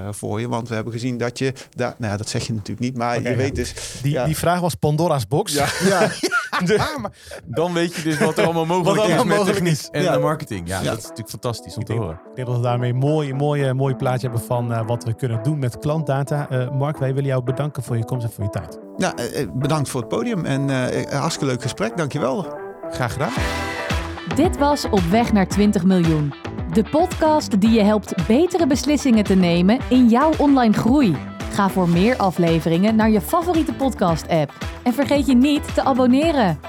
voor 0.09 0.39
je, 0.39 0.47
want 0.47 0.69
we 0.69 0.75
hebben 0.75 0.93
gezien 0.93 1.17
dat 1.17 1.37
je 1.37 1.53
daar, 1.75 1.95
nou 1.97 2.11
ja, 2.11 2.17
dat 2.17 2.29
zeg 2.29 2.47
je 2.47 2.53
natuurlijk 2.53 2.79
niet, 2.79 2.97
maar 2.97 3.17
okay, 3.17 3.31
je 3.31 3.37
weet 3.37 3.55
dus. 3.55 3.73
Die, 4.01 4.23
die 4.23 4.37
vraag 4.37 4.59
was 4.59 4.75
Pandora's 4.75 5.27
box. 5.27 5.53
Ja. 5.53 5.67
maar 7.01 7.11
dan 7.45 7.73
weet 7.73 7.95
je 7.95 8.01
dus 8.01 8.17
wat 8.19 8.37
er 8.37 8.43
allemaal 8.43 8.65
mogelijk 8.65 8.95
wat 8.97 9.07
is 9.07 9.13
allemaal 9.15 9.25
met 9.25 9.37
mogelijk 9.37 9.63
de, 9.65 9.69
is. 9.71 9.89
en 9.91 10.01
Ja. 10.03 10.13
de 10.13 10.19
marketing. 10.19 10.67
Ja, 10.67 10.79
Ja. 10.79 10.89
dat 10.89 10.97
is 10.97 11.03
natuurlijk 11.03 11.29
fantastisch 11.29 11.75
om 11.77 11.83
te 11.83 11.93
horen. 11.93 12.13
Ik 12.29 12.35
denk 12.35 12.47
dat 12.47 12.55
we 12.57 12.63
daarmee 12.63 12.91
een 12.91 12.97
mooi, 12.97 13.33
mooi, 13.33 13.73
mooi 13.73 13.95
plaatje 13.95 14.27
hebben 14.27 14.45
van 14.47 14.73
eh, 14.73 14.87
wat 14.87 15.03
we 15.03 15.13
kunnen 15.13 15.43
doen 15.43 15.59
met 15.59 15.77
klantdata. 15.79 16.49
Eh, 16.49 16.69
Mark, 16.71 16.97
wij 16.97 17.13
willen 17.13 17.29
jou 17.29 17.43
bedanken 17.43 17.83
voor 17.83 17.97
je 17.97 18.05
komst 18.05 18.25
en 18.25 18.31
voor 18.31 18.43
je 18.43 18.49
tijd. 18.49 18.79
Ja, 18.97 19.15
eh, 19.15 19.47
bedankt 19.53 19.89
voor 19.89 19.99
het 19.99 20.09
podium 20.09 20.45
en 20.45 20.69
eh, 20.69 21.19
hartstikke 21.19 21.51
leuk 21.51 21.61
gesprek, 21.61 21.97
dankjewel. 21.97 22.45
Graag 22.91 23.13
gedaan. 23.13 23.31
Dit 24.35 24.57
was 24.57 24.85
Op 24.89 24.99
weg 24.99 25.33
naar 25.33 25.47
20 25.47 25.83
miljoen. 25.83 26.33
De 26.73 26.83
podcast 26.83 27.61
die 27.61 27.69
je 27.69 27.81
helpt 27.81 28.27
betere 28.27 28.67
beslissingen 28.67 29.23
te 29.23 29.35
nemen 29.35 29.79
in 29.89 30.09
jouw 30.09 30.31
online 30.37 30.73
groei. 30.73 31.15
Ga 31.51 31.69
voor 31.69 31.89
meer 31.89 32.17
afleveringen 32.17 32.95
naar 32.95 33.09
je 33.09 33.21
favoriete 33.21 33.73
podcast-app. 33.73 34.53
En 34.83 34.93
vergeet 34.93 35.25
je 35.25 35.35
niet 35.35 35.73
te 35.73 35.83
abonneren. 35.83 36.59